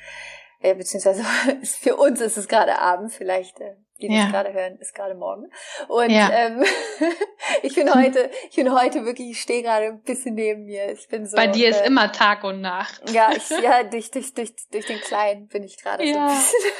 äh, 0.61 0.75
beziehungsweise 0.75 1.23
für 1.63 1.95
uns 1.95 2.21
ist 2.21 2.37
es 2.37 2.47
gerade 2.47 2.79
Abend, 2.79 3.11
vielleicht 3.11 3.59
äh, 3.59 3.75
die 4.01 4.13
ja. 4.13 4.23
das 4.23 4.31
gerade 4.31 4.53
hören, 4.53 4.77
ist 4.79 4.93
gerade 4.93 5.15
morgen. 5.15 5.49
Und 5.87 6.09
ja. 6.09 6.29
ähm, 6.31 6.63
ich 7.61 7.75
bin 7.75 7.93
heute, 7.93 8.29
ich 8.49 8.55
bin 8.55 8.73
heute 8.73 9.05
wirklich, 9.05 9.31
ich 9.31 9.41
stehe 9.41 9.63
gerade 9.63 9.87
ein 9.87 10.01
bisschen 10.01 10.35
neben 10.35 10.65
mir. 10.65 10.91
Ich 10.91 11.07
bin 11.07 11.25
so. 11.25 11.35
Bei 11.35 11.47
dir 11.47 11.67
äh, 11.67 11.69
ist 11.71 11.85
immer 11.85 12.11
Tag 12.11 12.43
und 12.43 12.61
Nacht. 12.61 13.09
Ja, 13.11 13.31
ich, 13.35 13.49
ja, 13.49 13.83
durch, 13.83 14.11
durch, 14.11 14.33
durch, 14.33 14.53
durch 14.71 14.85
den 14.85 14.99
Kleinen 14.99 15.47
bin 15.47 15.63
ich 15.63 15.81
gerade 15.81 16.03
ja. 16.03 16.13
so 16.13 16.19
ein 16.19 16.27
bisschen. 16.27 16.71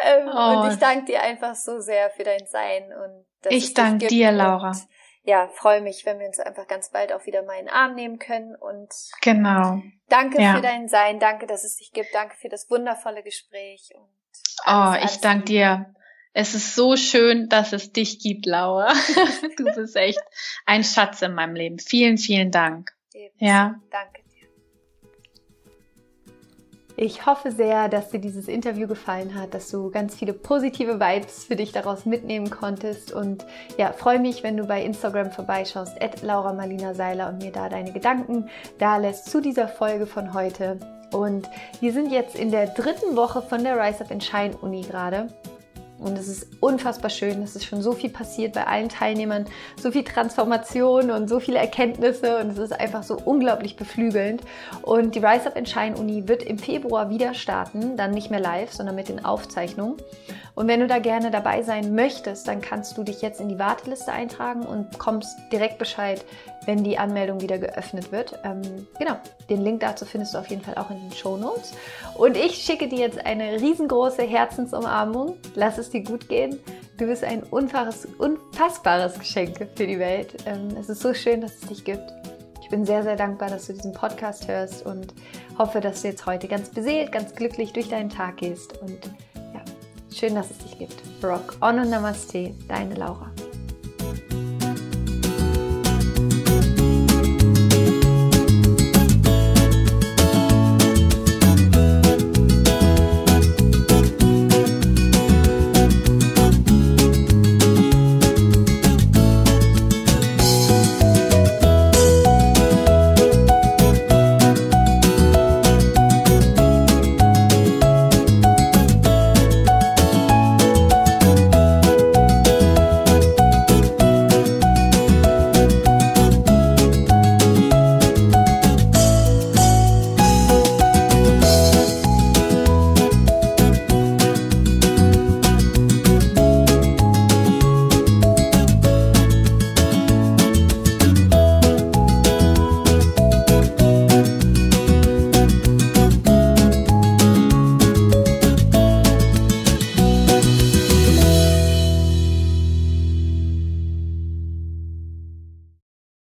ähm, 0.28 0.30
oh. 0.32 0.60
Und 0.60 0.72
ich 0.72 0.78
danke 0.78 1.06
dir 1.06 1.22
einfach 1.22 1.54
so 1.54 1.80
sehr 1.80 2.10
für 2.10 2.24
dein 2.24 2.46
Sein 2.46 2.84
und 2.84 3.26
dass 3.42 3.52
ich 3.52 3.74
danke 3.74 4.06
dir, 4.06 4.32
Laura. 4.32 4.70
Und, 4.70 4.88
ja, 5.28 5.46
freue 5.48 5.82
mich, 5.82 6.06
wenn 6.06 6.18
wir 6.18 6.26
uns 6.26 6.40
einfach 6.40 6.66
ganz 6.66 6.90
bald 6.90 7.12
auch 7.12 7.26
wieder 7.26 7.42
mal 7.42 7.58
in 7.58 7.66
den 7.66 7.74
Arm 7.74 7.94
nehmen 7.94 8.18
können 8.18 8.56
und 8.56 8.88
genau. 9.20 9.82
Danke 10.08 10.40
ja. 10.40 10.54
für 10.54 10.62
dein 10.62 10.88
Sein, 10.88 11.20
danke, 11.20 11.46
dass 11.46 11.64
es 11.64 11.76
dich 11.76 11.92
gibt, 11.92 12.14
danke 12.14 12.34
für 12.36 12.48
das 12.48 12.70
wundervolle 12.70 13.22
Gespräch 13.22 13.90
und 13.94 14.08
Oh, 14.66 14.94
ich 15.04 15.20
danke 15.20 15.44
dir. 15.44 15.94
Es 16.32 16.54
ist 16.54 16.74
so 16.74 16.96
schön, 16.96 17.48
dass 17.48 17.72
es 17.72 17.92
dich 17.92 18.20
gibt, 18.20 18.46
Laura. 18.46 18.92
du 19.56 19.64
bist 19.74 19.96
echt 19.96 20.20
ein 20.66 20.84
Schatz 20.84 21.22
in 21.22 21.34
meinem 21.34 21.56
Leben. 21.56 21.78
Vielen, 21.78 22.18
vielen 22.18 22.50
Dank. 22.50 22.92
Ebenso. 23.12 23.44
Ja. 23.44 23.74
Danke 23.90 24.22
dir. 24.22 24.46
Ich 26.96 27.26
hoffe 27.26 27.50
sehr, 27.50 27.88
dass 27.88 28.10
dir 28.10 28.20
dieses 28.20 28.46
Interview 28.46 28.86
gefallen 28.86 29.34
hat, 29.34 29.54
dass 29.54 29.70
du 29.70 29.90
ganz 29.90 30.14
viele 30.14 30.32
positive 30.32 31.00
Vibes 31.00 31.44
für 31.44 31.56
dich 31.56 31.72
daraus 31.72 32.04
mitnehmen 32.04 32.50
konntest 32.50 33.12
und 33.12 33.44
ja, 33.76 33.92
freue 33.92 34.18
mich, 34.18 34.42
wenn 34.42 34.56
du 34.56 34.64
bei 34.64 34.82
Instagram 34.82 35.32
vorbeischaust, 35.32 36.00
at 36.02 36.22
Laura 36.22 36.52
Marlina 36.52 36.94
Seiler 36.94 37.28
und 37.30 37.38
mir 37.38 37.52
da 37.52 37.68
deine 37.68 37.92
Gedanken 37.92 38.48
da 38.78 38.96
lässt 38.98 39.30
zu 39.30 39.40
dieser 39.40 39.68
Folge 39.68 40.06
von 40.06 40.34
heute. 40.34 40.97
Und 41.12 41.48
wir 41.80 41.92
sind 41.92 42.10
jetzt 42.10 42.36
in 42.36 42.50
der 42.50 42.66
dritten 42.68 43.16
Woche 43.16 43.42
von 43.42 43.64
der 43.64 43.78
Rise 43.78 44.04
Up 44.04 44.10
in 44.10 44.20
Shine 44.20 44.56
Uni 44.58 44.82
gerade. 44.82 45.28
Und 45.98 46.16
es 46.16 46.28
ist 46.28 46.46
unfassbar 46.60 47.10
schön. 47.10 47.42
Es 47.42 47.56
ist 47.56 47.64
schon 47.64 47.82
so 47.82 47.92
viel 47.92 48.10
passiert 48.10 48.54
bei 48.54 48.66
allen 48.66 48.88
Teilnehmern, 48.88 49.46
so 49.76 49.90
viel 49.90 50.04
Transformation 50.04 51.10
und 51.10 51.28
so 51.28 51.40
viele 51.40 51.58
Erkenntnisse 51.58 52.38
und 52.38 52.50
es 52.50 52.58
ist 52.58 52.72
einfach 52.72 53.02
so 53.02 53.16
unglaublich 53.24 53.76
beflügelnd. 53.76 54.42
Und 54.82 55.16
die 55.16 55.18
Rise 55.18 55.48
Up 55.48 55.56
in 55.56 55.66
Shine 55.66 55.96
Uni 55.96 56.28
wird 56.28 56.44
im 56.44 56.58
Februar 56.58 57.10
wieder 57.10 57.34
starten, 57.34 57.96
dann 57.96 58.12
nicht 58.12 58.30
mehr 58.30 58.40
live, 58.40 58.72
sondern 58.72 58.94
mit 58.94 59.08
den 59.08 59.24
Aufzeichnungen. 59.24 59.96
Und 60.58 60.66
wenn 60.66 60.80
du 60.80 60.88
da 60.88 60.98
gerne 60.98 61.30
dabei 61.30 61.62
sein 61.62 61.94
möchtest, 61.94 62.48
dann 62.48 62.60
kannst 62.60 62.98
du 62.98 63.04
dich 63.04 63.22
jetzt 63.22 63.40
in 63.40 63.48
die 63.48 63.60
Warteliste 63.60 64.10
eintragen 64.10 64.66
und 64.66 64.90
bekommst 64.90 65.38
direkt 65.52 65.78
Bescheid, 65.78 66.24
wenn 66.66 66.82
die 66.82 66.98
Anmeldung 66.98 67.40
wieder 67.40 67.58
geöffnet 67.58 68.10
wird. 68.10 68.36
Ähm, 68.42 68.62
genau, 68.98 69.18
den 69.48 69.62
Link 69.62 69.78
dazu 69.78 70.04
findest 70.04 70.34
du 70.34 70.38
auf 70.38 70.48
jeden 70.48 70.62
Fall 70.62 70.74
auch 70.74 70.90
in 70.90 70.98
den 70.98 71.12
Show 71.12 71.36
Notes. 71.36 71.74
Und 72.16 72.36
ich 72.36 72.56
schicke 72.56 72.88
dir 72.88 72.98
jetzt 72.98 73.24
eine 73.24 73.60
riesengroße 73.60 74.22
Herzensumarmung. 74.22 75.36
Lass 75.54 75.78
es 75.78 75.90
dir 75.90 76.02
gut 76.02 76.28
gehen. 76.28 76.58
Du 76.96 77.06
bist 77.06 77.22
ein 77.22 77.44
unfassbares 77.44 79.16
Geschenk 79.16 79.64
für 79.76 79.86
die 79.86 80.00
Welt. 80.00 80.34
Ähm, 80.44 80.76
es 80.76 80.88
ist 80.88 81.02
so 81.02 81.14
schön, 81.14 81.40
dass 81.40 81.54
es 81.54 81.68
dich 81.68 81.84
gibt. 81.84 82.12
Ich 82.62 82.68
bin 82.68 82.84
sehr, 82.84 83.04
sehr 83.04 83.14
dankbar, 83.14 83.48
dass 83.48 83.68
du 83.68 83.74
diesen 83.74 83.92
Podcast 83.92 84.48
hörst 84.48 84.84
und 84.84 85.14
hoffe, 85.56 85.80
dass 85.80 86.02
du 86.02 86.08
jetzt 86.08 86.26
heute 86.26 86.48
ganz 86.48 86.68
beseelt, 86.68 87.12
ganz 87.12 87.32
glücklich 87.36 87.72
durch 87.72 87.88
deinen 87.88 88.10
Tag 88.10 88.38
gehst 88.38 88.76
und 88.82 88.98
Schön, 90.12 90.34
dass 90.34 90.50
es 90.50 90.58
dich 90.58 90.78
gibt. 90.78 91.02
Rock 91.22 91.56
on 91.60 91.80
und 91.80 91.90
Namaste, 91.90 92.54
deine 92.66 92.94
Laura. 92.94 93.30